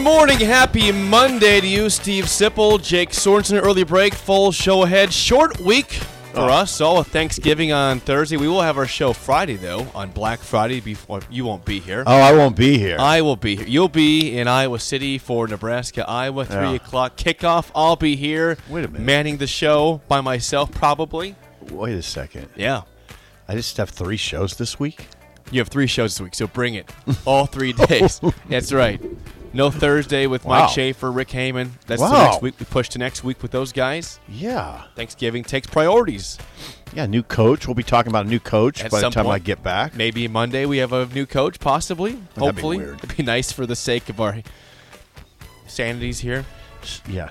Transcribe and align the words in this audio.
Morning, 0.00 0.38
happy 0.38 0.92
Monday 0.92 1.60
to 1.60 1.66
you, 1.66 1.90
Steve 1.90 2.24
Sipple, 2.24 2.82
Jake 2.82 3.10
Sorensen. 3.10 3.60
Early 3.62 3.84
break, 3.84 4.14
full 4.14 4.50
show 4.50 4.84
ahead. 4.84 5.12
Short 5.12 5.60
week 5.60 5.92
for 6.32 6.40
oh. 6.40 6.48
us. 6.48 6.70
So 6.70 7.02
Thanksgiving 7.02 7.72
on 7.72 8.00
Thursday. 8.00 8.36
We 8.36 8.48
will 8.48 8.62
have 8.62 8.78
our 8.78 8.86
show 8.86 9.12
Friday 9.12 9.56
though 9.56 9.86
on 9.94 10.10
Black 10.10 10.38
Friday. 10.38 10.80
Before 10.80 11.20
you 11.30 11.44
won't 11.44 11.64
be 11.64 11.80
here. 11.80 12.02
Oh, 12.06 12.18
I 12.18 12.32
won't 12.32 12.56
be 12.56 12.78
here. 12.78 12.96
I 12.98 13.20
will 13.20 13.36
be 13.36 13.56
here. 13.56 13.66
You'll 13.66 13.88
be 13.88 14.38
in 14.38 14.48
Iowa 14.48 14.78
City 14.78 15.18
for 15.18 15.46
Nebraska, 15.46 16.08
Iowa, 16.08 16.44
three 16.46 16.56
Yeah. 16.56 16.74
o'clock 16.74 17.16
kickoff. 17.16 17.70
I'll 17.74 17.96
be 17.96 18.16
here. 18.16 18.56
Wait 18.68 18.84
a 18.84 18.88
minute. 18.88 19.04
manning 19.04 19.36
the 19.36 19.46
show 19.46 20.00
by 20.08 20.20
myself, 20.20 20.70
probably. 20.72 21.36
Wait 21.70 21.94
a 21.94 22.02
second. 22.02 22.48
Yeah. 22.56 22.82
I 23.48 23.54
just 23.54 23.76
have 23.76 23.90
three 23.90 24.16
shows 24.16 24.56
this 24.56 24.78
week. 24.78 25.08
You 25.50 25.58
have 25.60 25.68
three 25.68 25.88
shows 25.88 26.14
this 26.14 26.20
week, 26.20 26.34
so 26.36 26.46
bring 26.46 26.74
it. 26.74 26.90
All 27.24 27.46
three 27.46 27.72
days. 27.88 28.20
That's 28.48 28.72
right. 28.72 29.00
No 29.52 29.70
Thursday 29.70 30.26
with 30.28 30.44
Wow. 30.44 30.60
Mike 30.60 30.70
Schaefer, 30.70 31.10
Rick 31.10 31.28
Heyman. 31.30 31.70
That's 31.86 32.00
the 32.00 32.08
Wow. 32.08 32.24
next 32.30 32.42
week. 32.42 32.54
We 32.60 32.66
push 32.66 32.88
to 32.90 32.98
next 32.98 33.24
week 33.24 33.42
with 33.42 33.50
those 33.50 33.72
guys. 33.72 34.20
Yeah. 34.28 34.82
Thanksgiving 34.94 35.42
takes 35.42 35.66
priorities. 35.66 36.38
Yeah, 36.92 37.06
new 37.06 37.22
coach. 37.24 37.66
We'll 37.66 37.74
be 37.74 37.82
talking 37.82 38.10
about 38.10 38.26
a 38.26 38.28
new 38.28 38.38
coach 38.40 38.82
At 38.84 38.90
by 38.92 39.00
the 39.00 39.10
time 39.10 39.26
I 39.26 39.38
get 39.40 39.62
back. 39.62 39.94
Maybe 39.96 40.28
Monday 40.28 40.66
we 40.66 40.78
have 40.78 40.92
a 40.92 41.06
new 41.06 41.26
coach, 41.26 41.58
possibly. 41.58 42.12
be 42.12 42.20
Hopefully. 42.38 42.76
weird. 42.78 42.98
It'd 43.02 43.16
be 43.16 43.22
nice 43.24 43.50
for 43.50 43.66
the 43.66 43.76
sake 43.76 44.08
of 44.08 44.20
our 44.20 44.38
sanities 45.66 46.20
here. 46.20 46.44
Yeah. 47.08 47.28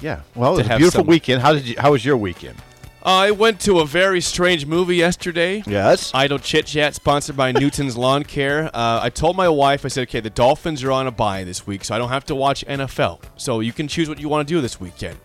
Yeah. 0.00 0.20
Well, 0.34 0.54
it 0.54 0.58
was 0.58 0.66
a 0.66 0.76
beautiful 0.76 1.00
some- 1.00 1.06
weekend. 1.06 1.40
How 1.42 1.52
did 1.54 1.66
you 1.66 1.74
how 1.78 1.92
was 1.92 2.04
your 2.04 2.16
weekend? 2.16 2.56
I 3.04 3.32
went 3.32 3.60
to 3.62 3.80
a 3.80 3.86
very 3.86 4.22
strange 4.22 4.64
movie 4.64 4.96
yesterday. 4.96 5.62
Yes. 5.66 6.10
Idle 6.14 6.38
Chit 6.38 6.64
Chat, 6.64 6.94
sponsored 6.94 7.36
by 7.36 7.52
Newton's 7.52 7.98
Lawn 7.98 8.24
Care. 8.24 8.70
Uh, 8.72 9.00
I 9.02 9.10
told 9.10 9.36
my 9.36 9.46
wife, 9.46 9.84
I 9.84 9.88
said, 9.88 10.08
okay, 10.08 10.20
the 10.20 10.30
Dolphins 10.30 10.82
are 10.82 10.90
on 10.90 11.06
a 11.06 11.10
bye 11.10 11.44
this 11.44 11.66
week, 11.66 11.84
so 11.84 11.94
I 11.94 11.98
don't 11.98 12.08
have 12.08 12.24
to 12.26 12.34
watch 12.34 12.64
NFL. 12.66 13.20
So 13.36 13.60
you 13.60 13.74
can 13.74 13.88
choose 13.88 14.08
what 14.08 14.18
you 14.18 14.30
want 14.30 14.48
to 14.48 14.54
do 14.54 14.62
this 14.62 14.80
weekend. 14.80 15.18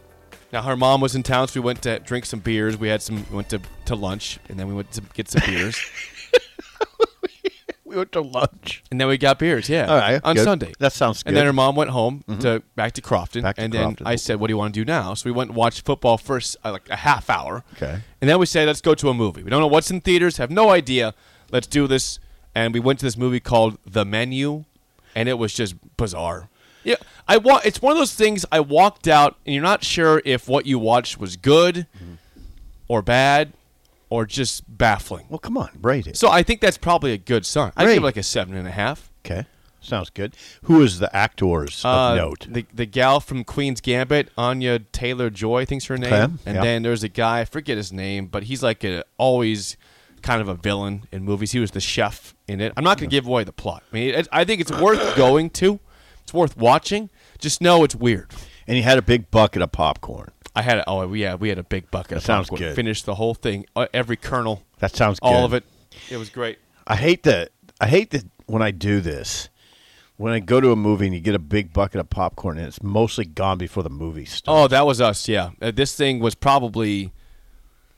Now, 0.51 0.63
her 0.63 0.75
mom 0.75 0.99
was 0.99 1.15
in 1.15 1.23
town, 1.23 1.47
so 1.47 1.61
we 1.61 1.65
went 1.65 1.81
to 1.83 1.99
drink 1.99 2.25
some 2.25 2.41
beers. 2.41 2.75
We 2.75 2.89
had 2.89 3.01
some, 3.01 3.25
we 3.29 3.35
went 3.37 3.49
to, 3.49 3.61
to 3.85 3.95
lunch, 3.95 4.39
and 4.49 4.59
then 4.59 4.67
we 4.67 4.73
went 4.73 4.91
to 4.93 5.01
get 5.13 5.29
some 5.29 5.43
beers. 5.45 5.79
we 7.89 7.95
went 7.97 8.11
to 8.13 8.21
lunch. 8.21 8.83
and 8.91 8.99
then 9.01 9.07
we 9.07 9.17
got 9.17 9.39
beers, 9.39 9.67
yeah, 9.67 9.85
All 9.87 9.97
right. 9.97 10.21
on 10.23 10.35
good. 10.35 10.43
Sunday. 10.43 10.73
That 10.79 10.93
sounds 10.93 11.23
good. 11.23 11.29
And 11.29 11.37
then 11.37 11.45
her 11.45 11.53
mom 11.53 11.75
went 11.75 11.89
home 11.89 12.23
to 12.39 12.61
back 12.75 12.93
to 12.93 13.01
Crofton, 13.01 13.41
Back 13.41 13.55
to 13.57 13.61
and 13.63 13.73
Crofton. 13.73 13.95
then 13.99 14.07
I 14.07 14.15
said, 14.15 14.39
"What 14.39 14.47
do 14.47 14.53
you 14.53 14.57
want 14.57 14.73
to 14.73 14.79
do 14.79 14.85
now?" 14.85 15.13
So 15.15 15.27
we 15.29 15.31
went 15.31 15.49
and 15.49 15.57
watched 15.57 15.85
football 15.85 16.17
first, 16.17 16.55
uh, 16.63 16.71
like 16.71 16.87
a 16.89 16.95
half 16.97 17.29
hour. 17.29 17.63
Okay. 17.73 17.99
And 18.21 18.29
then 18.29 18.39
we 18.39 18.45
said, 18.45 18.67
"Let's 18.67 18.81
go 18.81 18.95
to 18.95 19.09
a 19.09 19.13
movie." 19.13 19.43
We 19.43 19.49
don't 19.49 19.59
know 19.59 19.67
what's 19.67 19.89
in 19.91 20.01
theaters, 20.01 20.37
have 20.37 20.51
no 20.51 20.69
idea. 20.69 21.13
Let's 21.51 21.67
do 21.67 21.87
this, 21.87 22.19
and 22.55 22.73
we 22.73 22.79
went 22.79 22.99
to 22.99 23.05
this 23.05 23.17
movie 23.17 23.39
called 23.39 23.77
The 23.85 24.05
Menu, 24.05 24.65
and 25.15 25.27
it 25.27 25.37
was 25.39 25.53
just 25.53 25.75
bizarre. 25.97 26.49
Yeah, 26.83 26.95
I 27.27 27.37
wa- 27.37 27.59
It's 27.65 27.81
one 27.81 27.91
of 27.91 27.97
those 27.97 28.13
things. 28.13 28.45
I 28.51 28.59
walked 28.61 29.07
out, 29.07 29.35
and 29.45 29.53
you're 29.53 29.63
not 29.63 29.83
sure 29.83 30.21
if 30.25 30.47
what 30.47 30.65
you 30.65 30.79
watched 30.79 31.19
was 31.19 31.35
good, 31.35 31.87
or 32.87 33.01
bad, 33.01 33.51
or 34.09 34.25
just 34.25 34.63
baffling. 34.77 35.25
well, 35.29 35.39
come 35.39 35.57
on, 35.57 35.69
rate 35.81 36.07
it. 36.07 36.17
So 36.17 36.29
I 36.29 36.43
think 36.43 36.61
that's 36.61 36.77
probably 36.77 37.13
a 37.13 37.17
good 37.17 37.45
sign. 37.45 37.71
I 37.77 37.83
would 37.85 37.93
give 37.93 38.03
it 38.03 38.05
like 38.05 38.17
a 38.17 38.23
seven 38.23 38.55
and 38.55 38.67
a 38.67 38.71
half. 38.71 39.11
okay. 39.25 39.45
Sounds 39.81 40.09
good. 40.09 40.35
Who 40.63 40.81
is 40.81 40.99
the 40.99 41.15
actors 41.15 41.85
of 41.85 41.95
Uh, 42.11 42.15
note? 42.15 42.47
The 42.49 42.65
the 42.73 42.85
gal 42.85 43.21
from 43.21 43.45
Queen's 43.45 43.79
Gambit, 43.79 44.29
Anya 44.37 44.79
Taylor 44.79 45.29
Joy, 45.29 45.61
I 45.61 45.65
think's 45.65 45.85
her 45.85 45.97
name. 45.97 46.11
Okay, 46.11 46.33
And 46.45 46.55
yeah. 46.55 46.61
then 46.63 46.83
there's 46.83 47.01
a 47.01 47.07
guy, 47.07 47.39
I 47.39 47.45
forget 47.45 47.77
his 47.77 47.93
name, 47.93 48.25
but 48.27 48.43
he's 48.43 48.61
like 48.61 48.83
a 48.83 49.05
always 49.17 49.77
kind 50.21 50.41
of 50.41 50.49
a 50.49 50.55
villain 50.55 51.03
in 51.13 51.23
movies. 51.23 51.53
He 51.53 51.59
was 51.59 51.71
the 51.71 51.79
chef 51.79 52.35
in 52.45 52.59
it. 52.59 52.73
I'm 52.75 52.83
not 52.83 52.97
going 52.97 53.09
to 53.09 53.15
give 53.15 53.25
away 53.25 53.45
the 53.45 53.53
plot. 53.53 53.83
I 53.89 53.95
mean, 53.95 54.13
it, 54.15 54.27
I 54.33 54.43
think 54.43 54.59
it's 54.59 54.71
worth 54.71 55.15
going 55.15 55.49
to. 55.51 55.79
It's 56.23 56.33
worth 56.33 56.57
watching. 56.57 57.09
Just 57.37 57.61
know 57.61 57.85
it's 57.85 57.95
weird. 57.95 58.31
and 58.67 58.75
he 58.75 58.83
had 58.83 58.97
a 58.97 59.01
big 59.01 59.31
bucket 59.31 59.61
of 59.61 59.71
popcorn. 59.71 60.31
I 60.59 60.61
had 60.61 60.77
a, 60.79 60.89
oh 60.89 61.13
yeah, 61.13 61.35
we 61.35 61.49
had 61.49 61.57
a 61.57 61.63
big 61.63 61.89
bucket. 61.91 62.17
of 62.17 62.23
sounds 62.23 62.49
popcorn. 62.49 62.69
good. 62.69 62.75
Finished 62.75 63.05
the 63.05 63.15
whole 63.15 63.33
thing, 63.33 63.65
uh, 63.75 63.87
every 63.93 64.15
kernel, 64.17 64.63
That 64.79 64.95
sounds 64.95 65.19
good. 65.19 65.27
all 65.27 65.45
of 65.45 65.53
it. 65.53 65.63
It 66.09 66.17
was 66.17 66.29
great. 66.29 66.59
I 66.87 66.95
hate 66.95 67.23
that. 67.23 67.49
I 67.81 67.87
hate 67.87 68.11
that 68.11 68.25
when 68.45 68.61
I 68.61 68.71
do 68.71 68.99
this. 69.01 69.49
When 70.17 70.33
I 70.33 70.39
go 70.39 70.59
to 70.59 70.71
a 70.71 70.75
movie 70.75 71.05
and 71.05 71.15
you 71.15 71.21
get 71.21 71.33
a 71.35 71.39
big 71.39 71.71
bucket 71.71 72.01
of 72.01 72.09
popcorn 72.09 72.57
and 72.57 72.67
it's 72.67 72.83
mostly 72.83 73.23
gone 73.23 73.57
before 73.57 73.83
the 73.83 73.89
movie 73.89 74.25
starts. 74.25 74.47
Oh, 74.47 74.67
that 74.67 74.85
was 74.85 74.99
us. 74.99 75.29
Yeah, 75.29 75.51
uh, 75.61 75.71
this 75.71 75.95
thing 75.95 76.19
was 76.19 76.35
probably 76.35 77.13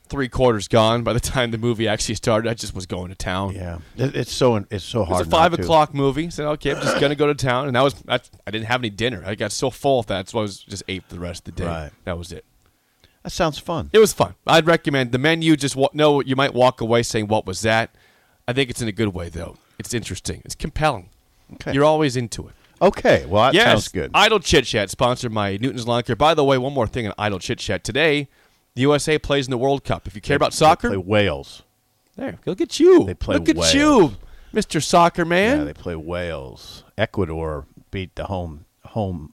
three 0.08 0.28
quarters 0.28 0.68
gone 0.68 1.02
by 1.02 1.12
the 1.14 1.20
time 1.34 1.50
the 1.50 1.58
movie 1.58 1.88
actually 1.88 2.14
started. 2.14 2.48
I 2.48 2.54
just 2.54 2.74
was 2.74 2.86
going 2.86 3.08
to 3.08 3.14
town. 3.16 3.54
yeah, 3.54 3.78
It- 3.96 4.14
it's 4.14 4.32
so 4.32 4.64
it's 4.70 4.84
so 4.84 5.04
hard. 5.04 5.18
was 5.20 5.26
a 5.26 5.30
five 5.30 5.50
not 5.52 5.56
to. 5.56 5.62
o'clock 5.64 5.94
movie. 5.94 6.30
Said, 6.30 6.46
okay, 6.46 6.72
I'm 6.74 6.80
just 6.82 7.00
gonna 7.00 7.14
go 7.16 7.26
to 7.26 7.34
town, 7.34 7.66
and 7.66 7.74
that 7.74 7.82
was 7.82 7.94
that's, 7.94 8.30
I 8.46 8.50
didn't 8.52 8.66
have 8.66 8.80
any 8.82 8.90
dinner. 8.90 9.22
I 9.26 9.34
got 9.34 9.50
so 9.50 9.70
full 9.70 9.98
of 10.00 10.06
that, 10.06 10.28
so 10.28 10.38
I 10.38 10.42
was 10.42 10.58
just 10.60 10.84
ate 10.86 11.02
for 11.08 11.14
the 11.14 11.20
rest 11.20 11.48
of 11.48 11.56
the 11.56 11.62
day. 11.62 11.66
Right. 11.68 11.90
That 12.04 12.18
was 12.18 12.30
it. 12.30 12.44
That 13.22 13.30
sounds 13.30 13.58
fun. 13.58 13.90
It 13.92 13.98
was 13.98 14.12
fun. 14.12 14.34
I'd 14.46 14.66
recommend 14.66 15.12
the 15.12 15.18
menu. 15.18 15.56
Just 15.56 15.76
wa- 15.76 15.90
no, 15.92 16.20
you 16.20 16.34
might 16.36 16.54
walk 16.54 16.80
away 16.80 17.02
saying, 17.02 17.28
"What 17.28 17.46
was 17.46 17.60
that?" 17.62 17.94
I 18.48 18.52
think 18.52 18.68
it's 18.70 18.82
in 18.82 18.88
a 18.88 18.92
good 18.92 19.08
way, 19.14 19.28
though. 19.28 19.56
It's 19.78 19.94
interesting. 19.94 20.42
It's 20.44 20.54
compelling. 20.54 21.08
Okay. 21.54 21.72
You're 21.72 21.84
always 21.84 22.16
into 22.16 22.48
it. 22.48 22.54
Okay, 22.80 23.24
well 23.26 23.44
that 23.44 23.54
yes. 23.54 23.64
sounds 23.66 23.88
good. 23.88 24.10
Idle 24.12 24.40
Chit 24.40 24.64
Chat, 24.64 24.90
sponsored 24.90 25.32
by 25.32 25.56
Newton's 25.56 25.86
Lawn 25.86 26.02
Care. 26.02 26.16
By 26.16 26.34
the 26.34 26.42
way, 26.42 26.58
one 26.58 26.72
more 26.72 26.88
thing 26.88 27.06
on 27.06 27.14
Idle 27.16 27.38
Chit 27.38 27.58
Chat 27.60 27.84
today. 27.84 28.28
The 28.74 28.82
USA 28.82 29.18
plays 29.18 29.46
in 29.46 29.52
the 29.52 29.58
World 29.58 29.84
Cup. 29.84 30.08
If 30.08 30.16
you 30.16 30.20
care 30.20 30.34
about 30.36 30.50
They 30.50 30.56
soccer, 30.56 30.88
play 30.88 30.96
Wales. 30.96 31.62
there, 32.16 32.38
look 32.44 32.60
at 32.60 32.80
you. 32.80 33.04
They 33.04 33.14
play 33.14 33.34
Wales. 33.36 33.40
look 33.40 33.48
at 33.50 33.56
Wales. 33.56 33.74
you, 33.74 34.16
Mr. 34.52 34.82
Soccer 34.82 35.24
Man. 35.24 35.58
Yeah, 35.58 35.64
they 35.64 35.74
play 35.74 35.94
Wales. 35.94 36.82
Ecuador 36.98 37.66
beat 37.92 38.16
the 38.16 38.24
home 38.24 38.64
home. 38.86 39.32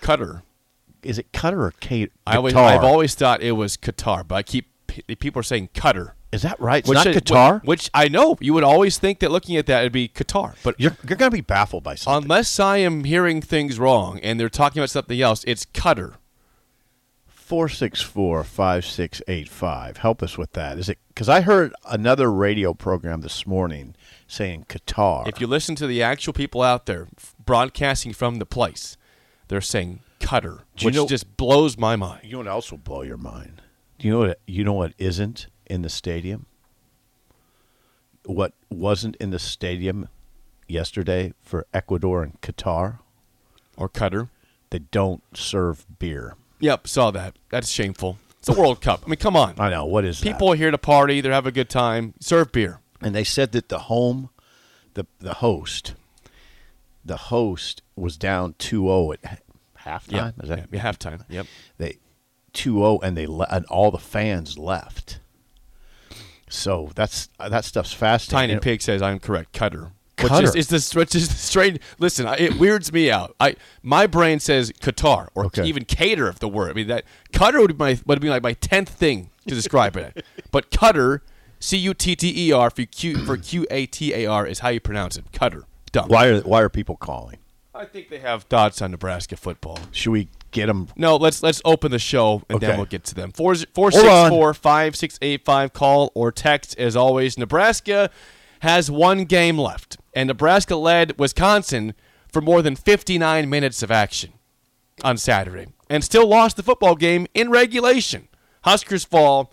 Cutter. 0.00 0.42
Is 1.02 1.18
it 1.18 1.32
Cutter 1.32 1.62
or 1.64 1.72
Kate? 1.80 2.12
I 2.26 2.36
always, 2.36 2.54
I've 2.54 2.84
always 2.84 3.14
thought 3.14 3.40
it 3.42 3.52
was 3.52 3.76
Qatar, 3.76 4.26
but 4.26 4.34
I 4.36 4.42
keep 4.42 4.66
people 5.18 5.40
are 5.40 5.44
saying 5.44 5.70
Cutter. 5.74 6.14
Is 6.30 6.42
that 6.42 6.60
right? 6.60 6.80
It's 6.80 6.88
Which 6.88 6.96
not 6.96 7.06
is- 7.06 7.16
Qatar. 7.16 7.64
Which, 7.64 7.88
I 7.94 8.08
know 8.08 8.36
you 8.40 8.52
would 8.52 8.64
always 8.64 8.98
think 8.98 9.20
that 9.20 9.30
looking 9.30 9.56
at 9.56 9.66
that 9.66 9.80
it'd 9.80 9.92
be 9.92 10.08
Qatar, 10.08 10.56
but 10.62 10.78
you're 10.78 10.96
you're 11.08 11.16
gonna 11.16 11.30
be 11.30 11.40
baffled 11.40 11.82
by 11.84 11.94
something. 11.94 12.24
unless 12.24 12.60
I 12.60 12.78
am 12.78 13.04
hearing 13.04 13.40
things 13.40 13.78
wrong 13.78 14.18
and 14.20 14.38
they're 14.38 14.48
talking 14.50 14.80
about 14.80 14.90
something 14.90 15.20
else, 15.20 15.42
it's 15.46 15.64
Qatar. 15.64 16.14
Four 17.26 17.70
six 17.70 18.02
four 18.02 18.44
five 18.44 18.84
six 18.84 19.22
eight 19.26 19.48
five. 19.48 19.98
Help 19.98 20.22
us 20.22 20.36
with 20.36 20.52
that. 20.52 20.76
Is 20.78 20.90
it 20.90 20.98
because 21.08 21.30
I 21.30 21.40
heard 21.40 21.72
another 21.88 22.30
radio 22.30 22.74
program 22.74 23.22
this 23.22 23.46
morning 23.46 23.94
saying 24.26 24.66
Qatar? 24.68 25.26
If 25.26 25.40
you 25.40 25.46
listen 25.46 25.74
to 25.76 25.86
the 25.86 26.02
actual 26.02 26.34
people 26.34 26.60
out 26.60 26.84
there 26.84 27.08
broadcasting 27.42 28.12
from 28.12 28.34
the 28.36 28.44
place, 28.44 28.98
they're 29.48 29.62
saying 29.62 30.00
Qatar, 30.20 30.60
Do 30.76 30.84
you 30.84 30.86
which 30.86 30.94
know- 30.94 31.06
just 31.06 31.36
blows 31.36 31.76
my 31.78 31.96
mind. 31.96 32.20
You 32.24 32.32
know 32.32 32.38
what 32.38 32.46
else 32.48 32.70
will 32.70 32.78
blow 32.78 33.02
your 33.02 33.16
mind? 33.16 33.62
Do 33.98 34.06
you 34.06 34.12
know 34.12 34.20
what 34.20 34.40
you 34.46 34.64
know 34.64 34.72
what 34.74 34.92
isn't 34.98 35.46
in 35.66 35.82
the 35.82 35.88
stadium? 35.88 36.46
What 38.24 38.52
wasn't 38.70 39.16
in 39.16 39.30
the 39.30 39.38
stadium 39.38 40.08
yesterday 40.66 41.32
for 41.42 41.66
Ecuador 41.72 42.22
and 42.22 42.40
Qatar? 42.40 42.98
Or 43.76 43.88
Qatar. 43.88 44.28
They 44.70 44.80
don't 44.80 45.22
serve 45.34 45.86
beer. 45.98 46.34
Yep, 46.60 46.86
saw 46.88 47.10
that. 47.12 47.36
That's 47.50 47.70
shameful. 47.70 48.18
It's 48.38 48.46
the 48.48 48.52
World 48.60 48.80
Cup. 48.80 49.02
I 49.06 49.08
mean, 49.08 49.16
come 49.18 49.36
on. 49.36 49.54
I 49.58 49.70
know 49.70 49.86
what 49.86 50.04
is 50.04 50.20
that? 50.20 50.24
People 50.30 50.50
are 50.52 50.56
here 50.56 50.70
to 50.70 50.78
party. 50.78 51.20
They're 51.20 51.32
having 51.32 51.48
a 51.48 51.52
good 51.52 51.70
time. 51.70 52.14
Serve 52.20 52.52
beer. 52.52 52.80
and 53.00 53.14
they 53.14 53.24
said 53.24 53.52
that 53.52 53.68
the 53.68 53.78
home, 53.80 54.30
the 54.94 55.06
the 55.20 55.34
host, 55.34 55.94
the 57.04 57.16
host 57.16 57.82
was 57.96 58.16
down 58.16 58.54
2-0 58.54 59.14
at 59.24 59.42
halftime. 59.88 60.12
Yeah, 60.12 60.30
Is 60.42 60.48
that 60.48 60.68
yeah, 60.70 60.80
halftime. 60.92 61.24
Yep. 61.28 61.46
they 61.78 61.98
2-0 62.54 63.00
and 63.02 63.16
they 63.16 63.26
le- 63.26 63.46
and 63.50 63.64
all 63.66 63.90
the 63.90 63.98
fans 63.98 64.58
left. 64.58 65.20
So 66.48 66.90
that's 66.94 67.28
that 67.38 67.64
stuff's 67.64 67.92
fascinating. 67.92 68.38
Tiny 68.40 68.52
And- 68.54 68.62
Pig 68.62 68.80
says 68.82 69.02
I'm 69.02 69.18
correct. 69.18 69.52
Cutter, 69.52 69.92
Which 70.20 70.32
Qatar. 70.32 70.42
is, 70.56 70.70
is 70.72 70.90
the 70.90 70.98
which 70.98 71.14
is 71.14 71.30
strange. 71.38 71.78
Listen, 71.98 72.26
I, 72.26 72.36
it 72.36 72.58
weirds 72.58 72.92
me 72.92 73.10
out. 73.10 73.34
I 73.38 73.56
my 73.82 74.06
brain 74.06 74.40
says 74.40 74.72
Qatar 74.80 75.28
or 75.34 75.46
Okay. 75.46 75.64
even 75.66 75.84
cater 75.84 76.26
if 76.28 76.38
the 76.38 76.48
word. 76.48 76.70
I 76.70 76.72
mean 76.74 76.86
that 76.88 77.04
cutter 77.32 77.60
would 77.60 77.76
be 77.76 77.84
my 77.84 77.98
would 78.06 78.20
be 78.20 78.30
like 78.30 78.42
my 78.42 78.54
tenth 78.54 78.88
thing 78.88 79.30
to 79.46 79.54
describe 79.54 79.96
it. 79.96 80.24
But 80.50 80.70
cutter, 80.70 81.22
C 81.60 81.76
U 81.76 81.92
T 81.92 82.16
T 82.16 82.48
E 82.48 82.52
R 82.52 82.70
for 82.70 82.84
Q 82.86 83.18
for 83.26 83.36
Q 83.36 83.66
A 83.70 83.84
T 83.84 84.14
A 84.14 84.24
R 84.26 84.46
is 84.46 84.60
how 84.60 84.70
you 84.70 84.80
pronounce 84.80 85.18
it. 85.18 85.30
Cutter. 85.32 85.64
Dumb. 85.92 86.08
Why 86.08 86.28
are 86.28 86.40
why 86.40 86.62
are 86.62 86.70
people 86.70 86.96
calling? 86.96 87.36
I 87.78 87.84
think 87.84 88.08
they 88.08 88.18
have 88.18 88.42
thoughts 88.44 88.82
on 88.82 88.90
Nebraska 88.90 89.36
football. 89.36 89.78
Should 89.92 90.10
we 90.10 90.28
get 90.50 90.66
them? 90.66 90.88
No, 90.96 91.14
let's 91.16 91.42
let's 91.44 91.62
open 91.64 91.92
the 91.92 91.98
show 92.00 92.42
and 92.48 92.60
then 92.60 92.70
Okay. 92.70 92.76
we'll 92.76 92.86
get 92.86 93.04
to 93.04 93.14
them. 93.14 93.30
Four 93.30 93.54
four 93.72 93.92
six 93.92 94.28
four 94.28 94.52
five 94.52 94.96
six 94.96 95.16
eight 95.22 95.44
five. 95.44 95.72
Call 95.72 96.10
or 96.14 96.32
text 96.32 96.76
as 96.78 96.96
always. 96.96 97.38
Nebraska 97.38 98.10
has 98.60 98.90
one 98.90 99.24
game 99.24 99.56
left, 99.56 99.96
and 100.12 100.26
Nebraska 100.26 100.74
led 100.74 101.16
Wisconsin 101.20 101.94
for 102.32 102.42
more 102.42 102.62
than 102.62 102.74
fifty 102.74 103.16
nine 103.16 103.48
minutes 103.48 103.80
of 103.84 103.92
action 103.92 104.32
on 105.04 105.16
Saturday, 105.16 105.68
and 105.88 106.02
still 106.02 106.26
lost 106.26 106.56
the 106.56 106.64
football 106.64 106.96
game 106.96 107.28
in 107.32 107.48
regulation. 107.50 108.26
Huskers 108.62 109.04
fall 109.04 109.52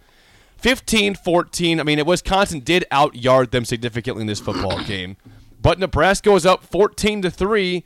15-14. 0.61 1.79
I 1.79 1.83
mean, 1.83 2.03
Wisconsin 2.05 2.61
did 2.61 2.85
out 2.89 3.15
yard 3.15 3.51
them 3.51 3.65
significantly 3.65 4.21
in 4.21 4.27
this 4.27 4.39
football 4.39 4.83
game, 4.83 5.17
but 5.61 5.77
Nebraska 5.77 6.31
was 6.31 6.43
up 6.45 6.63
fourteen 6.63 7.21
to 7.21 7.29
three 7.29 7.83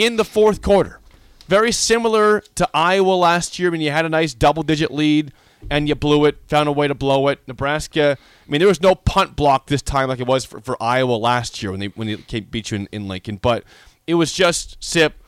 in 0.00 0.16
the 0.16 0.24
fourth 0.24 0.62
quarter. 0.62 0.98
Very 1.46 1.70
similar 1.72 2.40
to 2.54 2.66
Iowa 2.72 3.12
last 3.12 3.58
year 3.58 3.70
when 3.70 3.82
you 3.82 3.90
had 3.90 4.06
a 4.06 4.08
nice 4.08 4.32
double 4.32 4.62
digit 4.62 4.90
lead 4.90 5.30
and 5.68 5.86
you 5.86 5.94
blew 5.94 6.24
it, 6.24 6.38
found 6.48 6.70
a 6.70 6.72
way 6.72 6.88
to 6.88 6.94
blow 6.94 7.28
it. 7.28 7.40
Nebraska, 7.46 8.16
I 8.18 8.50
mean, 8.50 8.60
there 8.60 8.68
was 8.68 8.80
no 8.80 8.94
punt 8.94 9.36
block 9.36 9.66
this 9.66 9.82
time 9.82 10.08
like 10.08 10.18
it 10.18 10.26
was 10.26 10.46
for, 10.46 10.60
for 10.60 10.82
Iowa 10.82 11.12
last 11.16 11.62
year 11.62 11.70
when 11.70 11.80
they 11.80 11.88
when 11.88 12.06
they 12.06 12.40
beat 12.40 12.70
you 12.70 12.78
in, 12.78 12.88
in 12.92 13.08
Lincoln, 13.08 13.36
but 13.36 13.64
it 14.06 14.14
was 14.14 14.32
just 14.32 14.82
sip. 14.82 15.22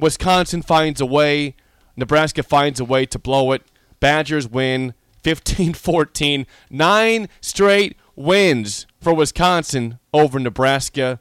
Wisconsin 0.00 0.62
finds 0.62 1.00
a 1.00 1.06
way. 1.06 1.54
Nebraska 1.96 2.42
finds 2.42 2.80
a 2.80 2.84
way 2.84 3.06
to 3.06 3.18
blow 3.20 3.52
it. 3.52 3.62
Badgers 4.00 4.48
win 4.48 4.94
15 5.22 5.74
14. 5.74 6.44
Nine 6.70 7.28
straight 7.40 7.96
wins 8.16 8.88
for 9.00 9.14
Wisconsin 9.14 10.00
over 10.12 10.40
Nebraska. 10.40 11.20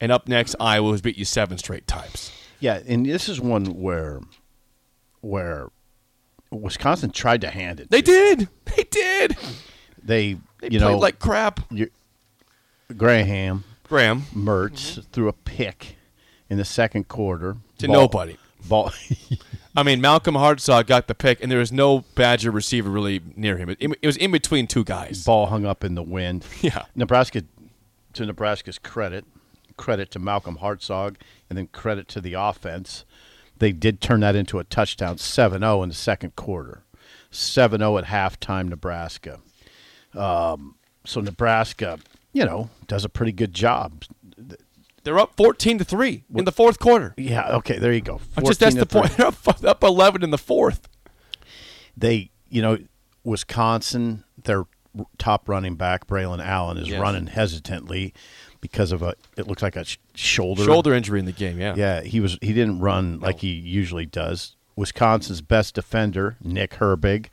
And 0.00 0.12
up 0.12 0.28
next, 0.28 0.54
Iowa 0.60 0.90
has 0.92 1.00
beat 1.00 1.16
you 1.16 1.24
seven 1.24 1.56
straight 1.58 1.86
times. 1.86 2.30
Yeah, 2.60 2.80
and 2.86 3.06
this 3.06 3.28
is 3.28 3.40
one 3.40 3.64
where 3.80 4.20
where 5.20 5.68
Wisconsin 6.50 7.10
tried 7.10 7.40
to 7.42 7.50
hand 7.50 7.80
it. 7.80 7.90
They 7.90 8.02
to 8.02 8.06
did. 8.06 8.48
They 8.76 8.84
did. 8.84 9.36
They, 10.02 10.34
They 10.60 10.68
you 10.68 10.78
played 10.78 10.80
know, 10.80 10.98
like 10.98 11.18
crap. 11.18 11.60
you- 11.70 11.90
Graham 12.96 13.64
Graham 13.84 14.22
Mertz 14.34 15.04
threw 15.12 15.28
a 15.28 15.32
pick 15.32 15.96
in 16.48 16.58
the 16.58 16.64
second 16.64 17.08
quarter 17.08 17.54
Mm-hmm. 17.54 17.76
to 17.78 17.86
Ball- 17.88 17.96
nobody. 17.96 18.36
Ball. 18.68 18.92
I 19.76 19.82
mean, 19.82 20.00
Malcolm 20.00 20.34
Hartzog 20.34 20.86
got 20.86 21.06
the 21.08 21.14
pick, 21.14 21.42
and 21.42 21.52
there 21.52 21.58
was 21.58 21.70
no 21.70 22.04
Badger 22.14 22.50
receiver 22.50 22.88
really 22.88 23.20
near 23.36 23.58
him. 23.58 23.68
It, 23.68 23.76
it 23.80 24.06
was 24.06 24.16
in 24.16 24.30
between 24.32 24.66
two 24.66 24.82
guys. 24.84 25.22
ball 25.24 25.46
hung 25.46 25.66
up 25.66 25.84
in 25.84 25.94
the 25.94 26.02
wind. 26.02 26.44
Yeah. 26.62 26.84
Nebraska, 26.94 27.42
to 28.14 28.24
Nebraska's 28.26 28.78
credit, 28.78 29.24
credit 29.76 30.10
to 30.12 30.18
Malcolm 30.18 30.58
Hartzog, 30.62 31.16
and 31.48 31.56
then 31.58 31.68
credit 31.68 32.08
to 32.08 32.20
the 32.20 32.34
offense. 32.34 33.04
They 33.58 33.72
did 33.72 34.00
turn 34.00 34.20
that 34.20 34.36
into 34.36 34.58
a 34.58 34.64
touchdown 34.64 35.18
7 35.18 35.60
0 35.60 35.82
in 35.82 35.88
the 35.88 35.94
second 35.94 36.36
quarter. 36.36 36.82
7 37.30 37.78
0 37.80 37.98
at 37.98 38.04
halftime, 38.04 38.68
Nebraska. 38.68 39.40
Um, 40.14 40.76
so 41.04 41.20
Nebraska, 41.20 41.98
you 42.32 42.44
know, 42.44 42.70
does 42.86 43.04
a 43.04 43.08
pretty 43.08 43.32
good 43.32 43.52
job. 43.54 44.04
They're 45.04 45.18
up 45.20 45.36
fourteen 45.36 45.78
to 45.78 45.84
three 45.84 46.24
in 46.34 46.44
the 46.46 46.50
fourth 46.52 46.80
quarter. 46.80 47.14
Yeah, 47.16 47.54
okay, 47.58 47.78
there 47.78 47.92
you 47.92 48.00
go. 48.00 48.20
Just 48.44 48.58
that's 48.58 48.74
the 48.74 48.86
point. 48.86 49.16
They're 49.16 49.26
up, 49.28 49.64
up 49.64 49.84
eleven 49.84 50.24
in 50.24 50.30
the 50.30 50.38
fourth. 50.38 50.88
they, 51.96 52.30
you 52.48 52.60
know, 52.60 52.78
Wisconsin, 53.22 54.24
their 54.42 54.64
top 55.18 55.48
running 55.48 55.76
back 55.76 56.06
Braelon 56.06 56.44
Allen 56.44 56.76
is 56.78 56.88
Yes. 56.88 57.00
running 57.00 57.26
hesitantly 57.28 58.14
because 58.60 58.92
of 58.92 59.02
a. 59.02 59.14
It 59.36 59.46
looks 59.46 59.62
like 59.62 59.76
a 59.76 59.84
sh- 59.84 59.98
shoulder. 60.14 60.64
Shoulder 60.64 60.94
injury 60.94 61.18
in 61.20 61.26
the 61.26 61.32
game. 61.32 61.58
Yeah. 61.58 61.74
Yeah, 61.76 62.00
he 62.02 62.20
was. 62.20 62.38
He 62.40 62.52
didn't 62.52 62.80
run 62.80 63.20
like 63.20 63.40
he 63.40 63.48
usually 63.52 64.06
does. 64.06 64.56
Wisconsin's 64.76 65.40
best 65.40 65.74
defender, 65.74 66.36
Nick 66.42 66.72
Herbig, 66.74 67.28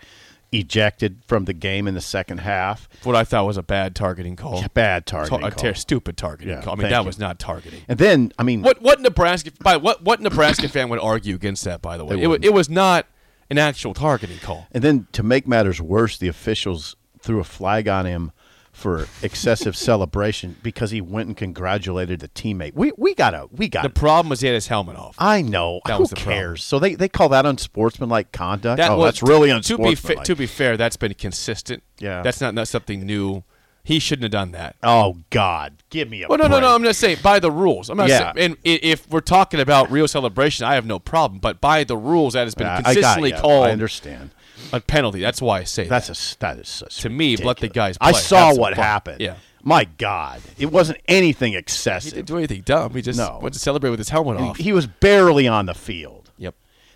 ejected 0.52 1.22
from 1.28 1.46
the 1.46 1.54
game 1.54 1.88
in 1.88 1.94
the 1.94 2.02
second 2.02 2.40
half. 2.40 2.88
What 3.04 3.16
I 3.16 3.24
thought 3.24 3.46
was 3.46 3.58
a 3.58 3.64
bad 3.64 3.96
targeting 3.96 4.36
call. 4.36 4.64
Bad 4.74 5.06
Ta- 5.06 5.26
targeting 5.26 5.48
a 5.48 5.52
call. 5.52 5.62
ter- 5.64 5.74
stupid 5.74 6.16
targeting 6.18 6.54
Yeah, 6.56 6.62
call. 6.62 6.74
I 6.74 6.78
mean, 6.78 6.90
that 6.90 7.00
you. 7.02 7.06
was 7.06 7.20
not 7.20 7.40
targeting. 7.40 7.82
And 7.88 7.98
then, 8.00 8.32
I 8.38 8.44
mean, 8.44 8.62
What 8.62 8.82
what 8.82 9.02
Nebraska 9.02 9.52
by 9.62 9.78
what 9.78 10.04
what 10.04 10.22
Nebraska 10.22 10.70
fan 10.70 10.90
would 10.90 11.00
argue 11.00 11.36
against 11.36 11.64
that? 11.66 11.82
By 11.82 11.98
the 11.98 12.06
way, 12.06 12.22
it, 12.22 12.46
it 12.46 12.54
was 12.54 12.70
not 12.70 13.08
an 13.50 13.58
actual 13.58 13.94
targeting 13.94 14.38
call. 14.40 14.68
And 14.72 14.84
then 14.84 15.08
to 15.14 15.24
make 15.24 15.48
matters 15.48 15.82
worse, 15.82 16.18
the 16.18 16.28
officials 16.28 16.96
threw 17.20 17.40
a 17.40 17.44
flag 17.44 17.88
on 17.88 18.06
him 18.06 18.32
for 18.74 19.08
excessive 19.22 19.78
celebration 19.78 20.58
because 20.64 20.90
he 20.92 21.00
went 21.00 21.28
and 21.28 21.38
congratulated 21.38 22.20
the 22.20 22.28
teammate. 22.30 22.74
We 22.74 22.92
we 22.98 23.14
gotta 23.14 23.48
we 23.52 23.70
got. 23.70 23.84
The 23.84 23.90
problem 23.90 24.30
was 24.30 24.42
he 24.42 24.48
had 24.48 24.56
his 24.56 24.68
helmet 24.68 24.98
off. 24.98 25.16
I 25.20 25.42
know. 25.44 25.80
That 25.86 25.94
Who 25.96 26.00
was 26.02 26.10
the 26.10 26.16
problem. 26.18 26.36
cares? 26.36 26.64
So 26.64 26.80
they, 26.80 26.96
they 26.96 27.08
call 27.08 27.30
that 27.30 27.46
unsportsmanlike 27.46 28.32
conduct. 28.32 28.78
That 28.78 28.92
oh, 28.92 29.04
that's 29.04 29.22
really 29.22 29.50
to 29.62 29.78
be 29.78 29.84
fa- 29.84 29.88
unsportsmanlike. 29.88 30.26
to 30.26 30.36
be 30.36 30.46
fair, 30.48 30.76
that's 30.76 30.98
been 30.98 31.14
consistent. 31.14 31.84
Yeah. 32.00 32.24
that's 32.24 32.42
not, 32.42 32.54
not 32.56 32.68
something 32.68 33.06
new. 33.06 33.44
He 33.86 34.00
shouldn't 34.00 34.24
have 34.24 34.32
done 34.32 34.52
that. 34.54 34.76
oh 34.82 35.18
God, 35.30 35.84
give 35.90 36.10
me 36.10 36.24
a. 36.24 36.28
Well, 36.28 36.38
no, 36.38 36.48
no, 36.48 36.60
no. 36.62 36.74
I'm 36.74 36.84
just 36.84 37.00
saying 37.00 37.18
by 37.22 37.40
the 37.40 37.52
rules. 37.52 37.90
I'm 37.90 37.98
not 37.98 38.08
Yeah. 38.08 38.34
saying, 38.34 38.52
and 38.52 38.58
if 38.66 39.10
we're 39.10 39.20
talking 39.20 39.60
about 39.60 39.92
real 39.92 40.08
celebration, 40.08 40.66
I 40.66 40.76
have 40.76 40.86
no 40.86 41.00
problem. 41.00 41.40
But 41.40 41.60
by 41.62 41.84
the 41.84 41.98
rules, 41.98 42.34
that 42.34 42.46
has 42.46 42.56
been 42.56 42.66
I- 42.68 42.76
I 42.78 42.82
got 42.82 42.86
consistently 42.94 43.32
called 43.34 43.68
I 43.68 43.72
understand. 43.72 44.32
A 44.72 44.80
penalty. 44.80 45.20
That's 45.20 45.42
why 45.42 45.60
I 45.60 45.64
say 45.64 45.86
That's 45.88 46.08
that. 46.08 46.36
a 46.36 46.40
that 46.40 46.58
is 46.60 46.70
such 46.70 47.02
To 47.02 47.10
me, 47.10 47.36
let 47.38 47.58
the 47.58 47.68
ridiculous. 47.68 47.98
guys 47.98 47.98
I 48.02 48.12
saw 48.14 48.48
Have 48.50 48.58
what 48.58 48.74
happened. 48.76 49.22
Yeah. 49.22 49.36
My 49.66 49.86
God, 49.86 50.42
it 50.58 50.72
wasn't 50.72 51.00
anything 51.08 51.54
excessive. 51.54 52.12
He 52.12 52.16
didn't 52.18 52.28
do 52.28 52.38
anything 52.38 52.62
dumb. 52.62 52.94
He 52.94 53.02
just 53.02 53.18
No. 53.18 53.40
went 53.42 53.54
to 53.54 53.60
celebrate 53.60 53.92
with 53.92 54.00
his 54.00 54.10
helmet 54.10 54.38
off. 54.38 54.58
He 54.58 54.74
was 54.74 54.88
barely 54.88 55.48
on 55.48 55.66
the 55.68 55.74
field. 55.74 56.32
yep. 56.38 56.56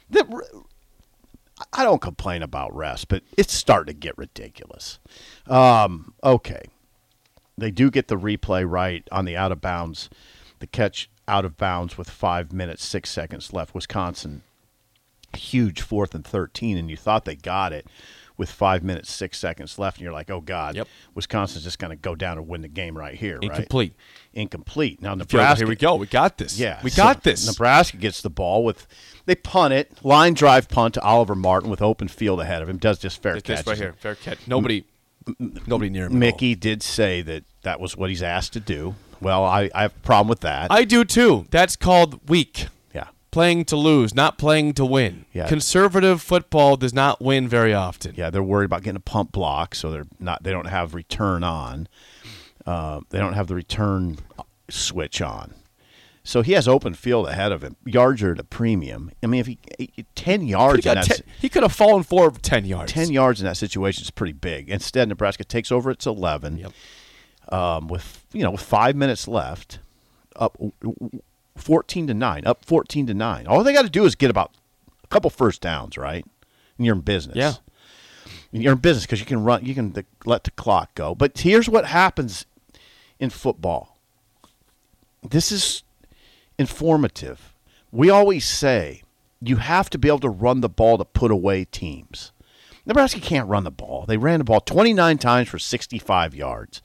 The- 0.09 0.25
I 1.73 1.83
don't 1.83 2.01
complain 2.01 2.43
about 2.43 2.75
rest, 2.75 3.07
but 3.07 3.23
it's 3.35 3.53
starting 3.53 3.93
to 3.93 3.99
get 3.99 4.15
ridiculous. 4.17 4.99
Um, 5.47 6.13
okay, 6.23 6.61
they 7.57 7.71
do 7.71 7.89
get 7.89 8.09
the 8.09 8.15
replay 8.17 8.69
right 8.69 9.07
on 9.11 9.25
the 9.25 9.35
out 9.35 9.51
of 9.51 9.59
bounds, 9.59 10.09
the 10.59 10.67
catch 10.67 11.09
out 11.27 11.45
of 11.45 11.57
bounds 11.57 11.97
with 11.97 12.09
five 12.09 12.51
minutes 12.53 12.85
six 12.85 13.09
seconds 13.09 13.53
left. 13.53 13.73
Wisconsin, 13.73 14.43
huge 15.35 15.81
fourth 15.81 16.13
and 16.15 16.25
thirteen, 16.25 16.77
and 16.77 16.89
you 16.89 16.97
thought 16.97 17.25
they 17.25 17.35
got 17.35 17.73
it 17.73 17.87
with 18.37 18.51
five 18.51 18.83
minutes 18.83 19.11
six 19.11 19.37
seconds 19.39 19.79
left, 19.79 19.97
and 19.97 20.03
you're 20.03 20.13
like, 20.13 20.29
oh 20.29 20.41
God, 20.41 20.75
Yep. 20.75 20.87
Wisconsin's 21.15 21.63
just 21.63 21.79
going 21.79 21.89
to 21.89 21.95
go 21.95 22.13
down 22.13 22.37
and 22.37 22.47
win 22.47 22.61
the 22.61 22.67
game 22.67 22.95
right 22.95 23.15
here. 23.15 23.35
right? 23.37 23.43
Incomplete. 23.43 23.93
Incomplete. 24.33 25.01
Now 25.01 25.15
Nebraska. 25.15 25.61
Here 25.61 25.67
we 25.67 25.75
go. 25.75 25.95
We 25.95 26.05
got 26.05 26.37
this. 26.37 26.59
Yeah, 26.59 26.79
we 26.83 26.91
so 26.91 27.01
got 27.01 27.23
this. 27.23 27.47
Nebraska 27.47 27.97
gets 27.97 28.21
the 28.21 28.29
ball 28.29 28.63
with 28.63 28.85
they 29.25 29.35
punt 29.35 29.73
it, 29.73 29.91
line 30.05 30.33
drive 30.35 30.69
punt 30.69 30.93
to 30.93 31.01
Oliver 31.01 31.35
Martin 31.35 31.69
with 31.69 31.81
open 31.81 32.07
field 32.07 32.39
ahead 32.39 32.61
of 32.61 32.69
him. 32.69 32.77
Does 32.77 32.99
just 32.99 33.21
fair 33.21 33.39
catch. 33.41 33.65
right 33.65 33.77
here, 33.77 33.93
fair 33.93 34.15
catch. 34.15 34.47
Nobody, 34.47 34.85
nobody 35.39 35.89
near 35.89 36.05
him. 36.05 36.19
Mickey 36.19 36.53
did 36.55 36.83
say 36.83 37.23
that 37.23 37.43
that 37.63 37.79
was 37.79 37.97
what 37.97 38.09
he's 38.09 38.23
asked 38.23 38.53
to 38.53 38.59
do. 38.59 38.95
Well, 39.19 39.43
I, 39.43 39.71
I 39.73 39.81
have 39.83 39.95
a 39.95 39.99
problem 40.05 40.27
with 40.27 40.41
that. 40.41 40.71
I 40.71 40.83
do 40.83 41.03
too. 41.03 41.47
That's 41.49 41.75
called 41.75 42.29
weak. 42.29 42.67
Playing 43.37 43.65
to 43.65 43.75
lose, 43.75 44.15
not 44.15 44.39
playing 44.39 44.73
to 44.73 44.83
win. 44.83 45.25
Yeah. 45.31 45.47
Conservative 45.47 46.23
football 46.23 46.75
does 46.75 46.91
not 46.91 47.21
win 47.21 47.47
very 47.47 47.71
often. 47.71 48.15
yeah, 48.17 48.31
they're 48.31 48.41
worried 48.41 48.65
about 48.65 48.81
getting 48.81 48.95
a 48.97 48.99
pump 48.99 49.31
block, 49.31 49.75
so 49.75 49.91
they're 49.91 50.07
not. 50.19 50.41
They 50.41 50.49
don't 50.49 50.65
have 50.65 50.95
return 50.95 51.43
on. 51.43 51.87
Uh, 52.65 53.01
they 53.11 53.19
don't 53.19 53.33
have 53.33 53.45
the 53.45 53.53
return 53.53 54.17
switch 54.71 55.21
on. 55.21 55.53
So 56.23 56.41
he 56.41 56.53
has 56.53 56.67
open 56.67 56.95
field 56.95 57.27
ahead 57.27 57.51
of 57.51 57.63
him. 57.63 57.75
Yards 57.85 58.23
are 58.23 58.31
at 58.31 58.39
a 58.39 58.43
premium. 58.43 59.11
I 59.21 59.27
mean, 59.27 59.41
if 59.41 59.45
he 59.45 59.59
ten 60.15 60.47
yards 60.47 60.83
He, 60.85 60.89
in 60.89 60.95
that 60.95 61.05
ten, 61.05 61.19
he 61.39 61.47
could 61.47 61.61
have 61.61 61.73
fallen 61.73 62.01
forward 62.01 62.33
for 62.33 62.41
10 62.41 62.65
yards. 62.65 62.91
10 62.91 63.11
yards 63.11 63.39
in 63.39 63.45
that 63.45 63.57
situation 63.57 64.01
is 64.01 64.09
pretty 64.09 64.33
big. 64.33 64.67
Instead, 64.67 65.09
Nebraska 65.09 65.43
takes 65.43 65.71
over. 65.71 65.91
It's 65.91 66.07
11 66.07 66.57
Yep. 66.57 67.53
um, 67.53 67.87
with 67.87 68.25
you 68.33 68.41
know 68.41 68.49
with 68.49 68.61
five 68.61 68.95
minutes 68.95 69.27
left, 69.27 69.77
up 70.35 70.57
14 71.57 72.07
to 72.07 72.13
nine, 72.13 72.45
up 72.45 72.63
14 72.65 73.07
to 73.07 73.13
nine. 73.13 73.47
All 73.47 73.63
they 73.63 73.73
got 73.73 73.83
to 73.83 73.89
do 73.89 74.05
is 74.05 74.15
get 74.15 74.29
about 74.29 74.51
a 75.03 75.07
couple 75.07 75.29
first 75.29 75.61
downs, 75.61 75.97
right? 75.97 76.25
And 76.77 76.85
you're 76.85 76.95
in 76.95 77.01
business. 77.01 77.35
Yeah. 77.35 77.53
you're 78.51 78.73
in 78.73 78.79
business 78.79 79.05
because 79.05 79.19
you 79.19 79.25
can 79.25 79.43
run, 79.43 79.65
you 79.65 79.75
can 79.75 79.93
let 80.25 80.43
the 80.43 80.51
clock 80.51 80.95
go. 80.95 81.15
But 81.15 81.37
here's 81.39 81.69
what 81.69 81.85
happens 81.85 82.45
in 83.19 83.29
football. 83.29 83.97
This 85.27 85.51
is 85.51 85.83
informative. 86.57 87.53
We 87.91 88.09
always 88.09 88.45
say 88.45 89.03
you 89.41 89.57
have 89.57 89.89
to 89.91 89.97
be 89.97 90.07
able 90.07 90.19
to 90.19 90.29
run 90.29 90.61
the 90.61 90.69
ball 90.69 90.97
to 90.97 91.05
put 91.05 91.31
away 91.31 91.65
teams. 91.65 92.31
Nebraska 92.85 93.19
can't 93.19 93.49
run 93.49 93.65
the 93.65 93.71
ball. 93.71 94.05
They 94.07 94.17
ran 94.17 94.39
the 94.39 94.45
ball 94.45 94.61
29 94.61 95.17
times 95.17 95.49
for 95.49 95.59
65 95.59 96.33
yards. 96.33 96.81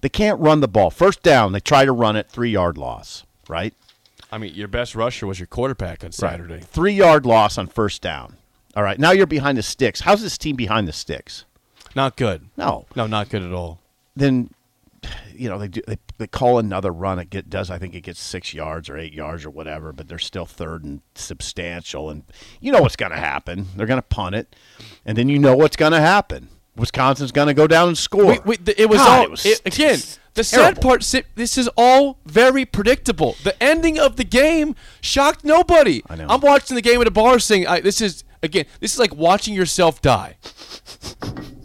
They 0.00 0.08
can't 0.08 0.38
run 0.40 0.60
the 0.60 0.68
ball. 0.68 0.90
First 0.90 1.22
down, 1.22 1.52
they 1.52 1.60
try 1.60 1.84
to 1.84 1.92
run 1.92 2.16
it, 2.16 2.28
three 2.28 2.50
yard 2.50 2.76
loss, 2.78 3.24
right? 3.48 3.74
I 4.30 4.38
mean, 4.38 4.54
your 4.54 4.68
best 4.68 4.94
rusher 4.94 5.26
was 5.26 5.38
your 5.40 5.46
quarterback 5.46 6.04
on 6.04 6.12
Saturday. 6.12 6.60
Three 6.60 6.92
yard 6.92 7.24
loss 7.26 7.56
on 7.58 7.66
first 7.66 8.02
down. 8.02 8.36
All 8.76 8.82
right, 8.82 8.98
now 8.98 9.10
you're 9.12 9.26
behind 9.26 9.58
the 9.58 9.62
sticks. 9.62 10.00
How's 10.00 10.22
this 10.22 10.36
team 10.38 10.54
behind 10.54 10.86
the 10.86 10.92
sticks? 10.92 11.44
Not 11.96 12.16
good. 12.16 12.48
No. 12.56 12.86
No, 12.94 13.06
not 13.06 13.28
good 13.30 13.42
at 13.42 13.52
all. 13.52 13.80
Then, 14.14 14.50
you 15.34 15.48
know, 15.48 15.58
they 15.58 15.68
do, 15.68 15.80
they, 15.86 15.98
they 16.18 16.26
call 16.26 16.58
another 16.58 16.92
run. 16.92 17.18
It 17.18 17.30
get, 17.30 17.48
does 17.48 17.70
I 17.70 17.78
think 17.78 17.94
it 17.94 18.02
gets 18.02 18.20
six 18.20 18.52
yards 18.52 18.88
or 18.88 18.98
eight 18.98 19.12
yards 19.14 19.44
or 19.46 19.50
whatever, 19.50 19.92
but 19.92 20.08
they're 20.08 20.18
still 20.18 20.46
third 20.46 20.84
and 20.84 21.00
substantial. 21.14 22.10
And 22.10 22.24
you 22.60 22.70
know 22.70 22.82
what's 22.82 22.96
going 22.96 23.12
to 23.12 23.18
happen? 23.18 23.66
They're 23.76 23.86
going 23.86 23.98
to 23.98 24.06
punt 24.06 24.34
it, 24.34 24.54
and 25.06 25.16
then 25.16 25.28
you 25.28 25.38
know 25.38 25.56
what's 25.56 25.76
going 25.76 25.92
to 25.92 26.00
happen. 26.00 26.48
Wisconsin's 26.76 27.32
going 27.32 27.48
to 27.48 27.54
go 27.54 27.66
down 27.66 27.88
and 27.88 27.98
score. 27.98 28.24
Wait, 28.26 28.46
wait, 28.46 28.68
it 28.78 28.88
was 28.88 28.98
God, 28.98 29.18
all 29.18 29.24
it 29.24 29.30
was 29.30 29.46
it- 29.46 29.62
again. 29.64 29.98
The 30.38 30.44
terrible. 30.44 30.74
sad 30.74 30.82
part, 30.82 31.02
si- 31.02 31.24
this 31.34 31.58
is 31.58 31.68
all 31.76 32.18
very 32.24 32.64
predictable. 32.64 33.34
The 33.42 33.60
ending 33.60 33.98
of 33.98 34.14
the 34.14 34.22
game 34.22 34.76
shocked 35.00 35.44
nobody. 35.44 36.02
I 36.08 36.14
know. 36.14 36.26
I'm 36.28 36.40
watching 36.40 36.76
the 36.76 36.80
game 36.80 37.00
at 37.00 37.08
a 37.08 37.10
bar, 37.10 37.40
saying, 37.40 37.66
I, 37.66 37.80
"This 37.80 38.00
is 38.00 38.22
again. 38.40 38.66
This 38.78 38.92
is 38.92 39.00
like 39.00 39.14
watching 39.14 39.52
yourself 39.52 40.00
die 40.00 40.36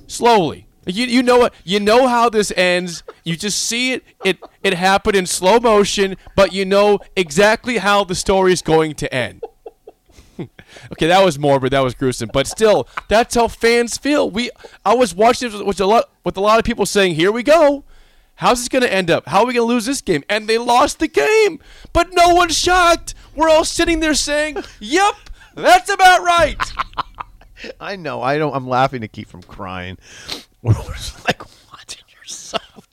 slowly." 0.08 0.68
You, 0.88 1.06
you 1.06 1.22
know 1.22 1.38
what 1.38 1.54
you 1.64 1.80
know 1.80 2.08
how 2.08 2.30
this 2.30 2.52
ends. 2.58 3.04
You 3.24 3.36
just 3.36 3.60
see 3.64 3.94
it 3.94 4.04
it 4.26 4.40
it 4.64 4.74
happen 4.74 5.16
in 5.16 5.28
slow 5.28 5.60
motion, 5.60 6.18
but 6.36 6.52
you 6.52 6.66
know 6.66 7.00
exactly 7.16 7.78
how 7.78 8.04
the 8.04 8.16
story 8.16 8.54
is 8.54 8.64
going 8.64 8.96
to 8.96 9.14
end. 9.14 9.44
Okay, 10.92 11.06
that 11.06 11.24
was 11.24 11.38
morbid. 11.38 11.72
That 11.72 11.84
was 11.84 11.94
gruesome. 11.94 12.32
But 12.34 12.48
still, 12.48 12.88
that's 13.08 13.36
how 13.36 13.48
fans 13.48 13.96
feel. 13.98 14.30
We, 14.30 14.50
I 14.84 14.96
was 14.96 15.14
watching 15.14 15.52
this 15.52 15.62
with 15.62 15.80
a 15.80 15.86
lot, 15.86 16.10
with 16.24 16.36
a 16.36 16.42
lot 16.42 16.58
of 16.58 16.66
people 16.66 16.88
saying, 16.88 17.14
"Here 17.14 17.32
we 17.32 17.44
go. 17.44 17.84
How's 18.36 18.60
this 18.60 18.68
going 18.70 18.82
to 18.82 18.92
end 18.94 19.12
up? 19.12 19.28
How 19.28 19.42
are 19.42 19.46
we 19.46 19.54
going 19.54 19.68
to 19.68 19.74
lose 19.74 19.86
this 19.86 20.02
game?" 20.02 20.24
And 20.30 20.48
they 20.48 20.58
lost 20.58 21.00
the 21.00 21.08
game. 21.08 21.60
But 21.94 22.14
no 22.14 22.30
one's 22.34 22.58
shocked. 22.58 23.14
We're 23.36 23.50
all 23.50 23.66
sitting 23.66 24.00
there 24.00 24.14
saying, 24.14 24.58
"Yep, 24.80 25.16
that's 25.56 25.90
about 25.90 26.24
right." 26.24 26.58
I 27.80 27.96
know. 27.96 28.22
I 28.22 28.38
don't. 28.38 28.54
I'm 28.56 28.68
laughing 28.68 29.02
to 29.02 29.08
keep 29.08 29.28
from 29.28 29.44
crying. 29.44 29.98
We're 30.62 30.74
like 31.28 31.42
watching 31.72 32.04
yourself 32.10 32.88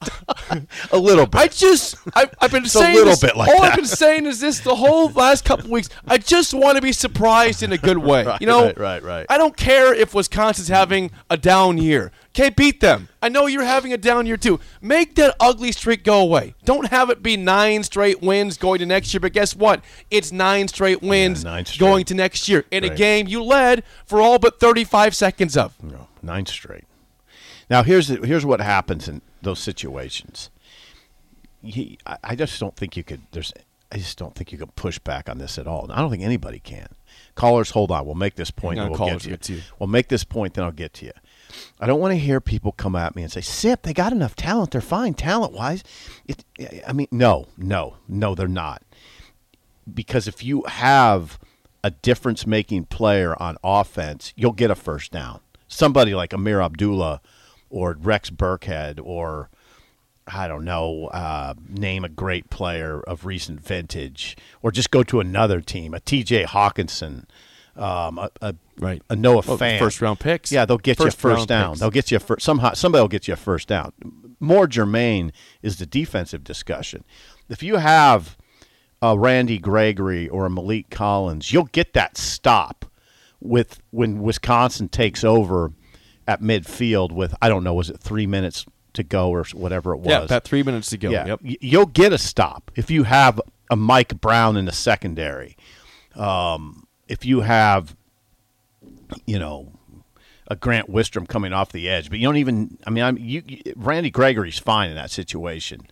a 0.90 0.98
little 0.98 1.26
bit. 1.26 1.40
I 1.40 1.48
just, 1.48 1.96
I, 2.14 2.28
I've 2.40 2.50
been 2.50 2.64
a 2.64 2.68
saying 2.68 2.94
little 2.96 3.10
this, 3.10 3.20
bit 3.20 3.36
like 3.36 3.48
all 3.48 3.60
that. 3.62 3.72
I've 3.72 3.76
been 3.76 3.84
saying 3.84 4.26
is 4.26 4.40
this 4.40 4.60
the 4.60 4.74
whole 4.74 5.08
last 5.10 5.44
couple 5.44 5.70
weeks. 5.70 5.88
I 6.06 6.18
just 6.18 6.52
want 6.52 6.76
to 6.76 6.82
be 6.82 6.92
surprised 6.92 7.62
in 7.62 7.72
a 7.72 7.78
good 7.78 7.98
way. 7.98 8.24
Right, 8.24 8.40
you 8.40 8.46
know, 8.46 8.66
right, 8.66 8.78
right, 8.78 9.02
right. 9.02 9.26
I 9.28 9.38
don't 9.38 9.56
care 9.56 9.94
if 9.94 10.14
Wisconsin's 10.14 10.68
having 10.68 11.10
a 11.28 11.36
down 11.36 11.78
year. 11.78 12.10
Okay, 12.34 12.48
beat 12.50 12.80
them. 12.80 13.08
I 13.20 13.28
know 13.28 13.46
you're 13.46 13.64
having 13.64 13.92
a 13.92 13.98
down 13.98 14.24
year 14.24 14.36
too. 14.36 14.60
Make 14.80 15.16
that 15.16 15.34
ugly 15.40 15.72
streak 15.72 16.04
go 16.04 16.20
away. 16.20 16.54
Don't 16.64 16.88
have 16.88 17.10
it 17.10 17.22
be 17.24 17.36
nine 17.36 17.82
straight 17.82 18.22
wins 18.22 18.56
going 18.56 18.78
to 18.78 18.86
next 18.86 19.12
year. 19.12 19.20
But 19.20 19.32
guess 19.32 19.56
what? 19.56 19.82
It's 20.10 20.30
nine 20.30 20.68
straight 20.68 21.02
wins 21.02 21.44
nine 21.44 21.64
straight. 21.66 21.80
going 21.80 22.04
to 22.04 22.14
next 22.14 22.48
year 22.48 22.64
in 22.70 22.84
a 22.84 22.88
game 22.94 23.26
you 23.26 23.42
led 23.42 23.82
for 24.06 24.20
all 24.20 24.38
but 24.38 24.60
35 24.60 25.14
seconds 25.16 25.56
of. 25.56 25.82
No, 25.82 26.06
nine 26.22 26.46
straight. 26.46 26.84
Now 27.68 27.82
here's 27.82 28.06
the, 28.08 28.24
here's 28.24 28.46
what 28.46 28.60
happens 28.60 29.08
in 29.08 29.22
those 29.42 29.58
situations. 29.58 30.50
He, 31.62 31.98
I, 32.06 32.16
I 32.22 32.36
just 32.36 32.58
don't 32.60 32.76
think 32.76 32.96
you 32.96 33.02
could. 33.02 33.22
There's, 33.32 33.52
I 33.92 33.98
just 33.98 34.16
don't 34.18 34.36
think 34.36 34.52
you 34.52 34.58
can 34.58 34.68
push 34.68 35.00
back 35.00 35.28
on 35.28 35.38
this 35.38 35.58
at 35.58 35.66
all. 35.66 35.90
I 35.90 35.98
don't 35.98 36.10
think 36.10 36.22
anybody 36.22 36.60
can. 36.60 36.88
Callers, 37.34 37.70
hold 37.70 37.90
on. 37.90 38.06
We'll 38.06 38.14
make 38.14 38.36
this 38.36 38.50
point. 38.50 38.78
Hang 38.78 38.86
and 38.86 38.90
we'll 38.90 38.98
callers, 38.98 39.26
get 39.26 39.42
to 39.42 39.54
you. 39.54 39.62
We'll 39.78 39.88
make 39.88 40.08
this 40.08 40.24
point, 40.24 40.54
then 40.54 40.64
I'll 40.64 40.70
get 40.70 40.92
to 40.94 41.06
you. 41.06 41.12
I 41.78 41.86
don't 41.86 42.00
want 42.00 42.12
to 42.12 42.18
hear 42.18 42.40
people 42.40 42.72
come 42.72 42.96
at 42.96 43.16
me 43.16 43.22
and 43.22 43.32
say, 43.32 43.40
"Sip, 43.40 43.82
they 43.82 43.92
got 43.92 44.12
enough 44.12 44.36
talent. 44.36 44.70
They're 44.70 44.80
fine 44.80 45.14
talent 45.14 45.52
wise." 45.52 45.82
It, 46.26 46.44
I 46.86 46.92
mean, 46.92 47.08
no, 47.10 47.46
no, 47.56 47.96
no, 48.08 48.34
they're 48.34 48.48
not. 48.48 48.82
Because 49.92 50.28
if 50.28 50.44
you 50.44 50.62
have 50.66 51.38
a 51.82 51.90
difference 51.90 52.46
making 52.46 52.84
player 52.86 53.40
on 53.42 53.56
offense, 53.64 54.32
you'll 54.36 54.52
get 54.52 54.70
a 54.70 54.74
first 54.74 55.10
down. 55.10 55.40
Somebody 55.66 56.14
like 56.14 56.32
Ameer 56.32 56.60
Abdullah 56.60 57.20
or 57.70 57.96
Rex 58.00 58.30
Burkhead 58.30 59.00
or 59.02 59.50
I 60.32 60.48
don't 60.48 60.64
know, 60.64 61.06
uh, 61.08 61.54
name 61.68 62.04
a 62.04 62.08
great 62.08 62.50
player 62.50 63.00
of 63.00 63.24
recent 63.24 63.60
vintage, 63.60 64.36
or 64.62 64.70
just 64.70 64.90
go 64.90 65.02
to 65.02 65.20
another 65.20 65.60
team, 65.60 65.92
a 65.92 66.00
T.J. 66.00 66.44
Hockenson, 66.44 67.24
um, 67.80 68.18
a, 68.18 68.30
a, 68.42 68.54
Right. 68.78 69.02
a 69.10 69.16
Noah 69.16 69.42
Well, 69.46 69.58
Fant. 69.58 69.78
first 69.78 70.00
round 70.00 70.20
picks. 70.20 70.52
Yeah, 70.52 70.64
they'll 70.64 70.78
get 70.78 70.96
First 70.98 71.22
you 71.22 71.30
a 71.30 71.34
first 71.34 71.48
down. 71.48 71.70
picks. 71.72 71.80
They'll 71.80 71.90
get 71.90 72.10
you 72.10 72.16
a 72.18 72.20
first. 72.20 72.42
Somehow, 72.44 72.74
somebody 72.74 73.00
will 73.00 73.08
get 73.08 73.26
you 73.28 73.34
a 73.34 73.36
first 73.36 73.68
down. 73.68 73.92
More 74.38 74.66
germane 74.66 75.32
is 75.62 75.78
the 75.78 75.86
defensive 75.86 76.44
discussion. 76.44 77.04
If 77.48 77.62
you 77.62 77.76
have 77.76 78.36
a 79.02 79.18
Randy 79.18 79.58
Gregory 79.58 80.28
or 80.28 80.46
a 80.46 80.48
Maliek 80.50 80.90
Collins, 80.90 81.52
you'll 81.52 81.64
get 81.72 81.92
that 81.94 82.16
stop 82.16 82.84
with 83.40 83.80
when 83.90 84.20
Wisconsin 84.20 84.88
takes 84.88 85.24
over 85.24 85.72
at 86.28 86.40
midfield 86.42 87.12
with 87.12 87.34
I 87.42 87.48
don't 87.48 87.64
know, 87.64 87.74
was 87.74 87.90
it 87.90 87.98
three 87.98 88.26
minutes 88.26 88.64
to 88.92 89.02
go 89.02 89.30
or 89.30 89.44
whatever 89.54 89.92
it 89.94 89.98
was? 89.98 90.08
Yeah, 90.08 90.22
about 90.24 90.44
three 90.44 90.62
minutes 90.62 90.90
to 90.90 90.96
go. 90.98 91.10
Yeah, 91.10 91.26
Yep. 91.26 91.40
you'll 91.42 91.86
get 91.86 92.12
a 92.12 92.18
stop 92.18 92.70
if 92.76 92.90
you 92.90 93.04
have 93.04 93.40
a 93.70 93.76
Mike 93.76 94.20
Brown 94.20 94.56
in 94.56 94.64
the 94.66 94.72
secondary. 94.72 95.56
Um, 96.14 96.86
if 97.10 97.26
you 97.26 97.40
have, 97.40 97.96
you 99.26 99.38
know, 99.38 99.72
a 100.46 100.54
Grant 100.56 100.88
Wistrom 100.88 101.28
coming 101.28 101.52
off 101.52 101.72
the 101.72 101.88
edge, 101.88 102.08
but 102.08 102.18
you 102.18 102.26
don't 102.26 102.36
even. 102.36 102.78
I 102.86 102.90
mean, 102.90 103.04
I'm, 103.04 103.18
you, 103.18 103.42
Randy 103.76 104.10
Gregory's 104.10 104.58
fine 104.58 104.90
in 104.90 104.96
that 104.96 105.10
situation. 105.10 105.86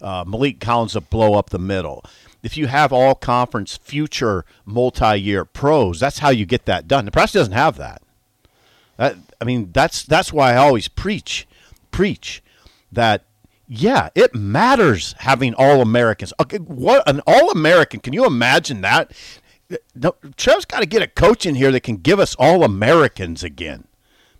Uh, 0.00 0.24
Maliek 0.24 0.60
Collins 0.60 0.94
will 0.94 1.02
blow 1.02 1.34
up 1.34 1.50
the 1.50 1.58
middle. 1.58 2.04
If 2.42 2.56
you 2.56 2.68
have 2.68 2.92
all 2.92 3.14
conference 3.14 3.76
future 3.76 4.44
multi-year 4.64 5.44
pros, 5.44 5.98
that's 5.98 6.20
how 6.20 6.28
you 6.28 6.46
get 6.46 6.66
that 6.66 6.86
done. 6.86 7.06
Nebraska 7.06 7.38
doesn't 7.38 7.52
have 7.52 7.76
that. 7.78 8.02
That 8.96 9.16
I 9.40 9.44
mean, 9.44 9.70
that's 9.72 10.04
that's 10.04 10.32
why 10.32 10.52
I 10.52 10.56
always 10.56 10.86
preach, 10.86 11.48
preach 11.90 12.42
that 12.92 13.24
yeah, 13.66 14.10
it 14.14 14.34
matters 14.34 15.14
having 15.18 15.54
all 15.54 15.80
Americans. 15.80 16.32
Okay, 16.40 16.58
what 16.58 17.08
an 17.08 17.20
all 17.26 17.50
American? 17.50 18.00
Can 18.00 18.12
you 18.12 18.26
imagine 18.26 18.82
that? 18.82 19.12
No, 19.94 20.14
Trev's 20.36 20.64
got 20.64 20.80
to 20.80 20.86
get 20.86 21.02
a 21.02 21.06
coach 21.06 21.44
in 21.44 21.54
here 21.54 21.70
that 21.72 21.80
can 21.80 21.96
give 21.96 22.18
us 22.20 22.34
all 22.38 22.64
Americans 22.64 23.42
again, 23.44 23.84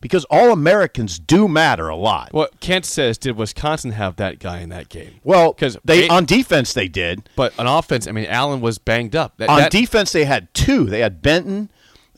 because 0.00 0.24
all 0.30 0.52
Americans 0.52 1.18
do 1.18 1.46
matter 1.48 1.88
a 1.88 1.96
lot. 1.96 2.32
What 2.32 2.60
Kent 2.60 2.86
says, 2.86 3.18
did 3.18 3.36
Wisconsin 3.36 3.90
have 3.92 4.16
that 4.16 4.38
guy 4.38 4.60
in 4.60 4.70
that 4.70 4.88
game? 4.88 5.20
Well, 5.24 5.52
'Cause 5.52 5.76
they 5.84 6.02
they- 6.02 6.08
on 6.08 6.24
defense 6.24 6.72
they 6.72 6.88
did. 6.88 7.28
But 7.36 7.52
on 7.58 7.66
offense, 7.66 8.06
I 8.06 8.12
mean, 8.12 8.26
Allen 8.26 8.60
was 8.60 8.78
banged 8.78 9.14
up. 9.14 9.34
That, 9.36 9.48
On 9.50 9.58
that- 9.58 9.70
defense, 9.72 10.12
they 10.12 10.24
had 10.24 10.52
two. 10.54 10.84
They 10.84 11.00
had 11.00 11.20
Benton, 11.20 11.70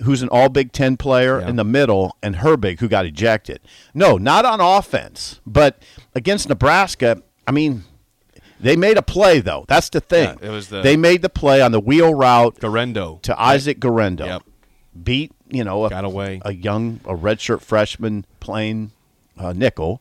who's 0.02 0.22
an 0.22 0.28
All 0.28 0.48
Big 0.48 0.70
Ten 0.72 0.96
player 0.96 1.40
Yeah. 1.40 1.48
in 1.48 1.56
the 1.56 1.64
middle, 1.64 2.16
and 2.22 2.36
Herbig, 2.36 2.78
who 2.80 2.88
got 2.88 3.06
ejected. 3.06 3.60
No, 3.92 4.18
not 4.18 4.44
on 4.44 4.60
offense, 4.60 5.40
but 5.44 5.82
against 6.14 6.48
Nebraska. 6.48 7.22
I 7.46 7.50
mean, 7.50 7.82
they 8.62 8.76
made 8.76 8.96
a 8.96 9.02
play 9.02 9.40
though. 9.40 9.64
That's 9.68 9.88
the 9.88 10.00
thing. 10.00 10.38
Yeah, 10.40 10.48
it 10.48 10.50
was 10.50 10.68
the- 10.68 10.82
they 10.82 10.96
made 10.96 11.22
the 11.22 11.28
play 11.28 11.60
on 11.62 11.72
the 11.72 11.80
wheel 11.80 12.14
route 12.14 12.58
Guerendo. 12.60 13.18
to 13.22 13.40
Isaac 13.40 13.80
Guerendo. 13.80 14.26
Yep. 14.26 14.42
Beat 15.02 15.32
you 15.48 15.64
know 15.64 15.84
a, 15.86 15.90
Got 15.90 16.04
away. 16.04 16.40
a 16.44 16.52
young 16.52 17.00
a 17.04 17.14
redshirt 17.14 17.60
freshman 17.62 18.24
playing 18.40 18.92
uh, 19.38 19.52
nickel. 19.52 20.00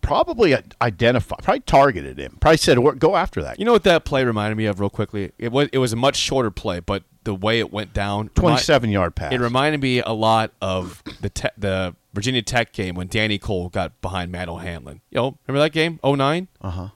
Probably 0.00 0.56
identified, 0.80 1.38
probably 1.44 1.60
targeted 1.60 2.18
him. 2.18 2.36
Probably 2.40 2.56
said, 2.56 2.76
"Go 2.98 3.14
after 3.14 3.40
that." 3.42 3.60
You 3.60 3.64
know 3.64 3.72
what 3.72 3.84
that 3.84 4.04
play 4.04 4.24
reminded 4.24 4.56
me 4.56 4.66
of, 4.66 4.80
real 4.80 4.90
quickly? 4.90 5.30
It 5.38 5.52
was 5.52 5.68
it 5.72 5.78
was 5.78 5.92
a 5.92 5.96
much 5.96 6.16
shorter 6.16 6.50
play, 6.50 6.80
but 6.80 7.04
the 7.22 7.36
way 7.36 7.60
it 7.60 7.72
went 7.72 7.92
down, 7.92 8.22
remi- 8.22 8.30
Twenty-seven 8.34 8.90
yard 8.90 9.14
pass. 9.14 9.32
It 9.32 9.38
reminded 9.40 9.80
me 9.80 10.00
a 10.00 10.10
lot 10.10 10.50
of 10.60 11.04
the 11.20 11.28
te- 11.30 11.48
the 11.56 11.94
Virginia 12.14 12.42
Tech 12.42 12.72
game 12.72 12.96
when 12.96 13.06
Danny 13.06 13.38
Coale 13.38 13.68
got 13.68 14.00
behind 14.02 14.32
Matt 14.32 14.48
O'Hanlon. 14.48 15.00
You 15.10 15.16
know, 15.20 15.38
remember 15.46 15.62
that 15.64 15.70
game? 15.70 16.00
09? 16.04 16.48
Uh 16.60 16.70
huh. 16.70 16.88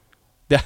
That, 0.49 0.65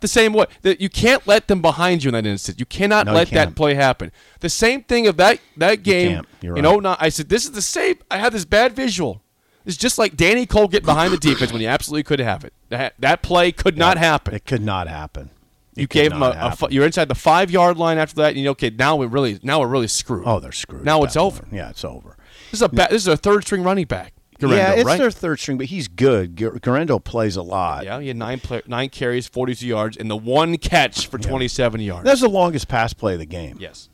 the 0.00 0.08
same 0.08 0.32
way 0.32 0.46
that 0.62 0.80
you 0.80 0.88
can't 0.88 1.26
let 1.26 1.46
them 1.48 1.60
behind 1.60 2.02
you 2.02 2.08
in 2.08 2.14
that 2.14 2.26
instance. 2.26 2.58
You 2.58 2.66
cannot 2.66 3.06
No, 3.06 3.12
you 3.12 3.18
let 3.18 3.30
that 3.30 3.54
play 3.54 3.74
happen. 3.74 4.12
The 4.40 4.48
same 4.48 4.82
thing 4.82 5.06
of 5.06 5.16
that 5.18 5.40
that 5.58 5.82
game. 5.82 6.24
You're 6.40 6.56
in 6.56 6.64
right. 6.64 6.82
09. 6.82 6.96
I 6.98 7.08
said 7.10 7.28
this 7.28 7.44
is 7.44 7.52
the 7.52 7.62
same. 7.62 7.96
I 8.10 8.18
had 8.18 8.32
this 8.32 8.44
bad 8.44 8.74
visual. 8.74 9.22
It's 9.66 9.76
just 9.76 9.98
like 9.98 10.16
Danny 10.16 10.46
Coale 10.46 10.68
getting 10.68 10.86
behind 10.86 11.12
the 11.12 11.18
defense 11.28 11.52
when 11.52 11.60
he 11.60 11.66
absolutely 11.66 12.04
could 12.04 12.18
have 12.18 12.44
it. 12.44 12.54
That 12.70 12.94
that 12.98 13.22
play 13.22 13.52
could 13.52 13.76
not 13.76 13.98
happen. 13.98 14.34
It 14.34 14.46
could 14.46 14.62
not 14.62 14.88
happen. 14.88 15.30
It 15.76 15.82
You 15.82 15.86
gave 15.86 16.12
him 16.12 16.22
a, 16.22 16.30
a 16.60 16.68
you're 16.70 16.86
inside 16.86 17.08
the 17.08 17.14
five 17.14 17.50
yard 17.50 17.76
line 17.76 17.98
after 17.98 18.16
that, 18.16 18.28
and 18.28 18.38
you 18.38 18.44
know, 18.44 18.50
okay, 18.52 18.70
now 18.70 18.96
we 18.96 19.06
really 19.06 19.38
now 19.42 19.60
we're 19.60 19.68
really 19.68 19.86
screwed. 19.88 20.24
Oh, 20.26 20.40
they're 20.40 20.50
screwed. 20.50 20.84
Now 20.84 21.02
it's 21.04 21.16
over. 21.16 21.42
point. 21.42 21.54
Yeah, 21.54 21.70
it's 21.70 21.84
over. 21.84 22.16
This 22.50 22.58
is 22.58 22.62
a 22.62 22.68
ba- 22.68 22.88
this 22.90 23.02
is 23.02 23.08
a 23.08 23.16
third 23.16 23.44
string 23.44 23.62
running 23.62 23.84
back. 23.84 24.14
Guerendo, 24.40 24.56
yeah, 24.56 24.72
it's 24.72 24.84
right? 24.84 24.98
their 24.98 25.10
third 25.10 25.38
string, 25.38 25.58
but 25.58 25.66
he's 25.66 25.86
good. 25.88 26.36
Gar- 26.36 26.58
Guerendo 26.58 26.98
plays 26.98 27.36
a 27.36 27.42
lot. 27.42 27.84
yeah, 27.84 28.00
he 28.00 28.08
had 28.08 28.16
nine 28.16 28.40
play- 28.40 28.62
nine 28.66 28.88
carries, 28.88 29.26
forty 29.26 29.54
two 29.54 29.66
yards, 29.66 29.96
and 29.96 30.10
the 30.10 30.16
one 30.16 30.56
catch 30.58 31.06
for 31.06 31.18
twenty 31.18 31.48
seven 31.48 31.80
yards. 31.80 32.04
That's 32.04 32.20
the 32.22 32.28
longest 32.28 32.68
pass 32.68 32.92
play 32.92 33.12
of 33.14 33.18
the 33.20 33.26
game. 33.26 33.56
yes. 33.60 33.88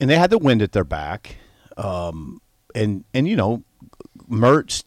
and 0.00 0.08
they 0.08 0.16
had 0.16 0.30
the 0.30 0.38
wind 0.38 0.62
at 0.62 0.72
their 0.72 0.84
back. 0.84 1.36
Um, 1.76 2.40
and 2.74 3.04
and 3.12 3.26
you 3.28 3.36
know, 3.36 3.62
Mertz. 4.30 4.84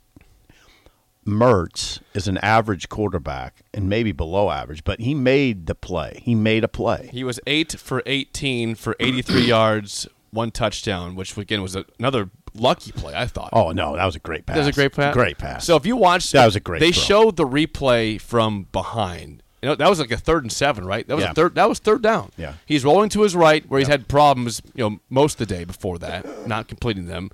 Mertz 1.26 2.02
is 2.14 2.28
an 2.28 2.38
average 2.40 2.90
quarterback 2.90 3.62
and 3.74 3.88
maybe 3.88 4.12
below 4.12 4.50
average, 4.50 4.84
but 4.84 5.00
he 5.00 5.14
made 5.16 5.68
the 5.68 5.76
play. 5.76 6.22
He 6.22 6.36
made 6.36 6.66
a 6.66 6.68
play. 6.68 7.10
He 7.14 7.24
was 7.24 7.40
eight 7.48 7.72
for 7.80 8.04
18 8.06 8.76
for 8.76 8.96
83 9.00 9.42
yards, 9.46 10.06
one 10.32 10.52
touchdown, 10.52 11.16
which 11.16 11.38
again 11.38 11.62
was 11.62 11.78
a, 11.78 11.86
another 11.98 12.30
lucky 12.56 12.92
play. 12.92 13.14
I 13.16 13.26
thought. 13.28 13.50
Oh 13.54 13.72
no, 13.72 13.96
that 13.96 14.06
was 14.06 14.16
a 14.16 14.20
great 14.20 14.46
pass. 14.46 14.56
That 14.56 14.60
was 14.62 14.68
a 14.70 14.72
great 14.74 14.94
pass. 14.94 15.14
Great 15.14 15.38
pass. 15.38 15.66
So 15.66 15.76
if 15.76 15.86
you 15.86 15.96
watch, 15.96 16.32
That 16.32 16.46
was 16.46 16.56
a 16.56 16.60
great 16.60 16.80
They 16.80 16.92
throw. 16.92 17.04
showed 17.04 17.36
the 17.38 17.46
replay 17.48 18.20
from 18.20 18.68
behind. 18.72 19.42
You 19.62 19.70
know, 19.70 19.76
that 19.76 19.90
was 19.90 20.00
like 20.00 20.12
a 20.12 20.18
third 20.18 20.44
and 20.44 20.52
seven, 20.52 20.84
right? 20.86 21.08
That 21.08 21.16
was 21.16 21.24
Yeah. 21.24 21.32
a 21.32 21.34
third. 21.34 21.56
That 21.56 21.70
was 21.70 21.80
third 21.80 22.02
down. 22.02 22.32
Yeah. 22.38 22.54
He's 22.66 22.84
rolling 22.84 23.10
to 23.10 23.22
his 23.22 23.34
right, 23.36 23.64
where 23.70 23.80
he's 23.80 23.88
had 23.88 24.08
problems. 24.10 24.62
You 24.76 24.90
know, 24.90 25.00
most 25.10 25.40
of 25.40 25.48
the 25.48 25.56
day 25.56 25.64
before 25.64 25.98
that, 26.00 26.48
not 26.48 26.68
completing 26.68 27.06
them, 27.06 27.32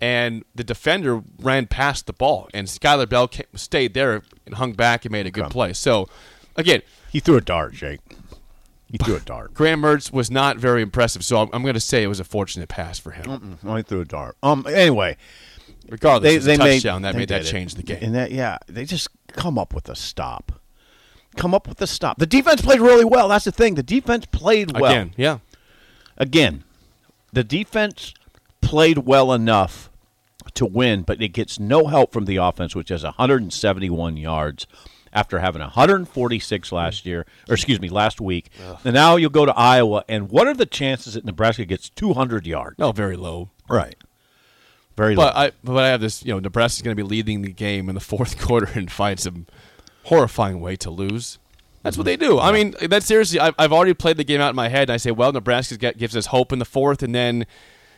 and 0.00 0.44
the 0.54 0.62
defender 0.62 1.22
ran 1.40 1.66
past 1.66 2.06
the 2.06 2.12
ball, 2.12 2.48
and 2.54 2.68
Skyler 2.68 3.08
Bell 3.08 3.26
ca 3.28 3.44
stayed 3.54 3.94
there 3.94 4.22
and 4.46 4.54
hung 4.56 4.74
back 4.74 5.04
and 5.04 5.10
made 5.12 5.26
a 5.26 5.30
good 5.30 5.50
play. 5.50 5.72
So, 5.72 6.08
again, 6.54 6.82
he 7.10 7.18
threw 7.18 7.36
a 7.36 7.40
dart, 7.40 7.72
Jake. 7.74 8.00
He 8.90 8.98
threw 8.98 9.16
a 9.16 9.20
dart. 9.20 9.52
Graham 9.52 9.82
Mertz 9.82 10.12
was 10.12 10.30
not 10.30 10.58
very 10.58 10.80
impressive. 10.80 11.24
So 11.24 11.38
I'm, 11.38 11.48
I'm 11.52 11.62
going 11.62 11.74
to 11.74 11.80
say 11.80 12.04
it 12.04 12.06
was 12.06 12.20
a 12.20 12.24
fortunate 12.24 12.68
pass 12.68 12.98
for 12.98 13.10
him. 13.10 13.58
Only 13.64 13.82
threw 13.82 14.00
a 14.00 14.04
dart. 14.04 14.36
Um. 14.42 14.64
Anyway, 14.68 15.16
Regardless, 15.88 16.44
they 16.44 16.56
they 16.56 16.56
made 16.56 16.74
touchdown 16.76 17.02
that 17.02 17.12
they 17.12 17.18
made 17.18 17.28
that 17.28 17.44
change 17.44 17.74
the 17.74 17.82
game. 17.82 17.98
And 18.02 18.14
that 18.14 18.32
yeah, 18.32 18.58
they 18.66 18.84
just 18.84 19.08
come 19.28 19.58
up 19.58 19.74
with 19.74 19.88
a 19.88 19.96
stop. 19.96 20.60
Come 21.36 21.54
up 21.54 21.68
with 21.68 21.80
a 21.82 21.86
stop. 21.86 22.18
The 22.18 22.26
defense 22.26 22.62
played 22.62 22.80
really 22.80 23.04
well. 23.04 23.28
That's 23.28 23.44
the 23.44 23.52
thing. 23.52 23.74
The 23.74 23.82
defense 23.82 24.26
played 24.26 24.78
well. 24.78 24.90
Again, 24.90 25.12
yeah. 25.16 25.38
Again, 26.16 26.64
the 27.32 27.44
defense 27.44 28.14
played 28.62 28.98
well 28.98 29.32
enough 29.32 29.90
to 30.54 30.64
win, 30.64 31.02
but 31.02 31.20
it 31.20 31.28
gets 31.28 31.60
no 31.60 31.86
help 31.88 32.12
from 32.12 32.24
the 32.24 32.36
offense, 32.36 32.74
which 32.74 32.88
has 32.88 33.04
171 33.04 34.16
yards 34.16 34.66
after 35.16 35.38
having 35.38 35.62
146 35.62 36.72
last 36.72 37.06
year, 37.06 37.24
or 37.48 37.54
excuse 37.54 37.80
me, 37.80 37.88
last 37.88 38.20
week. 38.20 38.50
And 38.84 38.92
now 38.92 39.16
you'll 39.16 39.30
go 39.30 39.46
to 39.46 39.56
Iowa, 39.56 40.04
and 40.08 40.30
what 40.30 40.46
are 40.46 40.52
the 40.52 40.66
chances 40.66 41.14
that 41.14 41.24
Nebraska 41.24 41.64
gets 41.64 41.88
200 41.88 42.46
yards? 42.46 42.78
No, 42.78 42.92
very 42.92 43.16
low. 43.16 43.48
Right. 43.68 43.96
Very 44.94 45.16
low. 45.16 45.24
But 45.24 45.36
I 45.36 45.52
but 45.64 45.82
I 45.82 45.88
have 45.88 46.02
this. 46.02 46.22
You 46.24 46.34
know, 46.34 46.38
Nebraska's 46.38 46.82
going 46.82 46.94
to 46.94 47.02
be 47.02 47.08
leading 47.08 47.40
the 47.42 47.52
game 47.52 47.88
in 47.88 47.94
the 47.94 48.00
fourth 48.12 48.38
quarter 48.38 48.68
and 48.74 48.92
find 48.92 49.18
some 49.18 49.46
horrifying 50.04 50.60
way 50.60 50.76
to 50.76 50.90
lose. 50.90 51.38
That's 51.82 51.96
what 51.96 52.04
they 52.04 52.16
do. 52.16 52.38
I 52.38 52.52
mean, 52.52 52.74
that 52.90 53.02
seriously. 53.02 53.40
I've, 53.40 53.54
I've 53.58 53.72
already 53.72 53.94
played 53.94 54.18
the 54.18 54.24
game 54.24 54.40
out 54.40 54.50
in 54.50 54.56
my 54.56 54.68
head, 54.68 54.90
and 54.90 54.92
I 54.92 54.96
say, 54.98 55.12
well, 55.12 55.32
Nebraska 55.32 55.76
gives 55.92 56.16
us 56.16 56.26
hope 56.26 56.52
in 56.52 56.58
the 56.58 56.64
fourth, 56.64 57.02
and 57.02 57.14
then 57.14 57.46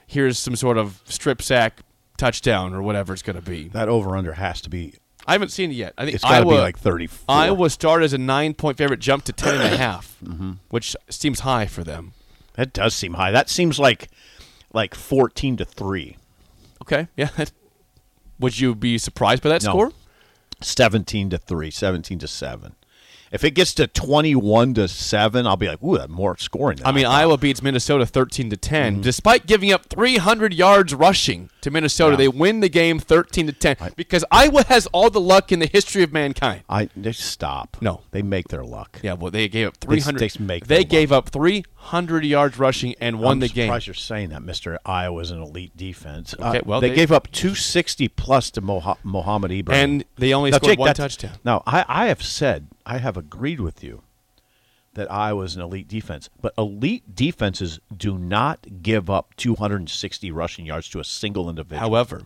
here's 0.07 0.39
some 0.39 0.55
sort 0.57 0.77
of 0.77 1.01
strip 1.05 1.43
sack 1.43 1.81
touchdown 2.17 2.75
or 2.75 2.83
whatever 2.83 3.13
it's 3.13 3.23
going 3.23 3.37
to 3.37 3.43
be. 3.43 3.69
that 3.69 3.89
over 3.89 4.17
under 4.17 4.35
has 4.35 4.61
to 4.61 4.71
be. 4.71 4.95
I 5.29 5.33
haven't 5.33 5.51
seen 5.51 5.71
it 5.71 5.75
yet. 5.75 5.93
I 5.99 6.05
think 6.05 6.15
It's 6.17 6.25
got 6.25 6.31
to 6.31 6.37
Iowa, 6.39 6.55
be 6.55 6.59
like 6.59 6.79
34. 6.79 7.25
Iowa 7.29 7.69
started 7.71 8.05
as 8.07 8.13
a 8.15 8.19
nine 8.19 8.55
point 8.55 8.79
favorite, 8.79 8.99
jumped 8.99 9.27
to 9.27 9.33
ten 9.33 9.55
and 9.57 9.75
a 9.75 9.77
half, 9.87 10.17
Mm-hmm. 10.25 10.53
which 10.71 10.97
seems 11.11 11.41
high 11.41 11.67
for 11.67 11.85
them. 11.85 12.13
That 12.55 12.73
does 12.73 12.95
seem 12.95 13.15
high. 13.15 13.31
That 13.31 13.49
seems 13.49 13.79
like 13.79 14.09
like 14.73 14.95
14 14.95 15.59
to 15.59 15.65
3. 15.65 16.17
Okay, 16.83 17.09
yeah. 17.17 17.29
Would 18.41 18.59
you 18.59 18.75
be 18.75 18.99
surprised 18.99 19.43
by 19.43 19.51
that 19.51 19.63
No. 19.65 19.71
score? 19.71 19.93
17 20.61 21.31
to 21.31 21.39
3, 21.39 21.71
17 21.71 22.19
to 22.19 22.27
7. 22.29 22.75
If 23.33 23.45
it 23.45 23.51
gets 23.53 23.75
to 23.75 23.87
21 23.87 24.75
to 24.75 24.89
7, 24.89 25.47
I'll 25.47 25.57
be 25.57 25.69
like, 25.69 25.83
"Ooh, 25.83 25.99
that's 25.99 26.11
more 26.11 26.37
scoring." 26.39 26.79
Than. 26.79 26.87
I 26.87 26.93
mean, 26.93 27.05
thought." 27.05 27.15
Iowa 27.15 27.37
beats 27.39 27.63
Minnesota 27.63 28.07
13 28.07 28.51
to 28.51 28.57
10, 28.57 29.01
despite 29.01 29.47
giving 29.47 29.73
up 29.73 29.87
300 29.87 30.55
yards 30.55 30.95
rushing 30.95 31.51
to 31.61 31.71
Minnesota. 31.71 32.13
Mm-hmm. 32.17 32.21
Yeah. 32.23 32.31
They 32.31 32.39
win 32.39 32.61
the 32.61 32.69
game 32.69 32.99
13 32.99 33.47
to 33.47 33.53
10 33.53 33.77
because 33.97 34.25
Iowa 34.31 34.65
has 34.69 34.87
all 34.89 35.11
the 35.11 35.21
luck 35.21 35.53
in 35.53 35.59
the 35.59 35.67
history 35.67 36.03
of 36.03 36.13
mankind. 36.13 36.63
I 36.69 36.89
they 36.97 37.13
stop. 37.13 37.77
No. 37.81 38.03
They 38.11 38.23
make 38.23 38.49
their 38.49 38.65
luck. 38.65 39.01
Yeah, 39.03 39.15
well, 39.15 39.31
they 39.31 39.49
gave 39.49 39.69
up 39.69 39.77
300. 39.79 40.19
they 40.21 40.31
make 40.45 40.67
they 40.67 40.77
their 40.77 40.85
gave 40.85 41.13
up 41.13 41.29
300 41.31 42.25
yards 42.25 42.59
rushing 42.59 42.95
and 43.01 43.21
won 43.21 43.33
I'm 43.33 43.41
the 43.41 43.49
game. 43.49 43.67
surprised 43.69 43.87
you're 43.87 43.95
saying 43.95 44.31
that, 44.31 44.43
Mister. 44.43 44.79
Iowa's 44.87 45.31
an 45.31 45.43
elite 45.43 45.77
defense. 45.77 46.35
Okay, 46.39 46.59
Uh, 46.59 46.63
well, 46.65 46.81
they, 46.81 46.91
they- 46.91 46.95
gave 46.97 47.13
up 47.13 47.31
260 47.33 48.09
plus 48.09 48.51
to 48.53 48.63
Moha- 48.63 48.97
Mohamed 49.03 49.51
Ibrahim, 49.53 49.85
And 49.91 50.05
they 50.17 50.33
only 50.33 50.51
Now, 50.51 50.57
scored 50.59 50.71
Jake, 50.73 50.79
one 50.79 50.95
touchdown. 50.95 51.33
Now, 51.45 51.63
I, 51.67 51.85
I 51.89 52.07
have 52.07 52.23
said, 52.23 52.69
I 52.89 52.99
have 52.99 53.19
agreed 53.19 53.61
with 53.61 53.85
you 53.85 54.03
that 54.95 55.13
Iowa's 55.13 55.55
an 55.55 55.61
elite 55.61 55.89
defense, 55.89 56.31
but 56.41 56.55
elite 56.57 57.15
defenses 57.15 57.81
do 57.95 58.17
not 58.17 58.83
give 58.83 59.11
up 59.11 59.37
260 59.37 60.31
rushing 60.31 60.65
yards 60.65 60.89
to 60.89 60.99
a 60.99 61.05
single 61.05 61.51
individual. 61.51 61.81
However, 61.81 62.23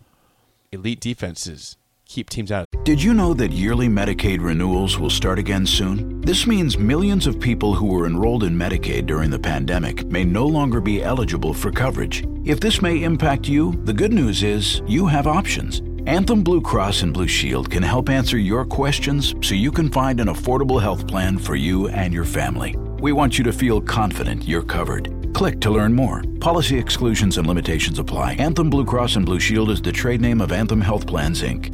elite 0.71 1.01
defenses 1.01 1.75
keep 2.05 2.29
teams 2.29 2.49
out. 2.49 2.69
Did 2.85 3.03
you 3.03 3.13
know 3.13 3.33
that 3.33 3.51
yearly 3.51 3.89
Medicaid 3.89 4.41
renewals 4.41 4.97
will 4.97 5.09
start 5.09 5.37
again 5.37 5.65
soon? 5.65 6.21
This 6.21 6.47
means 6.47 6.77
millions 6.77 7.27
of 7.27 7.41
people 7.41 7.73
who 7.73 7.87
were 7.87 8.05
enrolled 8.05 8.45
in 8.45 8.57
Medicaid 8.57 9.05
during 9.05 9.31
the 9.31 9.39
pandemic 9.39 10.05
may 10.05 10.23
no 10.23 10.47
longer 10.47 10.79
be 10.79 11.03
eligible 11.03 11.53
for 11.53 11.71
coverage. 11.71 12.25
If 12.45 12.61
this 12.61 12.81
may 12.81 13.03
impact 13.03 13.49
you, 13.49 13.73
the 13.83 13.93
good 13.93 14.13
news 14.13 14.43
is 14.43 14.81
you 14.87 15.07
have 15.07 15.27
options. 15.27 15.81
Anthem 16.05 16.43
Blue 16.43 16.59
Cross 16.59 17.03
and 17.03 17.13
Blue 17.13 17.29
Shield 17.29 17.71
can 17.71 17.81
help 17.81 18.09
answer 18.09 18.37
your 18.37 18.65
questions 18.65 19.33
so 19.41 19.55
you 19.55 19.71
can 19.71 19.89
find 19.89 20.19
an 20.19 20.27
affordable 20.27 20.81
health 20.81 21.07
plan 21.07 21.37
for 21.37 21.55
you 21.55 21.87
and 21.87 22.13
your 22.13 22.25
family. 22.25 22.75
We 22.99 23.13
want 23.13 23.37
you 23.37 23.43
to 23.45 23.53
feel 23.53 23.79
confident 23.79 24.43
you're 24.45 24.63
covered. 24.63 25.33
Click 25.33 25.61
to 25.61 25.71
learn 25.71 25.93
more. 25.93 26.21
Policy 26.41 26.77
exclusions 26.77 27.37
and 27.37 27.47
limitations 27.47 27.99
apply. 27.99 28.33
Anthem 28.33 28.69
Blue 28.69 28.83
Cross 28.83 29.15
and 29.15 29.25
Blue 29.25 29.39
Shield 29.39 29.69
is 29.69 29.81
the 29.81 29.93
trade 29.93 30.19
name 30.19 30.41
of 30.41 30.51
Anthem 30.51 30.81
Health 30.81 31.07
Plans, 31.07 31.41
Inc. 31.41 31.73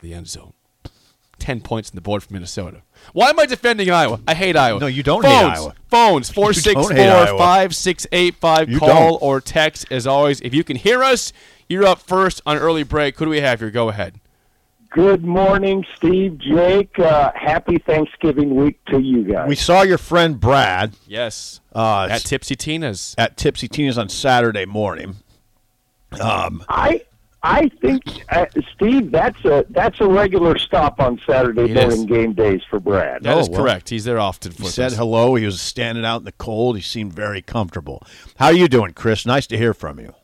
the 0.00 0.14
end 0.14 0.26
zone. 0.26 0.54
10 1.40 1.60
points 1.60 1.90
on 1.90 1.96
the 1.96 2.00
board 2.00 2.22
for 2.22 2.32
Minnesota. 2.32 2.82
Why 3.12 3.28
am 3.30 3.38
I 3.38 3.44
defending 3.46 3.90
Iowa? 3.90 4.20
I 4.26 4.34
hate 4.34 4.56
Iowa. 4.56 4.80
No, 4.80 4.86
you 4.86 5.02
don't 5.02 5.22
Phones, 5.22 5.34
hate 5.34 5.58
Iowa. 5.58 5.74
Phones, 5.88 6.28
don't 6.28 6.54
464 6.54 7.38
5685. 7.38 8.78
Call 8.78 8.88
don't. 8.88 9.22
or 9.22 9.40
text 9.42 9.86
as 9.90 10.06
always. 10.06 10.40
If 10.40 10.54
you 10.54 10.64
can 10.64 10.76
hear 10.76 11.02
us, 11.02 11.32
you're 11.70 11.86
up 11.86 12.00
first 12.00 12.42
on 12.44 12.58
early 12.58 12.82
break. 12.82 13.16
Who 13.18 13.24
do 13.26 13.30
we 13.30 13.40
have 13.40 13.60
here? 13.60 13.70
Go 13.70 13.88
ahead. 13.88 14.20
Good 14.90 15.24
morning, 15.24 15.84
Steve, 15.96 16.36
Jake. 16.38 16.98
Uh, 16.98 17.30
happy 17.36 17.78
Thanksgiving 17.78 18.56
week 18.56 18.84
to 18.86 18.98
you 18.98 19.22
guys. 19.22 19.48
We 19.48 19.54
saw 19.54 19.82
your 19.82 19.98
friend 19.98 20.40
Brad 20.40 20.94
Yes. 21.06 21.60
uh, 21.72 22.08
At 22.10 22.22
Tipsy 22.22 22.56
Tina's. 22.56 23.14
at 23.16 23.36
Tipsy 23.36 23.68
Tina's 23.68 23.96
on 23.96 24.08
Saturday 24.08 24.66
morning. 24.66 25.14
I 26.20 27.02
I 27.42 27.68
think 27.80 28.02
uh, 28.30 28.46
Steve, 28.74 29.12
that's 29.12 29.42
a 29.44 29.64
that's 29.70 30.00
a 30.00 30.08
regular 30.08 30.58
stop 30.58 30.98
on 31.00 31.20
Saturday 31.24 31.72
morning 31.72 32.00
is. 32.00 32.04
game 32.06 32.32
days 32.32 32.60
for 32.68 32.80
Brad. 32.80 33.22
That 33.22 33.38
is 33.38 33.48
Oh, 33.48 33.52
well. 33.52 33.60
correct. 33.62 33.90
He's 33.90 34.04
there 34.04 34.18
often 34.18 34.50
for 34.52 34.62
He 34.64 34.68
said 34.68 34.92
hello. 34.92 35.36
He 35.36 35.46
was 35.46 35.60
standing 35.60 36.04
out 36.04 36.18
in 36.18 36.24
the 36.24 36.32
cold. 36.32 36.74
He 36.76 36.82
seemed 36.82 37.12
very 37.12 37.40
comfortable. 37.42 38.02
How 38.38 38.46
are 38.46 38.52
you 38.52 38.66
doing, 38.68 38.92
Chris? 38.92 39.24
Nice 39.24 39.46
to 39.46 39.56
hear 39.56 39.72
from 39.72 40.00
you. 40.00 40.14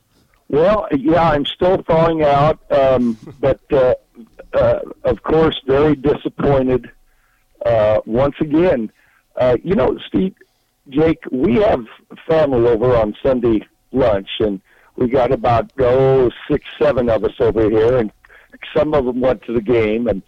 Well, 0.48 0.87
yeah, 0.92 1.30
I'm 1.30 1.44
still 1.44 1.82
thawing 1.82 2.22
out, 2.22 2.61
um, 2.70 3.18
but 3.40 3.61
uh, 3.72 3.94
uh, 4.52 4.80
of 5.04 5.22
course, 5.22 5.61
very 5.66 5.96
disappointed 5.96 6.90
uh, 7.64 8.00
once 8.06 8.37
again. 8.40 8.90
Uh, 9.37 9.56
you 9.62 9.74
know, 9.74 9.98
Steve, 10.06 10.35
Jake, 10.88 11.22
we 11.30 11.56
have 11.56 11.85
family 12.28 12.66
over 12.68 12.96
on 12.96 13.14
Sunday 13.22 13.66
lunch, 13.92 14.28
and 14.38 14.61
we 14.96 15.09
got 15.09 15.32
about 15.32 15.72
oh 15.78 16.30
six, 16.50 16.64
seven 16.78 17.11
of 17.11 17.24
us 17.24 17.35
over 17.40 17.68
here, 17.68 17.98
and 17.98 18.12
some 18.74 18.94
of 18.94 19.04
them 19.04 19.20
went 19.20 19.42
to 19.42 19.52
the 19.52 19.61
game, 19.61 20.06
and 20.06 20.22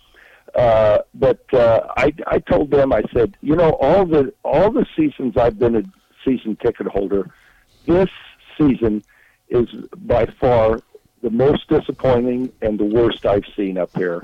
uh, 0.54 0.98
but 1.14 1.42
uh, 1.54 1.86
I 1.96 2.12
I 2.26 2.40
told 2.40 2.70
them 2.70 2.92
I 2.92 3.02
said, 3.14 3.36
you 3.40 3.54
know, 3.54 3.70
all 3.80 4.04
the 4.04 4.32
all 4.44 4.72
the 4.72 4.86
seasons 4.96 5.36
I've 5.36 5.58
been 5.58 5.76
a 5.76 5.82
season 6.24 6.56
ticket 6.56 6.88
holder, 6.88 7.30
this 7.86 8.10
season 8.58 9.02
is 9.50 9.68
by 9.96 10.26
far 10.40 10.80
the 11.22 11.30
most 11.30 11.68
disappointing 11.68 12.52
and 12.62 12.78
the 12.78 12.84
worst 12.84 13.26
I've 13.26 13.44
seen 13.56 13.78
up 13.78 13.90
here. 13.96 14.22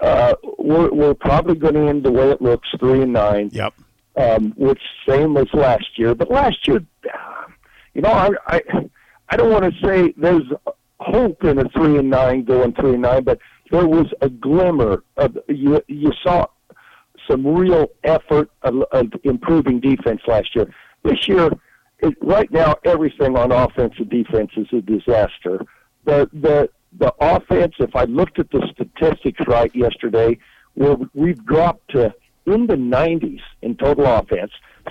Uh, 0.00 0.34
we're, 0.58 0.90
we're 0.90 1.14
probably 1.14 1.54
going 1.54 1.74
to 1.74 1.88
end 1.88 2.02
the 2.04 2.10
way 2.10 2.30
it 2.30 2.40
looks, 2.42 2.68
three 2.78 3.02
and 3.02 3.12
nine 3.12 3.50
Yep. 3.52 3.74
um, 4.16 4.52
which 4.56 4.80
same 5.08 5.36
as 5.36 5.46
last 5.52 5.98
year. 5.98 6.14
But 6.14 6.30
last 6.30 6.66
year, 6.66 6.82
you 7.94 8.00
know, 8.02 8.10
I 8.10 8.30
I, 8.46 8.62
I 9.28 9.36
don't 9.36 9.50
want 9.50 9.72
to 9.72 9.86
say 9.86 10.14
there's 10.16 10.42
hope 11.00 11.44
in 11.44 11.58
a 11.58 11.68
three 11.70 11.98
and 11.98 12.10
nine 12.10 12.44
going 12.44 12.72
three 12.74 12.94
and 12.94 13.02
nine, 13.02 13.22
but 13.24 13.38
there 13.70 13.86
was 13.86 14.06
a 14.20 14.28
glimmer 14.28 15.04
of 15.16 15.36
you. 15.48 15.80
You 15.88 16.12
saw 16.22 16.46
some 17.30 17.46
real 17.46 17.88
effort 18.04 18.50
of, 18.62 18.82
of 18.92 19.12
improving 19.24 19.78
defense 19.80 20.20
last 20.26 20.54
year. 20.56 20.72
This 21.04 21.28
year, 21.28 21.50
it, 22.02 22.14
right 22.20 22.50
now, 22.52 22.76
everything 22.84 23.36
on 23.36 23.52
offense 23.52 23.94
and 23.98 24.10
defense 24.10 24.50
is 24.56 24.66
a 24.72 24.80
disaster. 24.80 25.64
The 26.04 26.28
the 26.32 26.68
the 26.98 27.14
offense. 27.20 27.74
If 27.78 27.94
I 27.96 28.04
looked 28.04 28.38
at 28.38 28.50
the 28.50 28.68
statistics 28.74 29.40
right 29.46 29.74
yesterday, 29.74 30.38
where 30.74 30.96
we've 31.14 31.44
dropped 31.44 31.90
to 31.92 32.14
in 32.46 32.66
the 32.66 32.74
90s 32.74 33.40
in 33.62 33.76
total 33.76 34.06
offense, 34.06 34.50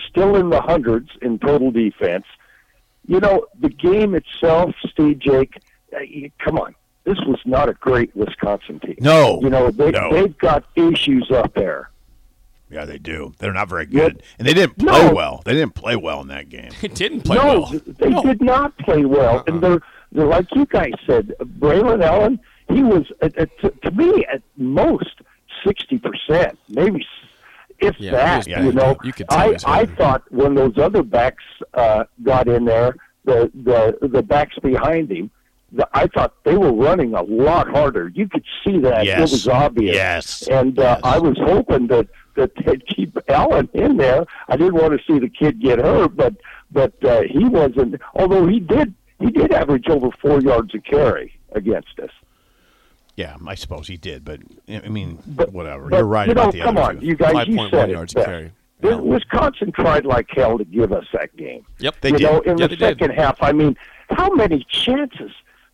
still 0.09 0.35
in 0.35 0.49
the 0.49 0.61
hundreds 0.61 1.09
in 1.21 1.37
total 1.39 1.71
defense. 1.71 2.25
You 3.07 3.19
know, 3.19 3.45
the 3.59 3.69
game 3.69 4.15
itself, 4.15 4.73
Steve 4.89 5.19
Jake, 5.19 5.55
uh, 5.93 5.99
come 6.39 6.57
on. 6.57 6.75
this 7.03 7.17
was 7.27 7.39
not 7.45 7.67
a 7.67 7.73
great 7.73 8.15
Wisconsin 8.15 8.79
team. 8.79 8.95
No, 8.99 9.41
You 9.41 9.49
know, 9.49 9.69
they, 9.71 9.91
no. 9.91 10.09
they've 10.13 10.37
got 10.37 10.63
issues 10.75 11.29
up 11.31 11.53
there. 11.55 11.89
Yeah, 12.71 12.85
they 12.85 12.97
do. 12.97 13.33
They're 13.39 13.53
not 13.53 13.69
very 13.69 13.87
Yeah. 13.89 14.01
good, 14.09 14.23
and 14.39 14.47
they 14.47 14.53
didn't 14.53 14.77
play 14.77 15.07
No. 15.07 15.13
well. 15.13 15.41
They 15.45 15.53
didn't 15.53 15.75
play 15.75 15.95
well 15.95 16.21
in 16.21 16.27
that 16.29 16.49
game. 16.49 16.71
It 16.81 16.95
didn't 16.95 17.21
play 17.21 17.37
no, 17.37 17.45
well. 17.45 17.65
th- 17.67 17.83
they 17.97 18.09
No. 18.09 18.23
did 18.23 18.41
not 18.41 18.77
play 18.79 19.05
well, 19.05 19.43
and 19.47 19.61
they're, 19.61 19.81
they're 20.11 20.25
like 20.25 20.47
you 20.55 20.65
guys 20.65 20.93
said. 21.05 21.33
Braelon 21.59 22.03
Allen, 22.03 22.39
he 22.69 22.83
was 22.83 23.05
at, 23.21 23.35
at, 23.37 23.49
to, 23.59 23.69
to 23.83 23.91
me 23.91 24.25
at 24.31 24.41
most 24.57 25.15
sixty 25.65 25.97
percent, 25.99 26.57
maybe 26.69 27.05
if 27.79 27.95
Yeah, 27.99 28.11
that. 28.11 28.37
was 28.37 28.47
you 28.47 28.55
bad. 28.55 28.75
know, 28.75 28.97
You 29.03 29.13
could 29.13 29.29
tell 29.29 29.39
I 29.39 29.57
I 29.81 29.85
thought 29.85 30.23
when 30.31 30.55
those 30.55 30.77
other 30.77 31.03
backs 31.03 31.43
uh, 31.73 32.05
got 32.23 32.47
in 32.47 32.65
there, 32.65 32.95
the 33.25 33.51
the 33.53 34.07
the 34.07 34.23
backs 34.23 34.57
behind 34.59 35.11
him. 35.11 35.29
The, 35.73 35.87
I 35.93 36.07
thought 36.07 36.33
they 36.43 36.57
were 36.57 36.73
running 36.73 37.13
a 37.13 37.21
lot 37.21 37.69
harder. 37.69 38.09
You 38.13 38.27
could 38.27 38.43
see 38.63 38.77
that. 38.79 39.05
Yes. 39.05 39.17
It 39.19 39.21
was 39.35 39.47
obvious. 39.47 39.95
Yes. 39.95 40.47
And 40.49 40.77
uh, 40.77 40.81
Yes. 40.81 41.01
I 41.03 41.17
was 41.17 41.37
hoping 41.39 41.87
that 41.87 42.07
that 42.35 42.51
they'd 42.65 42.85
keep 42.87 43.17
Allen 43.29 43.69
in 43.73 43.97
there. 43.97 44.25
I 44.47 44.55
didn't 44.57 44.75
want 44.75 44.97
to 44.99 45.05
see 45.05 45.19
the 45.19 45.29
kid 45.29 45.59
get 45.61 45.79
hurt, 45.79 46.15
but 46.15 46.35
but 46.71 46.93
uh, 47.03 47.21
he 47.23 47.45
wasn't. 47.45 47.99
Although 48.15 48.47
he 48.47 48.59
did 48.59 48.93
he 49.19 49.27
did 49.31 49.51
average 49.51 49.87
over 49.89 50.09
four 50.21 50.41
yards 50.41 50.73
a 50.73 50.79
carry 50.79 51.33
against 51.51 51.99
us. 51.99 52.09
Yeah, 53.17 53.35
I 53.45 53.55
suppose 53.55 53.87
he 53.87 53.97
did, 53.97 54.23
but 54.23 54.39
I 54.69 54.87
mean, 54.87 55.19
But 55.27 55.51
whatever. 55.51 55.89
but, 55.89 55.97
You're 55.97 56.05
right 56.07 56.27
you 56.27 56.33
know, 56.33 56.43
about 56.43 56.53
the 56.53 56.61
come 56.61 56.77
other 56.77 56.89
on, 56.95 56.99
two. 57.01 57.05
you 57.07 57.15
guys. 57.15 57.47
You 57.47 57.55
5.1 57.55 57.69
said 57.71 57.89
it 57.89 57.93
yards 57.93 58.15
a 58.15 58.23
carry. 58.25 58.51
The- 58.79 58.89
Yeah. 58.89 58.95
Wisconsin 58.95 59.71
tried 59.73 60.05
like 60.05 60.27
hell 60.31 60.57
to 60.57 60.63
give 60.65 60.91
us 60.91 61.05
that 61.13 61.35
game. 61.37 61.63
Yep. 61.79 61.95
They 62.01 62.09
you 62.11 62.17
did. 62.17 62.23
know, 62.23 62.39
in 62.39 62.57
Yeah, 62.57 62.65
the 62.67 62.75
they 62.77 62.87
did. 62.93 62.99
second 62.99 63.11
half, 63.11 63.37
I 63.43 63.51
mean, 63.51 63.75
how 64.09 64.29
many 64.33 64.65
chances 64.69 65.31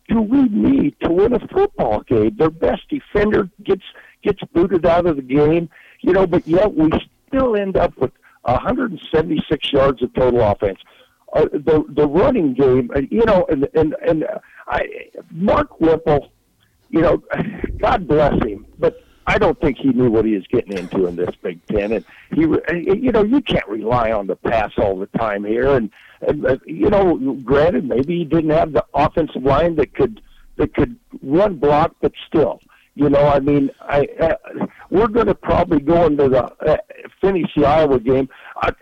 do 0.08 0.20
we 0.20 0.42
need 0.48 0.94
to 1.00 1.10
win 1.10 1.32
a 1.32 1.38
football 1.48 2.00
game? 2.00 2.34
Their 2.36 2.50
best 2.50 2.82
defender 2.90 3.48
gets 3.62 3.84
gets 4.22 4.40
booted 4.52 4.84
out 4.84 5.06
of 5.06 5.16
the 5.16 5.22
game, 5.22 5.70
you 6.00 6.12
know, 6.12 6.26
but 6.26 6.46
yet 6.46 6.74
we 6.74 6.90
still 7.28 7.56
end 7.56 7.76
up 7.76 7.96
with 7.98 8.12
176 8.42 9.72
yards 9.72 10.02
of 10.02 10.12
total 10.14 10.40
offense. 10.42 10.78
Uh, 11.34 11.44
the 11.52 11.84
the 11.90 12.08
running 12.08 12.54
game, 12.54 12.90
uh, 12.96 13.00
you 13.10 13.24
know, 13.26 13.44
and 13.50 13.68
and 13.74 13.94
and 14.06 14.24
uh, 14.24 14.38
I, 14.66 15.10
Mark 15.30 15.78
Whipple, 15.78 16.30
you 16.88 17.02
know, 17.02 17.22
God 17.78 18.08
bless 18.08 18.42
him, 18.42 18.64
but 18.78 19.02
I 19.28 19.36
don't 19.36 19.60
think 19.60 19.76
he 19.76 19.88
knew 19.88 20.10
what 20.10 20.24
he 20.24 20.34
was 20.34 20.46
getting 20.46 20.78
into 20.78 21.06
in 21.06 21.16
this 21.16 21.34
Big 21.42 21.60
Ten. 21.66 21.92
And 21.92 22.04
he, 22.32 22.40
you 22.40 23.12
know, 23.12 23.22
you 23.22 23.42
can't 23.42 23.68
rely 23.68 24.10
on 24.10 24.26
the 24.26 24.36
pass 24.36 24.72
all 24.78 24.98
the 24.98 25.06
time 25.18 25.44
here. 25.44 25.74
And, 25.74 25.90
and 26.26 26.46
uh, 26.46 26.56
you 26.64 26.88
know, 26.88 27.14
granted, 27.44 27.86
maybe 27.86 28.16
he 28.16 28.24
didn't 28.24 28.50
have 28.50 28.72
the 28.72 28.86
offensive 28.94 29.42
line 29.42 29.76
that 29.76 29.94
could 29.94 30.22
that 30.56 30.74
could 30.74 30.96
run 31.22 31.56
block, 31.56 31.94
but 32.00 32.12
still, 32.26 32.60
you 32.98 33.08
know, 33.08 33.20
I 33.20 33.38
mean, 33.38 33.70
I 33.80 34.08
uh, 34.20 34.66
we're 34.90 35.06
going 35.06 35.28
to 35.28 35.34
probably 35.34 35.78
go 35.78 36.06
into 36.06 36.28
the 36.28 36.44
uh, 36.44 36.76
finish 37.20 37.48
the 37.56 37.64
Iowa 37.64 38.00
game. 38.00 38.28
I, 38.56 38.72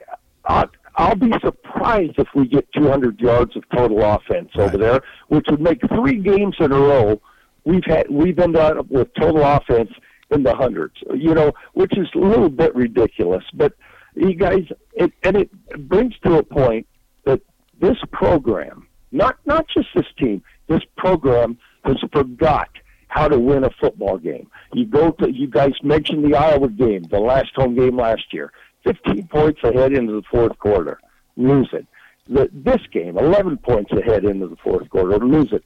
I, 0.47 0.65
I'll 0.97 1.15
be 1.15 1.33
surprised 1.45 2.15
if 2.17 2.27
we 2.35 2.49
get 2.49 2.67
200 2.73 3.21
yards 3.21 3.55
of 3.57 3.65
total 3.77 4.03
offense 4.03 4.49
over 4.57 4.79
there, 4.79 5.03
which 5.29 5.45
would 5.51 5.61
make 5.61 5.83
three 5.95 6.19
games 6.19 6.57
in 6.61 6.73
a 6.73 6.79
row 6.79 7.21
we've 7.67 7.85
had 7.85 8.07
we've 8.11 8.39
ended 8.39 8.63
up 8.63 8.89
with 8.89 9.09
total 9.21 9.45
offense 9.45 9.91
in 10.31 10.43
the 10.43 10.55
hundreds. 10.55 10.95
You 11.15 11.35
know, 11.35 11.53
which 11.75 11.93
is 11.99 12.09
a 12.15 12.19
little 12.19 12.49
bit 12.49 12.75
ridiculous. 12.75 13.45
But 13.53 13.75
you 14.15 14.35
guys, 14.35 14.63
it, 14.95 15.13
and 15.25 15.37
it 15.37 15.51
brings 15.91 16.15
to 16.25 16.39
a 16.39 16.43
point 16.43 16.87
that 17.27 17.43
this 17.83 17.99
program, 18.13 18.89
not 19.13 19.37
not 19.45 19.67
just 19.69 19.89
this 19.95 20.07
team, 20.19 20.43
this 20.69 20.81
program 20.97 21.59
has 21.85 21.97
forgot 22.15 22.71
how 23.09 23.29
to 23.29 23.39
win 23.39 23.65
a 23.65 23.71
football 23.71 24.19
game. 24.19 24.49
You 24.73 24.85
go 24.87 25.11
to 25.13 25.31
you 25.31 25.47
guys 25.47 25.73
mentioned 25.83 26.25
the 26.25 26.37
Iowa 26.37 26.69
game, 26.69 27.05
the 27.05 27.21
last 27.21 27.55
home 27.55 27.75
game 27.75 27.97
last 27.97 28.33
year. 28.33 28.53
15 28.85 29.27
points 29.29 29.61
ahead 29.65 29.93
into 29.93 30.13
the 30.13 30.23
fourth 30.31 30.57
quarter, 30.59 30.99
lose 31.37 31.69
it. 31.73 31.87
The, 32.29 32.49
this 32.53 32.81
game, 32.93 33.19
11 33.19 33.59
points 33.59 33.91
ahead 33.93 34.25
into 34.25 34.47
the 34.49 34.57
fourth 34.57 34.89
quarter, 34.91 35.19
lose 35.19 35.53
it. 35.53 35.65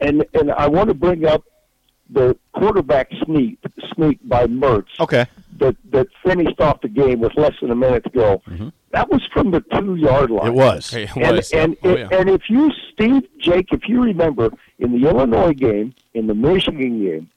And 0.00 0.24
and 0.34 0.50
I 0.52 0.68
want 0.68 0.88
to 0.88 0.94
bring 0.94 1.26
up 1.26 1.44
the 2.10 2.36
quarterback 2.52 3.10
sneak 3.24 3.58
sneak 3.94 4.18
by 4.24 4.46
Mertz 4.46 4.88
Okay. 5.00 5.26
that 5.58 5.76
that 5.90 6.08
finished 6.24 6.60
off 6.60 6.80
the 6.82 6.88
game 6.88 7.20
with 7.20 7.36
less 7.36 7.54
than 7.60 7.70
a 7.70 7.76
minute 7.76 8.04
to 8.04 8.10
go. 8.10 8.42
Mm-hmm. 8.48 8.68
That 8.92 9.10
was 9.10 9.22
from 9.32 9.50
the 9.50 9.60
two 9.74 9.96
yard 9.96 10.30
line. 10.30 10.48
It 10.48 10.54
was. 10.54 10.90
Hey, 10.90 11.04
it 11.04 11.16
And 11.16 11.36
was. 11.36 11.50
and, 11.52 11.76
oh, 11.82 11.96
yeah. 11.96 12.08
and 12.12 12.28
if 12.28 12.42
you 12.48 12.70
Steve 12.92 13.22
Jake, 13.38 13.68
if 13.72 13.88
you 13.88 14.02
remember 14.02 14.50
in 14.78 14.92
the 15.00 15.08
Illinois 15.08 15.54
game, 15.54 15.94
in 16.14 16.26
the 16.26 16.34
Michigan 16.34 17.02
game, 17.02 17.30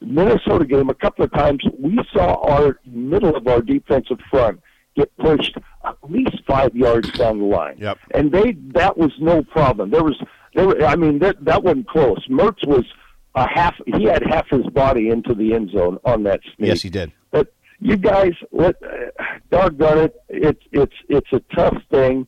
Minnesota 0.00 0.64
game, 0.64 0.88
a 0.88 0.94
couple 0.94 1.24
of 1.24 1.32
times 1.32 1.62
we 1.78 1.98
saw 2.12 2.34
our 2.48 2.78
middle 2.86 3.36
of 3.36 3.46
our 3.46 3.60
defensive 3.60 4.18
front 4.30 4.60
get 4.96 5.14
pushed 5.18 5.56
at 5.84 5.96
least 6.08 6.36
five 6.46 6.74
yards 6.74 7.10
down 7.12 7.38
the 7.38 7.44
line. 7.44 7.76
Yep. 7.78 7.98
And 8.14 8.32
they 8.32 8.52
that 8.74 8.96
was 8.96 9.12
no 9.18 9.42
problem. 9.42 9.90
There 9.90 10.04
was 10.04 10.16
there 10.54 10.66
were, 10.66 10.84
I 10.84 10.96
mean 10.96 11.18
that 11.18 11.44
that 11.44 11.62
wasn't 11.62 11.88
close. 11.88 12.24
Mertz 12.28 12.66
was 12.66 12.84
a 13.34 13.48
half 13.48 13.74
he 13.86 14.04
had 14.04 14.22
half 14.26 14.48
his 14.48 14.66
body 14.66 15.08
into 15.08 15.34
the 15.34 15.54
end 15.54 15.70
zone 15.70 15.98
on 16.04 16.22
that 16.24 16.40
sneak. 16.56 16.68
Yes, 16.68 16.82
he 16.82 16.90
did. 16.90 17.12
But 17.30 17.52
you 17.80 17.96
guys, 17.96 18.32
let, 18.52 18.76
uh, 18.82 19.24
doggone 19.50 19.98
it, 19.98 20.14
it's 20.28 20.62
it's 20.72 20.94
it's 21.08 21.32
a 21.32 21.40
tough 21.54 21.76
thing. 21.90 22.26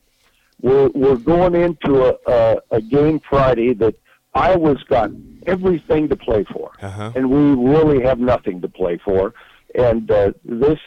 We're 0.61 0.89
we're 0.95 1.17
going 1.17 1.55
into 1.55 2.05
a, 2.05 2.15
a 2.27 2.57
a 2.71 2.81
game 2.81 3.21
Friday 3.29 3.75
that 3.75 3.95
Iowa's 4.35 4.83
got 4.85 5.11
everything 5.47 6.09
to 6.09 6.17
play 6.17 6.45
for, 6.53 6.71
Uh-huh. 6.81 7.13
and 7.17 7.31
we 7.31 7.71
really 7.71 8.03
have 8.05 8.19
nothing 8.19 8.61
to 8.63 8.69
play 8.69 8.99
for. 9.05 9.35
And 9.75 10.11
uh, 10.11 10.33
this 10.45 10.79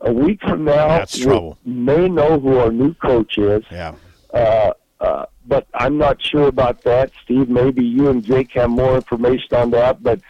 a 0.00 0.12
week 0.12 0.40
from 0.40 0.64
now, 0.64 0.88
That's 0.88 1.18
we 1.18 1.24
trouble. 1.24 1.58
may 1.64 2.08
know 2.08 2.40
who 2.40 2.56
our 2.56 2.72
new 2.72 2.94
coach 2.94 3.36
is. 3.36 3.62
Yeah. 3.70 3.94
Uh, 4.32 4.72
uh, 5.00 5.26
but 5.46 5.66
I'm 5.74 5.98
not 5.98 6.22
sure 6.22 6.48
about 6.48 6.82
that. 6.82 7.10
Steve, 7.24 7.48
maybe 7.48 7.84
you 7.84 8.08
and 8.08 8.24
Jake 8.24 8.52
have 8.52 8.70
more 8.70 8.94
information 8.96 9.54
on 9.54 9.70
that. 9.72 10.02
But 10.02 10.20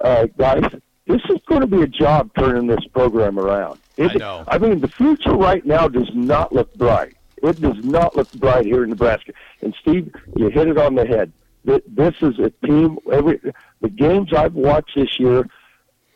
uh, 0.00 0.26
guys, 0.36 0.64
this 1.10 1.22
is 1.28 1.38
going 1.46 1.60
to 1.60 1.66
be 1.66 1.82
a 1.82 1.86
job 1.86 2.30
turning 2.38 2.66
this 2.66 2.84
program 2.92 3.38
around. 3.38 3.80
It, 3.96 4.12
I 4.12 4.14
know. 4.14 4.44
I 4.48 4.58
mean, 4.58 4.80
the 4.80 4.88
future 4.88 5.34
right 5.34 5.64
now 5.64 5.88
does 5.88 6.10
not 6.14 6.52
look 6.52 6.72
bright. 6.74 7.16
It 7.42 7.60
does 7.60 7.82
not 7.84 8.16
look 8.16 8.30
bright 8.32 8.66
here 8.66 8.84
in 8.84 8.90
Nebraska. 8.90 9.32
And 9.62 9.74
Steve, 9.80 10.14
you 10.36 10.50
hit 10.50 10.68
it 10.68 10.78
on 10.78 10.94
the 10.94 11.06
head. 11.06 11.32
This 11.64 12.14
is 12.22 12.38
a 12.38 12.50
team. 12.66 12.98
Every 13.12 13.40
the 13.80 13.88
games 13.88 14.32
I've 14.32 14.54
watched 14.54 14.94
this 14.94 15.18
year, 15.18 15.46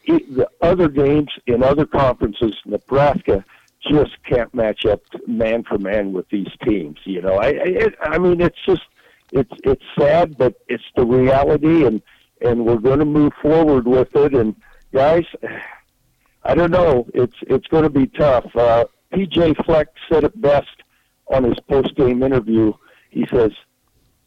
the 0.07 0.49
other 0.63 0.89
games 0.89 1.31
in 1.47 1.63
other 1.63 1.87
conferences, 1.87 2.57
Nebraska 2.65 3.45
just 3.91 4.23
can't 4.25 4.55
match 4.55 4.87
up 4.87 5.03
man 5.27 5.63
for 5.65 5.77
man 5.77 6.13
with 6.13 6.29
these 6.31 6.49
teams. 6.65 6.99
You 7.05 7.21
know, 7.21 7.35
I, 7.35 7.49
I, 7.49 7.65
it, 7.65 7.95
I 8.01 8.19
mean, 8.19 8.41
it's 8.41 8.59
just 8.65 8.85
it's 9.33 9.53
it's 9.65 9.85
sad, 9.99 10.39
but 10.39 10.55
it's 10.69 10.85
the 10.97 11.05
reality, 11.05 11.85
and 11.85 12.01
and 12.41 12.65
we're 12.65 12.79
going 12.79 13.01
to 13.01 13.05
move 13.05 13.33
forward 13.43 13.87
with 13.87 14.15
it. 14.17 14.35
And 14.35 14.55
guys, 14.95 15.25
I 16.45 16.55
don't 16.55 16.71
know, 16.71 17.07
it's 17.13 17.37
it's 17.43 17.67
going 17.69 17.85
to 17.85 17.91
be 17.91 18.07
tough. 18.07 18.45
Uh, 18.55 18.85
PJ 19.13 19.65
Fleck 19.65 19.89
said 20.09 20.25
it 20.25 20.41
best 20.41 20.83
on 21.27 21.45
his 21.45 21.59
post 21.69 21.95
game 21.97 22.23
interview. 22.23 22.73
He 23.11 23.27
says, 23.31 23.53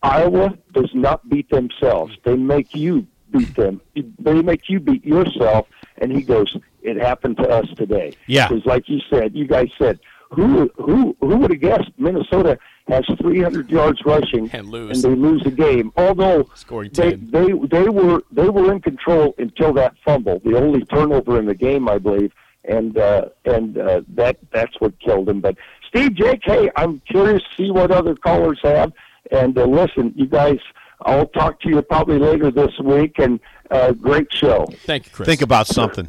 Iowa 0.02 0.58
does 0.74 0.90
not 0.94 1.28
beat 1.30 1.50
themselves. 1.50 2.18
They 2.24 2.36
make 2.36 2.74
you 2.74 3.06
beat 3.32 3.56
them. 3.56 3.82
They 3.96 4.42
make 4.42 4.70
you 4.70 4.80
beat 4.80 5.06
yourself. 5.06 5.68
And 5.98 6.12
he 6.12 6.22
goes, 6.22 6.56
it 6.82 6.98
happened 6.98 7.38
to 7.38 7.50
us 7.50 7.68
today. 7.76 8.14
Yeah. 8.28 8.48
Because 8.48 8.66
like 8.66 8.88
you 8.88 9.00
said, 9.10 9.36
you 9.36 9.46
guys 9.46 9.70
said, 9.78 10.00
who 10.32 10.70
who 10.76 11.16
who 11.22 11.38
would 11.38 11.52
have 11.52 11.62
guessed 11.62 11.92
Minnesota 11.98 12.58
has 12.88 13.04
300 13.22 13.70
yards 13.70 14.00
rushing 14.06 14.50
And 14.54 14.70
lose. 14.70 15.02
they 15.02 15.10
lose 15.10 15.44
the 15.44 15.52
game? 15.52 15.92
Although 15.98 16.50
Scoring 16.56 16.92
they 16.94 17.12
10. 17.12 17.30
they 17.32 17.52
they 17.68 17.90
were 17.90 18.24
they 18.32 18.50
were 18.50 18.72
in 18.72 18.80
control 18.82 19.36
until 19.38 19.74
that 19.74 19.96
fumble, 20.06 20.40
the 20.46 20.56
only 20.58 20.86
turnover 20.86 21.38
in 21.40 21.46
the 21.46 21.56
game, 21.56 21.90
I 21.90 21.98
believe, 21.98 22.32
and 22.66 22.98
uh, 22.98 23.26
and 23.46 23.78
uh, 23.78 24.02
that 24.16 24.38
that's 24.52 24.80
what 24.80 24.98
killed 25.00 25.26
them. 25.28 25.42
But 25.42 25.56
Steve, 25.88 26.16
Jake, 26.16 26.42
hey, 26.44 26.70
I'm 26.76 27.00
curious 27.02 27.42
to 27.44 27.64
see 27.66 27.72
what 27.72 27.92
other 27.92 28.16
callers 28.16 28.60
have. 28.64 28.94
And 29.32 29.58
uh, 29.58 29.66
listen, 29.66 30.14
you 30.16 30.26
guys, 30.26 30.60
I'll 31.02 31.28
talk 31.28 31.60
to 31.62 31.70
you 31.70 31.82
probably 31.82 32.20
later 32.20 32.52
this 32.52 32.78
week. 32.80 33.20
And 33.20 33.40
uh, 33.72 33.92
great 33.92 34.32
show. 34.34 34.66
Thank 34.86 35.06
you, 35.08 35.12
Chris. 35.12 35.26
Think 35.28 35.42
about 35.42 35.68
something. 35.68 36.08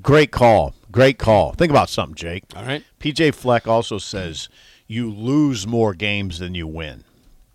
Great 0.00 0.30
call. 0.30 0.74
Great 0.90 1.18
call. 1.18 1.52
Think 1.52 1.70
about 1.70 1.90
something, 1.90 2.14
Jake. 2.14 2.44
All 2.56 2.64
right. 2.64 2.82
PJ 3.00 3.34
Fleck 3.34 3.66
also 3.68 3.98
says 3.98 4.48
you 4.86 5.10
lose 5.10 5.66
more 5.66 5.94
games 5.94 6.38
than 6.38 6.54
you 6.54 6.66
win. 6.66 7.04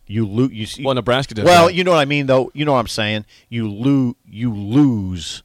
You 0.07 0.25
lose. 0.25 0.51
You 0.51 0.65
see, 0.65 0.83
Well, 0.83 0.95
Nebraska 0.95 1.35
does 1.35 1.45
Well, 1.45 1.67
that. 1.67 1.73
you 1.75 1.83
know 1.83 1.91
what 1.91 1.99
I 1.99 2.05
mean, 2.05 2.25
though. 2.25 2.51
You 2.53 2.65
know 2.65 2.73
what 2.73 2.79
I'm 2.79 2.87
saying. 2.87 3.25
You 3.47 3.69
lose. 3.71 4.15
You 4.25 4.53
lose. 4.53 5.43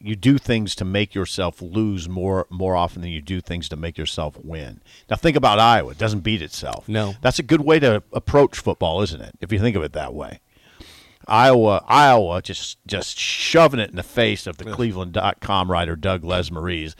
You 0.00 0.14
do 0.14 0.38
things 0.38 0.74
to 0.76 0.84
make 0.84 1.14
yourself 1.14 1.60
lose 1.62 2.08
more 2.08 2.46
more 2.50 2.76
often 2.76 3.02
than 3.02 3.10
you 3.10 3.20
do 3.22 3.40
things 3.40 3.68
to 3.70 3.76
make 3.76 3.96
yourself 3.98 4.36
win. 4.44 4.80
Now 5.10 5.16
think 5.16 5.36
about 5.36 5.58
Iowa. 5.58 5.90
It 5.92 5.98
doesn't 5.98 6.20
beat 6.20 6.42
itself. 6.42 6.88
No. 6.88 7.14
That's 7.22 7.38
a 7.38 7.42
good 7.42 7.62
way 7.62 7.78
to 7.80 8.02
approach 8.12 8.58
football, 8.58 9.02
isn't 9.02 9.20
it? 9.20 9.34
If 9.40 9.52
you 9.52 9.58
think 9.58 9.74
of 9.74 9.82
it 9.82 9.92
that 9.94 10.14
way. 10.14 10.40
Iowa, 11.28 11.84
Iowa, 11.86 12.40
just 12.42 12.78
just 12.86 13.18
shoving 13.18 13.80
it 13.80 13.90
in 13.90 13.96
the 13.96 14.02
face 14.02 14.46
of 14.46 14.58
the 14.58 14.64
Cleveland.com 14.64 15.70
writer 15.70 15.96
Doug 15.96 16.22
Lesmerises. 16.22 16.94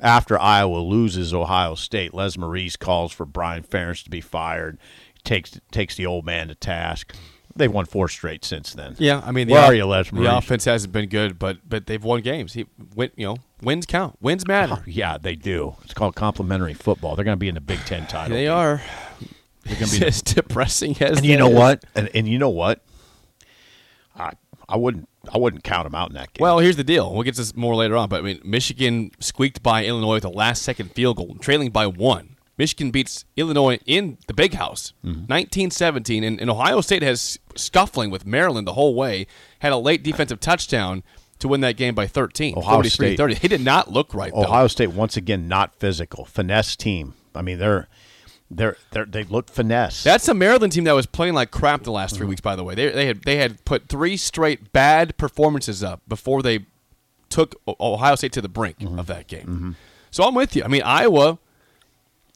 After 0.00 0.38
Iowa 0.38 0.78
loses 0.78 1.32
Ohio 1.32 1.74
State, 1.74 2.12
Lesmerises 2.12 2.78
calls 2.78 3.12
for 3.12 3.24
Brian 3.24 3.62
Ferentz 3.62 4.02
to 4.04 4.10
be 4.10 4.20
fired. 4.20 4.78
Takes 5.24 5.60
takes 5.70 5.94
the 5.94 6.06
old 6.06 6.24
man 6.24 6.48
to 6.48 6.54
task. 6.54 7.14
They've 7.54 7.72
won 7.72 7.86
four 7.86 8.08
straight 8.08 8.44
since 8.44 8.72
then. 8.72 8.94
Yeah, 8.98 9.20
I 9.24 9.32
mean, 9.32 9.48
the 9.48 9.54
where 9.54 9.62
off- 9.62 9.70
are 9.70 9.74
you, 9.74 9.84
Lesmerises? 9.84 10.22
The 10.22 10.36
offense 10.36 10.64
hasn't 10.64 10.92
been 10.92 11.08
good, 11.08 11.38
but 11.38 11.58
but 11.68 11.86
they've 11.86 12.02
won 12.02 12.20
games. 12.22 12.52
He 12.54 12.66
win, 12.94 13.10
you 13.16 13.26
know, 13.26 13.36
wins 13.62 13.86
count. 13.86 14.16
Wins 14.20 14.46
matter. 14.46 14.82
Yeah, 14.86 15.18
they 15.18 15.34
do. 15.34 15.76
It's 15.84 15.94
called 15.94 16.14
complementary 16.14 16.74
football. 16.74 17.14
They're 17.16 17.24
going 17.24 17.36
to 17.36 17.40
be 17.40 17.48
in 17.48 17.54
the 17.54 17.60
Big 17.60 17.80
Ten 17.80 18.06
title. 18.06 18.36
They 18.36 18.44
game. 18.44 18.52
are. 18.52 18.82
They're 19.64 19.76
going 19.76 19.90
to 19.90 20.00
be. 20.00 20.06
as 20.08 20.22
depressing 20.22 20.96
as 21.02 21.18
and 21.18 21.26
you 21.26 21.36
know 21.36 21.48
is. 21.48 21.54
what? 21.54 21.84
And, 21.94 22.08
and 22.14 22.28
you 22.28 22.38
know 22.38 22.48
what? 22.48 22.80
I 24.68 24.76
wouldn't 24.76 25.08
I 25.32 25.38
wouldn't 25.38 25.64
count 25.64 25.84
them 25.84 25.94
out 25.94 26.08
in 26.10 26.14
that 26.14 26.32
game. 26.32 26.42
Well, 26.42 26.58
here's 26.58 26.76
the 26.76 26.84
deal. 26.84 27.12
We'll 27.12 27.22
get 27.22 27.34
to 27.34 27.40
this 27.40 27.56
more 27.56 27.74
later 27.74 27.96
on, 27.96 28.08
but 28.08 28.20
I 28.20 28.22
mean, 28.22 28.40
Michigan 28.44 29.10
squeaked 29.20 29.62
by 29.62 29.84
Illinois 29.84 30.14
with 30.14 30.24
a 30.24 30.28
last 30.30 30.62
second 30.62 30.92
field 30.92 31.16
goal, 31.16 31.36
trailing 31.40 31.70
by 31.70 31.86
one. 31.86 32.36
Michigan 32.56 32.90
beats 32.90 33.24
Illinois 33.36 33.78
in 33.86 34.18
the 34.26 34.34
big 34.34 34.54
house, 34.54 34.92
Mm-hmm. 35.04 35.26
1917, 35.32 36.24
and, 36.24 36.40
and 36.40 36.50
Ohio 36.50 36.80
State 36.80 37.02
has 37.02 37.38
scuffling 37.54 38.10
with 38.10 38.26
Maryland 38.26 38.66
the 38.66 38.72
whole 38.72 38.94
way, 38.94 39.26
had 39.60 39.72
a 39.72 39.76
late 39.76 40.02
defensive 40.02 40.40
touchdown 40.40 41.02
to 41.38 41.46
win 41.46 41.60
that 41.60 41.76
game 41.76 41.94
by 41.94 42.06
13, 42.08 42.58
Ohio 42.58 42.82
State- 42.82 43.16
30. 43.16 43.34
He 43.36 43.46
did 43.48 43.60
not 43.64 43.92
look 43.92 44.12
right, 44.12 44.32
though. 44.34 44.42
Ohio 44.42 44.66
State 44.66 44.88
once 44.90 45.16
again 45.16 45.46
not 45.46 45.72
physical, 45.76 46.24
finesse 46.24 46.74
team. 46.74 47.14
I 47.34 47.42
mean 47.42 47.58
they're 47.58 47.86
they're 48.50 48.76
they 48.92 49.00
are 49.00 49.04
they 49.06 49.24
look 49.24 49.50
finesse. 49.50 50.02
That's 50.02 50.26
a 50.28 50.34
Maryland 50.34 50.72
team 50.72 50.84
that 50.84 50.92
was 50.92 51.06
playing 51.06 51.34
like 51.34 51.50
crap 51.50 51.82
the 51.82 51.92
last 51.92 52.14
3 52.16 52.20
Mm-hmm. 52.24 52.28
weeks. 52.30 52.40
By 52.40 52.56
the 52.56 52.64
way, 52.64 52.74
they, 52.74 52.90
they 52.90 53.06
had 53.06 53.22
they 53.22 53.36
had 53.36 53.64
put 53.64 53.88
three 53.88 54.16
straight 54.16 54.72
bad 54.72 55.16
performances 55.18 55.82
up 55.84 56.00
before 56.08 56.42
they 56.42 56.66
took 57.28 57.54
Ohio 57.80 58.14
State 58.14 58.32
to 58.32 58.40
the 58.40 58.48
brink 58.48 58.78
Mm-hmm. 58.78 58.98
of 58.98 59.06
that 59.06 59.26
game. 59.26 59.76
So 60.10 60.24
I'm 60.24 60.34
with 60.34 60.56
you. 60.56 60.64
I 60.64 60.68
mean, 60.68 60.82
Iowa, 60.82 61.38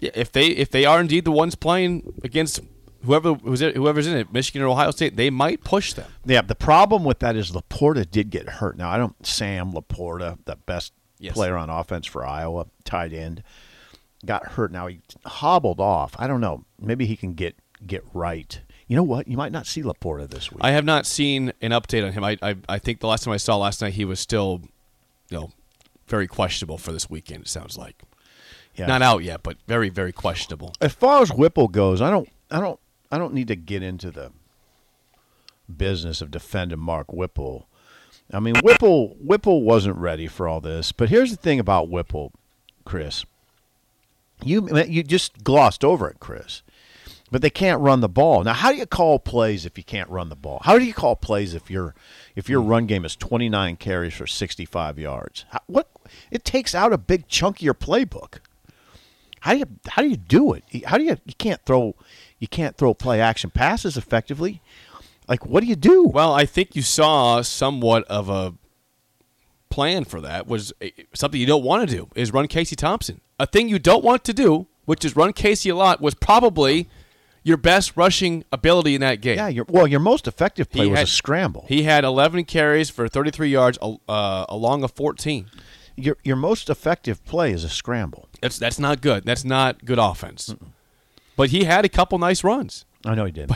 if 0.00 0.30
they 0.32 0.48
if 0.48 0.70
they 0.70 0.84
are 0.84 1.00
indeed 1.00 1.24
the 1.24 1.32
ones 1.32 1.54
playing 1.54 2.12
against 2.22 2.60
whoever 3.04 3.34
who's 3.34 3.62
it, 3.62 3.76
whoever's 3.76 4.06
in 4.06 4.16
it, 4.16 4.32
Michigan 4.32 4.62
or 4.62 4.66
Ohio 4.68 4.90
State, 4.90 5.16
they 5.16 5.30
might 5.30 5.64
push 5.64 5.92
them. 5.94 6.10
yeah, 6.26 6.42
the 6.42 6.54
problem 6.54 7.04
with 7.04 7.20
that 7.20 7.36
is 7.36 7.52
LaPorta 7.52 8.10
did 8.10 8.30
get 8.30 8.48
hurt. 8.48 8.76
Now 8.76 8.90
I 8.90 8.98
don't 8.98 9.24
Sam 9.26 9.72
LaPorta, 9.72 10.38
the 10.44 10.56
best 10.56 10.92
Yes. 11.18 11.34
player 11.34 11.56
on 11.56 11.70
offense 11.70 12.04
for 12.06 12.26
Iowa, 12.26 12.66
tight 12.84 13.12
end, 13.12 13.44
got 14.24 14.52
hurt. 14.52 14.72
Now 14.72 14.86
he 14.86 15.00
hobbled 15.24 15.80
off. 15.80 16.14
I 16.18 16.26
don't 16.26 16.40
know. 16.40 16.64
Maybe 16.80 17.06
he 17.06 17.16
can 17.16 17.34
get 17.34 17.56
get 17.86 18.04
right. 18.12 18.60
You 18.86 18.96
know 18.96 19.02
what? 19.02 19.26
You 19.26 19.36
might 19.36 19.52
not 19.52 19.66
see 19.66 19.82
LaPorta 19.82 20.28
this 20.28 20.52
week. 20.52 20.60
I 20.62 20.72
have 20.72 20.84
not 20.84 21.06
seen 21.06 21.52
an 21.60 21.70
update 21.70 22.04
on 22.06 22.12
him. 22.12 22.24
I, 22.24 22.36
I 22.42 22.56
I 22.68 22.78
think 22.78 23.00
the 23.00 23.06
last 23.06 23.24
time 23.24 23.32
I 23.32 23.38
saw 23.38 23.56
last 23.56 23.80
night, 23.80 23.94
he 23.94 24.04
was 24.04 24.20
still, 24.20 24.62
you 25.30 25.38
know, 25.38 25.50
very 26.06 26.26
questionable 26.26 26.78
for 26.78 26.92
this 26.92 27.08
weekend. 27.08 27.44
It 27.44 27.48
sounds 27.48 27.78
like 27.78 28.02
yeah. 28.74 28.86
not 28.86 29.02
out 29.02 29.22
yet, 29.22 29.42
but 29.42 29.56
very 29.66 29.88
very 29.88 30.12
questionable. 30.12 30.74
as 30.80 30.92
far 30.92 31.22
as 31.22 31.32
Whipple 31.32 31.68
goes, 31.68 32.00
I 32.00 32.10
don't, 32.10 32.28
I 32.50 32.60
don't, 32.60 32.78
I 33.10 33.18
don't 33.18 33.34
need 33.34 33.48
to 33.48 33.56
get 33.56 33.82
into 33.82 34.10
the 34.10 34.32
business 35.74 36.20
of 36.20 36.30
defending 36.30 36.78
Mark 36.78 37.12
Whipple. 37.12 37.68
I 38.32 38.40
mean, 38.40 38.54
Whipple, 38.62 39.16
Whipple 39.20 39.62
wasn't 39.62 39.96
ready 39.96 40.26
for 40.26 40.48
all 40.48 40.60
this. 40.60 40.92
But 40.92 41.10
here's 41.10 41.30
the 41.30 41.36
thing 41.36 41.60
about 41.60 41.88
Whipple, 41.90 42.32
Chris. 42.84 43.24
You 44.44 44.82
you 44.82 45.02
just 45.02 45.44
glossed 45.44 45.84
over 45.84 46.08
it, 46.08 46.20
Chris. 46.20 46.62
But 47.30 47.40
they 47.40 47.50
can't 47.50 47.80
run 47.80 48.00
the 48.00 48.10
ball. 48.10 48.44
Now, 48.44 48.52
how 48.52 48.72
do 48.72 48.76
you 48.76 48.84
call 48.84 49.18
plays 49.18 49.64
if 49.64 49.78
you 49.78 49.84
can't 49.84 50.10
run 50.10 50.28
the 50.28 50.36
ball? 50.36 50.60
How 50.64 50.78
do 50.78 50.84
you 50.84 50.92
call 50.92 51.16
plays 51.16 51.54
if 51.54 51.70
your 51.70 51.94
if 52.36 52.48
your 52.50 52.60
hmm. 52.60 52.68
run 52.68 52.86
game 52.86 53.06
is 53.06 53.16
29 53.16 53.76
carries 53.76 54.12
for 54.12 54.26
65 54.26 54.98
yards? 54.98 55.46
How, 55.48 55.60
what 55.66 55.88
it 56.30 56.44
takes 56.44 56.74
out 56.74 56.92
a 56.92 56.98
big 56.98 57.28
chunk 57.28 57.56
of 57.56 57.62
your 57.62 57.74
playbook. 57.74 58.38
How 59.40 59.52
do 59.52 59.58
you 59.58 59.66
how 59.88 60.02
do 60.02 60.08
you 60.08 60.16
do 60.16 60.52
it? 60.52 60.64
How 60.84 60.98
do 60.98 61.04
you 61.04 61.16
you 61.24 61.34
can't 61.38 61.64
throw 61.64 61.96
you 62.38 62.48
can't 62.48 62.76
throw 62.76 62.94
play 62.94 63.20
action 63.20 63.50
passes 63.50 63.96
effectively? 63.96 64.60
Like 65.26 65.46
what 65.46 65.62
do 65.62 65.66
you 65.66 65.76
do? 65.76 66.04
Well, 66.04 66.32
I 66.32 66.44
think 66.44 66.76
you 66.76 66.82
saw 66.82 67.42
somewhat 67.42 68.04
of 68.04 68.28
a 68.28 68.54
plan 69.72 70.04
for 70.04 70.20
that 70.20 70.46
was 70.46 70.72
eh, 70.80 70.90
something 71.14 71.40
you 71.40 71.46
don't 71.46 71.64
want 71.64 71.88
to 71.88 71.96
do 71.96 72.08
is 72.14 72.32
run 72.32 72.46
Casey 72.46 72.76
Thompson. 72.76 73.20
A 73.40 73.46
thing 73.46 73.68
you 73.68 73.78
don't 73.78 74.04
want 74.04 74.22
to 74.24 74.32
do, 74.32 74.66
which 74.84 75.04
is 75.04 75.16
run 75.16 75.32
Casey 75.32 75.70
a 75.70 75.74
lot, 75.74 76.00
was 76.00 76.14
probably 76.14 76.88
your 77.42 77.56
best 77.56 77.96
rushing 77.96 78.44
ability 78.52 78.94
in 78.94 79.00
that 79.00 79.20
game. 79.20 79.36
yeah, 79.36 79.48
your 79.48 79.64
well 79.68 79.86
your 79.86 79.98
most 80.00 80.28
effective 80.28 80.70
play 80.70 80.84
He 80.84 80.90
was 80.90 80.98
had- 81.00 81.08
a 81.08 81.10
scramble. 81.10 81.64
He 81.68 81.82
had 81.84 82.04
11 82.04 82.44
carries 82.44 82.88
for 82.90 83.08
33 83.08 83.48
yards 83.48 83.78
uh, 83.82 84.44
along 84.48 84.84
a 84.84 84.88
14. 84.88 85.46
your 85.96 86.16
your 86.22 86.36
most 86.36 86.70
effective 86.70 87.24
play 87.24 87.52
is 87.52 87.64
a 87.64 87.68
scramble. 87.68 88.28
That's 88.40 88.58
that's 88.58 88.78
not 88.78 89.00
good. 89.00 89.24
That's 89.24 89.44
not 89.44 89.84
good 89.84 89.98
offense. 89.98 90.54
But 91.36 91.48
he 91.50 91.64
had 91.64 91.84
a 91.84 91.88
couple 91.88 92.18
nice 92.18 92.44
runs. 92.44 92.84
I 93.04 93.14
know 93.16 93.24
he 93.24 93.32
did. 93.32 93.50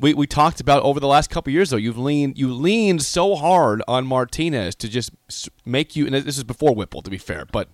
We, 0.00 0.14
we 0.14 0.26
talked 0.26 0.60
about 0.60 0.82
over 0.82 0.98
the 0.98 1.06
last 1.06 1.28
couple 1.30 1.52
years 1.52 1.70
though. 1.70 1.76
You've 1.76 1.98
leaned 1.98 2.38
you 2.38 2.52
leaned 2.52 3.02
so 3.02 3.36
hard 3.36 3.82
on 3.86 4.06
Martinez 4.06 4.74
to 4.76 4.88
just 4.88 5.10
make 5.64 5.94
you. 5.94 6.06
And 6.06 6.14
this 6.14 6.38
is 6.38 6.44
before 6.44 6.74
Whipple, 6.74 7.02
to 7.02 7.10
be 7.10 7.18
fair, 7.18 7.44
but 7.52 7.68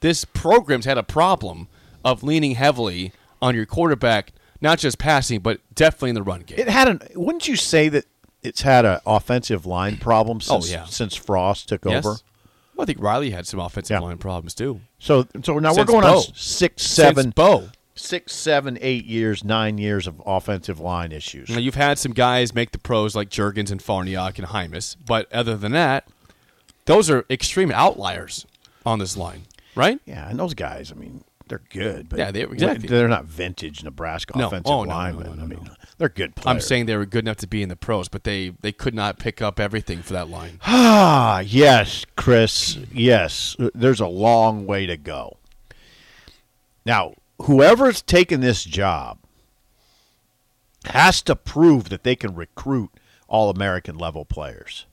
this 0.00 0.24
program's 0.24 0.84
had 0.86 0.98
a 0.98 1.02
problem 1.02 1.68
of 2.04 2.22
leaning 2.22 2.52
heavily 2.54 3.12
on 3.42 3.54
your 3.54 3.66
quarterback, 3.66 4.32
not 4.60 4.78
just 4.78 4.98
passing, 4.98 5.40
but 5.40 5.60
definitely 5.74 6.10
in 6.10 6.14
the 6.14 6.22
run 6.22 6.40
game. 6.42 6.58
It 6.58 6.68
had 6.68 6.88
an. 6.88 7.00
Wouldn't 7.14 7.46
you 7.48 7.56
say 7.56 7.88
that 7.90 8.04
it's 8.42 8.62
had 8.62 8.84
an 8.84 9.00
offensive 9.06 9.66
line 9.66 9.96
problem 9.98 10.38
Oh, 10.48 10.60
since 10.60 10.70
yeah. 10.70 10.84
since 10.86 11.14
Frost 11.14 11.68
took 11.68 11.84
yes. 11.84 12.04
over? 12.06 12.16
Well, 12.74 12.82
I 12.82 12.86
think 12.86 13.00
Riley 13.00 13.30
had 13.30 13.46
some 13.46 13.58
offensive 13.60 13.94
Yeah. 13.94 14.00
line 14.00 14.18
problems 14.18 14.54
too. 14.54 14.80
So 14.98 15.26
so 15.42 15.58
now 15.58 15.72
Since 15.72 15.78
we're 15.88 15.92
going 15.92 16.04
Bo. 16.06 16.18
on 16.18 16.24
six, 16.34 16.82
seven, 16.82 17.30
Bo. 17.30 17.68
Six, 17.98 18.34
seven, 18.34 18.76
eight 18.82 19.06
years, 19.06 19.42
nine 19.42 19.78
years 19.78 20.06
of 20.06 20.20
offensive 20.26 20.78
line 20.78 21.12
issues. 21.12 21.48
Now, 21.48 21.58
you've 21.58 21.74
had 21.76 21.98
some 21.98 22.12
guys 22.12 22.54
make 22.54 22.72
the 22.72 22.78
pros 22.78 23.16
like 23.16 23.30
Jurgens 23.30 23.70
and 23.70 23.80
Farniok 23.82 24.38
and 24.38 24.46
Jaimes, 24.48 24.96
but 25.06 25.32
other 25.32 25.56
than 25.56 25.72
that, 25.72 26.06
those 26.84 27.08
are 27.08 27.24
extreme 27.30 27.72
outliers 27.72 28.46
on 28.84 28.98
this 28.98 29.16
line, 29.16 29.42
right? 29.74 29.98
Yeah, 30.04 30.28
and 30.28 30.38
those 30.38 30.52
guys, 30.54 30.92
I 30.92 30.94
mean, 30.94 31.24
they're 31.48 31.62
good, 31.70 32.08
but 32.10 32.18
Yeah, 32.18 32.30
they- 32.32 32.42
exactly. 32.42 32.86
they're 32.88 33.08
not 33.08 33.24
vintage 33.24 33.82
Nebraska 33.82 34.36
No. 34.36 34.48
offensive 34.48 34.66
Oh, 34.70 34.84
no, 34.84 34.90
no, 34.90 34.96
linemen. 34.96 35.26
no, 35.28 35.34
no, 35.34 35.42
I 35.42 35.46
mean, 35.46 35.70
they're 35.96 36.08
good 36.10 36.36
players. 36.36 36.54
I'm 36.54 36.60
saying 36.60 36.84
they 36.86 36.96
were 36.96 37.06
good 37.06 37.24
enough 37.24 37.38
to 37.38 37.46
be 37.46 37.62
in 37.62 37.68
the 37.70 37.76
pros, 37.76 38.08
but 38.08 38.24
they 38.24 38.52
they 38.60 38.72
could 38.72 38.94
not 38.94 39.18
pick 39.18 39.40
up 39.40 39.58
everything 39.58 40.02
for 40.02 40.12
that 40.12 40.28
line. 40.28 40.60
Ah, 40.66 41.38
yes, 41.40 42.04
Chris. 42.16 42.76
Yes, 42.92 43.56
there's 43.74 44.00
a 44.00 44.06
long 44.06 44.66
way 44.66 44.84
to 44.86 44.96
go. 44.96 45.38
Now, 46.84 47.14
whoever's 47.42 48.02
taken 48.02 48.40
this 48.40 48.64
job 48.64 49.18
has 50.86 51.22
to 51.22 51.36
prove 51.36 51.88
that 51.88 52.04
they 52.04 52.16
can 52.16 52.34
recruit 52.34 52.90
all 53.28 53.50
American 53.50 53.96
level 53.96 54.24
players. 54.24 54.86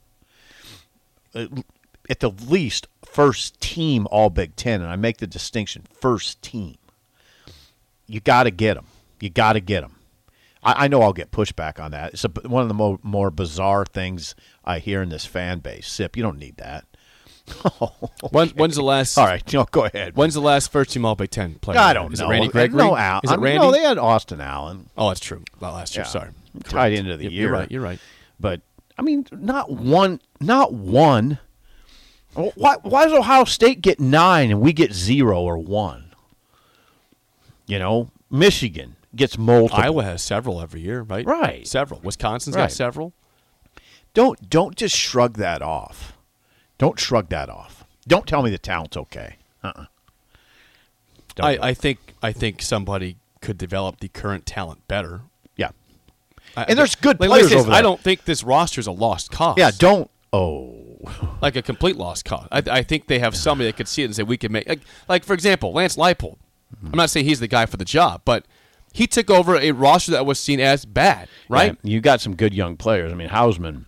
At 1.36 2.20
the 2.20 2.30
least, 2.30 2.88
first 3.06 3.60
team 3.60 4.08
All 4.12 4.30
Big 4.30 4.56
Ten, 4.56 4.82
and 4.82 4.90
I 4.90 4.96
make 4.96 5.18
the 5.18 5.28
distinction 5.28 5.84
first 6.00 6.42
team. 6.42 6.78
You 8.08 8.20
got 8.20 8.44
to 8.44 8.52
get 8.52 8.74
them. 8.76 8.88
You 9.20 9.30
got 9.30 9.54
to 9.54 9.60
get 9.60 9.82
them. 9.82 9.96
I, 10.64 10.86
I 10.86 10.88
know 10.88 11.02
I'll 11.02 11.14
get 11.14 11.32
pushback 11.32 11.80
on 11.80 11.92
that. 11.92 12.14
It's 12.14 12.26
a, 12.26 12.30
one 12.30 12.62
of 12.62 12.68
the 12.68 12.74
mo- 12.74 13.00
more 13.04 13.32
bizarre 13.32 13.86
things 13.86 14.36
I 14.66 14.80
hear 14.80 15.02
in 15.02 15.10
this 15.10 15.26
fan 15.26 15.60
base. 15.60 15.88
Sip, 15.88 16.18
you 16.18 16.24
don't 16.24 16.40
need 16.40 16.58
that. 16.58 16.86
When, 18.32 18.50
When's 18.50 18.76
the 18.76 18.84
last? 18.84 19.18
All 19.18 19.26
right, 19.26 19.54
know, 19.54 19.66
go 19.70 19.86
ahead. 19.86 20.16
When's 20.16 20.34
the 20.34 20.42
last 20.42 20.72
first 20.72 20.92
team 20.92 21.06
All 21.06 21.16
Big 21.16 21.30
Ten 21.30 21.56
player? 21.56 21.78
I 21.80 21.94
don't 21.94 22.14
Is 22.14 22.20
know. 22.20 22.28
it 22.28 22.30
Randy 22.30 22.48
Gregory? 22.48 22.78
No, 22.78 22.96
Al. 22.96 23.20
Is 23.24 23.32
it 23.32 23.40
Randy? 23.40 23.60
no, 23.60 23.72
they 23.72 23.82
had 23.82 23.98
Austin 23.98 24.40
Allen. 24.42 24.90
oh, 24.98 25.10
that's 25.10 25.20
true. 25.20 25.44
Not 25.62 25.74
last 25.74 25.96
year. 25.96 26.06
Yeah. 26.06 26.10
Sorry. 26.10 26.30
Tied 26.66 26.94
into 26.94 27.18
the 27.18 27.24
You're- 27.24 27.34
year. 27.36 27.44
You're 27.44 27.52
right. 27.52 27.72
You're 27.72 27.82
right. 27.82 28.00
But 28.40 28.62
I 28.98 29.02
mean, 29.02 29.26
not 29.32 29.72
one. 29.72 30.22
Not 30.40 30.74
one. 30.74 31.40
Why? 32.34 32.78
Why 32.82 33.04
does 33.06 33.14
Ohio 33.14 33.44
State 33.44 33.82
get 33.82 34.00
nine 34.00 34.50
and 34.50 34.62
we 34.62 34.72
get 34.74 34.94
zero 34.94 35.42
or 35.42 35.58
one? 35.58 36.14
You 37.68 37.78
know, 37.80 38.10
Michigan 38.32 38.96
gets 39.16 39.38
multiple. 39.38 39.84
Iowa 39.84 40.04
has 40.04 40.22
several 40.24 40.62
every 40.62 40.82
year, 40.82 41.02
right? 41.02 41.26
Right. 41.26 41.68
Several. 41.68 42.00
Wisconsin's 42.02 42.56
Right. 42.56 42.64
got 42.64 42.72
several. 42.72 43.14
Don't 44.14 44.50
don't 44.50 44.76
just 44.76 44.96
shrug 44.96 45.38
that 45.38 45.62
off. 45.62 46.13
Don't 46.84 47.00
shrug 47.00 47.30
that 47.30 47.50
off. 47.50 47.86
Don't 48.06 48.28
tell 48.28 48.44
me 48.44 48.50
the 48.50 48.58
talent's 48.58 48.98
okay. 48.98 49.38
Uh-uh. 49.64 49.86
I. 51.40 51.58
I 51.70 51.74
think 51.74 52.00
I 52.22 52.34
think 52.34 52.62
somebody 52.62 53.16
could 53.40 53.58
develop 53.58 54.02
the 54.02 54.10
current 54.10 54.46
talent 54.46 54.86
better. 54.90 55.22
yeah. 55.56 55.70
I- 56.58 56.64
And 56.64 56.78
there's 56.78 56.96
good 56.96 57.22
like, 57.22 57.30
players 57.30 57.46
listen, 57.46 57.60
over 57.60 57.70
there. 57.70 57.80
I 57.80 57.82
don't 57.82 58.02
think 58.02 58.26
this 58.26 58.44
roster's 58.44 58.86
a 58.88 58.92
lost 58.92 59.32
cause. 59.32 59.56
Yeah. 59.58 59.72
Don't. 59.78 60.12
Oh. 60.34 60.98
like 61.42 61.56
a 61.56 61.62
complete 61.62 61.96
lost 61.96 62.26
cause. 62.26 62.50
I, 62.52 62.62
I 62.70 62.84
think 62.84 63.08
they 63.08 63.20
have 63.20 63.34
somebody 63.34 63.70
that 63.70 63.78
could 63.78 63.88
see 63.88 64.02
it 64.02 64.06
and 64.08 64.16
say 64.18 64.24
we 64.24 64.36
can 64.36 64.52
make 64.52 64.68
like, 64.68 64.82
like 65.08 65.24
for 65.24 65.34
example, 65.34 65.72
Lance 65.72 65.96
Leipold. 65.96 66.36
Mm-hmm. 66.76 66.88
I'm 66.92 66.98
not 66.98 67.10
saying 67.10 67.26
he's 67.28 67.40
the 67.40 67.48
guy 67.48 67.66
for 67.66 67.78
the 67.78 67.86
job, 67.86 68.24
but 68.26 68.46
he 68.92 69.08
took 69.08 69.30
over 69.30 69.56
a 69.56 69.72
roster 69.72 70.12
that 70.12 70.26
was 70.26 70.38
seen 70.38 70.60
as 70.60 70.84
bad, 70.84 71.30
right? 71.48 71.78
Yeah, 71.82 71.92
you 71.92 72.02
got 72.02 72.20
some 72.20 72.36
good 72.36 72.54
young 72.54 72.76
players. 72.76 73.10
I 73.14 73.16
mean, 73.16 73.30
Hausmann 73.30 73.86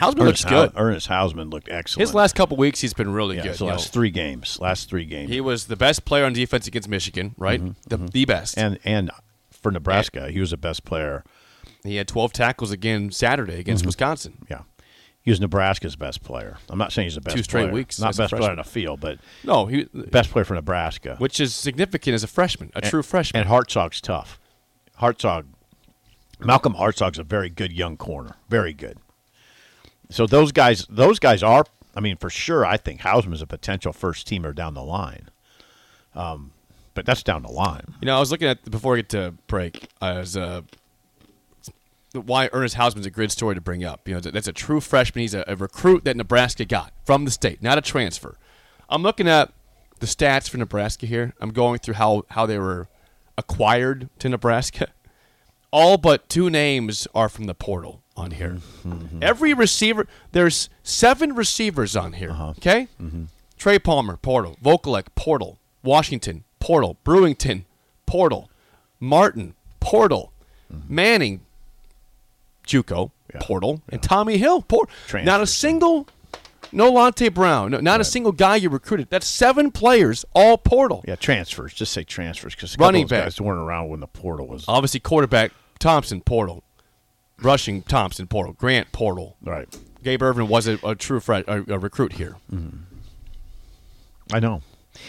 Hausmann 0.00 0.24
looks 0.26 0.44
good. 0.44 0.72
Hau- 0.72 0.80
Ernest 0.82 1.08
Hausmann 1.08 1.50
looked 1.52 1.68
excellent. 1.68 2.00
His 2.08 2.14
last 2.14 2.34
couple 2.34 2.56
weeks, 2.56 2.80
he's 2.80 2.94
been 2.94 3.12
really 3.12 3.36
yeah, 3.36 3.42
good. 3.42 3.48
his 3.50 3.60
you 3.60 3.66
know. 3.66 3.72
last 3.72 3.92
three 3.92 4.10
games, 4.10 4.58
last 4.60 4.88
three 4.88 5.04
games, 5.04 5.30
He 5.30 5.40
was 5.40 5.66
the 5.66 5.76
best 5.76 6.04
player 6.04 6.24
on 6.24 6.32
defense 6.32 6.66
against 6.66 6.88
Michigan, 6.88 7.34
right? 7.38 7.60
the, 7.88 7.96
the 7.98 8.24
best. 8.24 8.56
Mm-hmm, 8.56 8.66
and 8.66 8.78
and 8.84 9.10
for 9.50 9.70
Nebraska, 9.70 10.30
he 10.30 10.40
was 10.40 10.50
the 10.52 10.56
best 10.56 10.84
player. 10.84 11.22
he 11.84 11.96
had 11.96 12.08
12 12.08 12.32
tackles 12.32 12.70
again 12.70 13.10
Saturday 13.10 13.52
Mm-hmm. 13.52 13.60
against 13.60 13.84
Wisconsin. 13.86 14.38
Yeah, 14.50 14.62
he 15.22 15.30
was 15.30 15.38
Nebraska's 15.40 15.96
best 15.96 16.22
player. 16.22 16.56
I'm 16.70 16.78
not 16.78 16.92
saying 16.92 17.06
he's 17.06 17.14
the 17.16 17.20
best 17.20 17.36
Two 17.36 17.42
straight 17.42 17.62
player. 17.64 17.72
weeks 17.74 18.00
not 18.00 18.10
as 18.10 18.18
a 18.18 18.22
best 18.22 18.30
player 18.30 18.40
freshman. 18.42 18.58
on 18.58 18.64
the 18.64 18.70
field, 18.70 19.00
but 19.00 19.18
No, 19.44 19.66
he 19.66 19.84
best 19.92 20.30
player 20.30 20.44
for 20.46 20.54
Nebraska. 20.54 21.16
which 21.18 21.40
is 21.40 21.54
significant 21.54 22.14
as 22.14 22.24
a 22.24 22.26
freshman, 22.28 22.70
a 22.74 22.80
true 22.80 23.02
freshman. 23.02 23.42
And 23.42 23.50
Hartzog's 23.50 24.00
tough. 24.00 24.40
Hartzog, 25.00 25.44
Malcolm 26.38 26.74
Hartzog's 26.74 27.18
a 27.18 27.22
very 27.22 27.50
good 27.50 27.72
young 27.72 27.96
corner, 27.98 28.36
very 28.48 28.72
good. 28.72 28.96
So 30.10 30.26
those 30.26 30.52
guys, 30.52 30.86
those 30.90 31.18
guys 31.18 31.42
are. 31.42 31.64
I 31.94 32.00
mean, 32.00 32.16
for 32.16 32.30
sure, 32.30 32.64
I 32.64 32.76
think 32.76 33.00
Hausmann's 33.00 33.42
a 33.42 33.46
potential 33.46 33.92
first 33.92 34.28
teamer 34.28 34.54
down 34.54 34.74
the 34.74 34.82
line. 34.82 35.30
Um, 36.14 36.52
but 36.94 37.06
that's 37.06 37.22
down 37.22 37.42
the 37.42 37.50
line. 37.50 37.94
You 38.00 38.06
know, 38.06 38.16
I 38.16 38.20
was 38.20 38.30
looking 38.30 38.48
at 38.48 38.68
before 38.70 38.94
I 38.94 38.98
get 38.98 39.08
to 39.10 39.34
break. 39.46 39.88
I 40.00 40.18
was 40.18 40.36
uh, 40.36 40.62
why 42.12 42.48
Ernest 42.52 42.76
Hausmann's 42.76 43.06
a 43.06 43.10
great 43.10 43.30
story 43.30 43.54
to 43.54 43.60
bring 43.60 43.84
up. 43.84 44.06
You 44.08 44.14
know, 44.14 44.20
that's 44.20 44.48
a 44.48 44.52
true 44.52 44.80
freshman. 44.80 45.22
He's 45.22 45.34
a, 45.34 45.44
a 45.46 45.56
recruit 45.56 46.04
that 46.04 46.16
Nebraska 46.16 46.64
got 46.64 46.92
from 47.04 47.24
the 47.24 47.30
state, 47.30 47.62
not 47.62 47.78
a 47.78 47.80
transfer. 47.80 48.36
I'm 48.88 49.02
looking 49.02 49.28
at 49.28 49.52
the 50.00 50.06
stats 50.06 50.48
for 50.48 50.58
Nebraska 50.58 51.06
here. 51.06 51.34
I'm 51.40 51.50
going 51.50 51.78
through 51.78 51.94
how 51.94 52.24
how 52.30 52.46
they 52.46 52.58
were 52.58 52.88
acquired 53.38 54.08
to 54.18 54.28
Nebraska. 54.28 54.88
All 55.72 55.96
but 55.96 56.28
two 56.28 56.50
names 56.50 57.06
are 57.14 57.28
from 57.28 57.44
the 57.44 57.54
portal 57.54 57.99
on 58.16 58.32
here. 58.32 58.58
Mm-hmm. 58.86 59.18
Every 59.22 59.54
receiver, 59.54 60.06
there's 60.32 60.68
seven 60.82 61.34
receivers 61.34 61.96
on 61.96 62.14
here. 62.14 62.30
Uh-huh. 62.30 62.50
Okay, 62.50 62.88
mm-hmm. 63.00 63.24
Trey 63.58 63.78
Palmer, 63.78 64.16
portal. 64.16 64.56
Vokolek, 64.62 65.06
portal. 65.14 65.58
Washington, 65.82 66.44
portal. 66.58 66.96
Brewington, 67.04 67.64
portal. 68.06 68.50
Martin, 68.98 69.54
portal. 69.80 70.32
Mm-hmm. 70.72 70.94
Manning, 70.94 71.40
JUCO, 72.66 73.10
Yeah. 73.32 73.40
portal. 73.42 73.82
And 73.88 74.02
Tommy 74.02 74.38
Hill, 74.38 74.62
portal. 74.62 74.94
Not 75.24 75.40
a 75.40 75.46
single, 75.46 76.06
no 76.72 76.90
Lante 76.92 77.28
Brown, 77.28 77.70
no, 77.72 77.80
not 77.80 78.00
a 78.00 78.04
single 78.04 78.32
guy 78.32 78.56
you 78.56 78.68
recruited. 78.68 79.08
That's 79.10 79.26
seven 79.26 79.70
players, 79.72 80.24
all 80.34 80.58
portal. 80.58 81.02
Yeah, 81.08 81.16
transfers. 81.16 81.72
Just 81.74 81.92
say 81.92 82.04
transfers 82.04 82.54
because 82.54 82.76
Running 82.78 83.04
of 83.04 83.08
those 83.08 83.18
back. 83.18 83.24
guys 83.26 83.40
weren't 83.40 83.60
around 83.60 83.88
when 83.88 84.00
the 84.00 84.06
portal 84.06 84.46
was. 84.46 84.64
Obviously, 84.68 85.00
quarterback 85.00 85.52
Thompson, 85.78 86.20
portal. 86.20 86.62
Rushing 87.42 87.82
Thompson, 87.82 88.26
portal. 88.26 88.52
Grant, 88.54 88.92
portal. 88.92 89.36
Right. 89.42 89.68
Gabe 90.02 90.22
Ervin 90.22 90.48
was 90.48 90.66
a, 90.66 90.78
a 90.84 90.94
true 90.94 91.20
fre- 91.20 91.42
a, 91.46 91.64
a 91.68 91.78
recruit 91.78 92.14
here. 92.14 92.36
Mm-hmm. 92.52 92.78
I 94.32 94.40
know. 94.40 94.62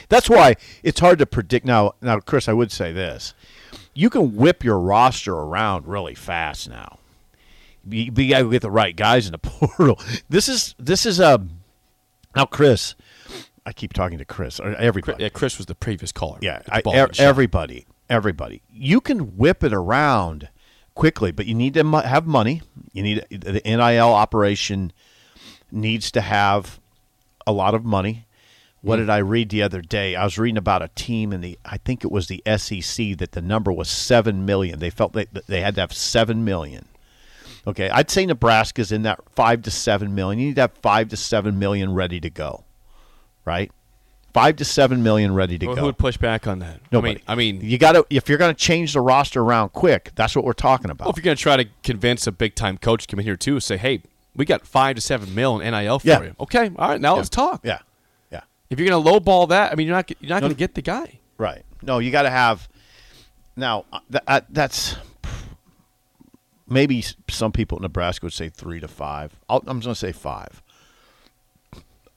That's 0.09 0.29
why 0.29 0.55
it's 0.83 0.99
hard 0.99 1.19
to 1.19 1.25
predict. 1.25 1.65
Now, 1.65 1.93
now, 2.01 2.19
Chris, 2.19 2.47
I 2.47 2.53
would 2.53 2.71
say 2.71 2.91
this: 2.91 3.33
you 3.93 4.09
can 4.09 4.35
whip 4.35 4.63
your 4.63 4.79
roster 4.79 5.33
around 5.33 5.87
really 5.87 6.15
fast 6.15 6.69
now. 6.69 6.99
You, 7.89 8.11
you 8.15 8.29
got 8.29 8.39
to 8.39 8.51
get 8.51 8.61
the 8.61 8.71
right 8.71 8.95
guys 8.95 9.25
in 9.25 9.31
the 9.31 9.37
portal. 9.39 9.99
This 10.29 10.47
is 10.47 10.75
this 10.79 11.05
is 11.05 11.19
a 11.19 11.45
now, 12.35 12.45
Chris. 12.45 12.95
I 13.65 13.73
keep 13.73 13.93
talking 13.93 14.17
to 14.17 14.25
Chris. 14.25 14.59
Everybody, 14.59 15.23
Yeah, 15.23 15.29
Chris 15.29 15.57
was 15.59 15.67
the 15.67 15.75
previous 15.75 16.11
caller. 16.11 16.39
yeah, 16.41 16.61
I, 16.69 16.79
e- 16.79 16.81
shot. 16.85 17.19
everybody, 17.19 17.85
everybody. 18.09 18.61
You 18.73 18.99
can 19.01 19.37
whip 19.37 19.63
it 19.63 19.71
around 19.71 20.49
quickly, 20.95 21.31
but 21.31 21.45
you 21.45 21.55
need 21.55 21.73
to 21.75 21.83
have 22.01 22.25
money. 22.27 22.61
You 22.93 23.03
need 23.03 23.25
the 23.29 23.61
NIL 23.65 24.13
operation 24.13 24.91
needs 25.71 26.11
to 26.11 26.21
have 26.21 26.79
a 27.47 27.51
lot 27.51 27.73
of 27.73 27.83
money. 27.85 28.25
What 28.81 28.95
Hmm. 28.97 29.03
did 29.03 29.09
I 29.11 29.17
read 29.19 29.49
the 29.49 29.61
other 29.63 29.81
day? 29.81 30.15
I 30.15 30.23
was 30.23 30.37
reading 30.37 30.57
about 30.57 30.81
a 30.81 30.89
team 30.95 31.31
in 31.33 31.41
the 31.41 31.57
I 31.63 31.77
think 31.77 32.03
it 32.03 32.11
was 32.11 32.27
the 32.27 32.41
SEC 32.45 33.13
that 33.15 33.31
the 33.33 33.41
number 33.41 33.71
was 33.71 33.89
7 33.89 34.45
million. 34.45 34.79
They 34.79 34.89
felt 34.89 35.13
they 35.13 35.27
they 35.47 35.61
had 35.61 35.75
to 35.75 35.81
have 35.81 35.93
7 35.93 36.43
million. 36.43 36.85
Okay, 37.67 37.89
I'd 37.91 38.09
say 38.09 38.25
Nebraska's 38.25 38.91
in 38.91 39.03
that 39.03 39.19
5 39.35 39.61
to 39.63 39.71
7 39.71 40.15
million. 40.15 40.39
You 40.39 40.47
need 40.47 40.55
to 40.55 40.61
have 40.61 40.73
5 40.81 41.09
to 41.09 41.17
7 41.17 41.59
million 41.59 41.93
ready 41.93 42.19
to 42.19 42.29
go. 42.29 42.63
Right? 43.45 43.71
5 44.33 44.55
to 44.57 44.65
7 44.65 45.03
million 45.03 45.33
ready 45.33 45.57
to 45.57 45.65
Well, 45.67 45.75
go. 45.75 45.79
who 45.81 45.85
would 45.87 45.97
push 45.97 46.17
back 46.17 46.47
on 46.47 46.59
that? 46.59 46.79
Nobody. 46.91 47.21
I 47.27 47.35
mean, 47.35 47.55
I 47.55 47.59
mean 47.59 47.69
you 47.69 47.77
got 47.77 47.93
to 47.93 48.05
if 48.09 48.29
you're 48.29 48.37
going 48.37 48.53
to 48.53 48.59
change 48.59 48.93
the 48.93 49.01
roster 49.01 49.41
around 49.41 49.69
quick. 49.73 50.11
That's 50.15 50.35
what 50.35 50.45
we're 50.45 50.53
talking 50.53 50.89
about. 50.89 51.05
well, 51.05 51.11
if 51.11 51.17
you're 51.17 51.23
going 51.23 51.37
to 51.37 51.41
try 51.43 51.57
to 51.57 51.65
convince 51.83 52.27
a 52.27 52.31
big 52.31 52.55
time 52.55 52.77
coach 52.77 53.07
to 53.07 53.11
come 53.11 53.19
in 53.19 53.25
here 53.25 53.35
too, 53.35 53.59
say, 53.59 53.77
hey, 53.77 54.01
we 54.35 54.45
got 54.45 54.65
five 54.65 54.95
to 54.95 55.01
seven 55.01 55.35
mil 55.35 55.59
in 55.59 55.71
NIL 55.73 55.99
for 55.99 56.07
Yeah. 56.07 56.21
you. 56.23 56.35
Okay, 56.39 56.71
all 56.77 56.89
right, 56.89 57.01
now 57.01 57.15
let's 57.17 57.27
talk. 57.29 57.61
yeah, 57.65 57.79
yeah, 58.31 58.41
If 58.69 58.79
you're 58.79 58.87
going 58.87 59.03
to 59.03 59.09
lowball 59.11 59.49
that, 59.49 59.71
I 59.73 59.75
mean, 59.75 59.87
you're 59.87 59.95
not 59.95 60.09
you're 60.21 60.29
not 60.29 60.35
No. 60.37 60.41
going 60.47 60.53
to 60.53 60.57
get 60.59 60.75
the 60.75 60.81
guy. 60.81 61.19
right. 61.37 61.63
No, 61.83 61.99
you 61.99 62.11
got 62.11 62.21
to 62.23 62.29
have. 62.29 62.69
Now 63.57 63.85
uh, 63.91 63.99
th- 64.11 64.23
uh, 64.27 64.41
that's 64.49 64.95
maybe 66.67 67.03
some 67.29 67.51
people 67.51 67.77
in 67.77 67.81
Nebraska 67.81 68.25
would 68.25 68.33
say 68.33 68.49
three 68.49 68.79
to 68.79 68.87
five. 68.87 69.35
I'll, 69.49 69.57
I'm 69.67 69.79
going 69.79 69.93
to 69.93 69.95
say 69.95 70.11
five. 70.11 70.61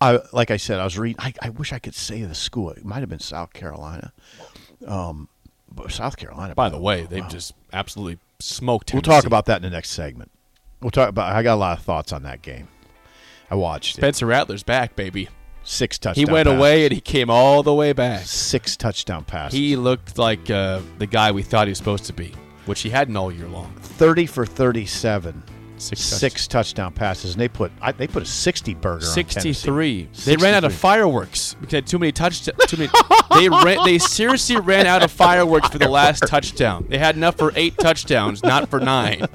I 0.05 0.19
like 0.33 0.51
I 0.51 0.57
said, 0.57 0.81
I 0.81 0.85
was 0.85 0.99
reading. 0.99 1.17
I, 1.19 1.33
I 1.41 1.49
wish 1.51 1.73
I 1.73 1.79
could 1.79 1.95
say 1.95 2.23
the 2.23 2.35
school. 2.35 2.71
It 2.71 2.85
might 2.85 3.01
have 3.01 3.09
been 3.09 3.19
South 3.21 3.53
Carolina. 3.53 4.13
Um, 4.87 5.29
but 5.71 5.91
South 5.91 6.17
Carolina. 6.17 6.55
By 6.55 6.69
the 6.69 6.79
way, 6.79 7.07
they've 7.09 7.29
just 7.29 7.55
absolutely 7.73 8.19
smoked. 8.39 8.93
We'll 8.93 9.03
talk 9.03 9.25
about 9.27 9.47
that 9.47 9.57
in 9.57 9.63
the 9.63 9.71
next 9.71 9.91
segment. 9.91 10.31
We'll 10.81 10.91
talk 10.91 11.09
about. 11.09 11.35
I 11.35 11.43
got 11.43 11.55
a 11.55 11.57
lot 11.57 11.79
of 11.79 11.85
thoughts 11.85 12.13
on 12.13 12.23
that 12.25 12.43
game. 12.43 12.69
I 13.51 13.55
watched 13.55 13.97
it. 13.97 14.01
Spencer 14.01 14.27
Rattler's 14.27 14.63
back, 14.63 14.97
baby. 14.97 15.29
Six 15.67 15.97
He 15.97 16.01
touchdowns. 16.01 16.31
went 16.31 16.49
away 16.49 16.85
and 16.85 16.93
he 16.93 17.01
came 17.01 17.31
all 17.31 17.63
the 17.63 17.73
way 17.73 17.95
back. 17.95 18.27
Six 18.27 18.77
touchdown 18.77 19.25
passes. 19.25 19.59
He 19.59 19.77
looked 19.77 20.19
like 20.19 20.51
uh, 20.51 20.81
the 20.99 21.07
guy 21.07 21.33
we 21.33 21.43
thought 21.43 21.67
he 21.67 21.71
was 21.71 21.79
supposed 21.79 22.05
to 22.07 22.13
be, 22.13 22.35
which 22.67 22.83
he 22.83 22.91
hadn't 22.91 23.17
all 23.17 23.33
year 23.33 23.49
long. 23.49 23.73
30 23.81 24.27
for 24.27 24.45
37. 24.45 25.43
Six 25.85 26.01
Six, 26.01 26.47
touchdown 26.49 26.93
passes, 26.93 27.33
and 27.33 27.41
they 27.41 27.49
put 27.49 27.71
I, 27.81 27.93
they 27.93 28.07
put 28.07 28.23
a 28.23 28.27
60 28.27 28.75
burger 28.75 29.07
on 29.07 29.15
Tennessee. 29.15 29.53
63. 29.53 30.09
They 30.25 30.37
ran 30.37 30.55
out 30.55 30.65
of 30.65 30.73
fireworks 30.75 31.55
because 31.55 31.71
they 31.71 31.77
had 31.77 31.87
too 31.87 31.99
many 31.99 32.13
touchdowns. 32.13 32.59
Too 32.67 32.77
many. 32.77 32.91
they 33.39 33.49
ran, 33.49 33.85
They 33.85 33.99
seriously 33.99 34.57
ran 34.57 34.87
out 34.87 35.03
of 35.03 35.11
fireworks 35.11 35.69
for 35.69 35.79
the 35.79 35.89
last 35.89 36.27
touchdown. 36.27 36.87
They 36.89 36.99
had 36.99 37.17
enough 37.17 37.37
for 37.37 37.53
eight 37.57 37.77
touchdowns, 37.79 38.43
not 38.43 38.69
for 38.69 38.81
nine. 38.81 39.27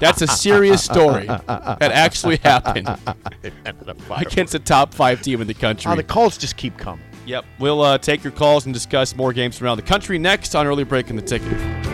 That's 0.00 0.22
a 0.22 0.26
serious 0.26 0.82
story 0.82 1.26
that 1.26 1.80
actually 1.92 2.36
happened 2.36 2.88
against 4.16 4.52
the 4.52 4.58
top 4.58 4.92
five 4.94 5.22
team 5.22 5.40
in 5.40 5.46
the 5.46 5.54
country. 5.54 5.90
Oh, 5.90 5.96
the 5.96 6.02
calls 6.02 6.36
just 6.36 6.56
keep 6.56 6.76
coming. 6.76 7.04
Yep. 7.26 7.44
We'll 7.58 7.80
uh, 7.80 7.98
take 7.98 8.22
your 8.22 8.32
calls 8.32 8.66
and 8.66 8.74
discuss 8.74 9.16
more 9.16 9.32
games 9.32 9.56
from 9.56 9.66
around 9.66 9.78
the 9.78 9.82
country 9.82 10.18
next 10.18 10.54
on 10.54 10.66
Early 10.66 10.84
Break 10.84 11.08
in 11.08 11.16
the 11.16 11.22
Ticket. 11.22 11.93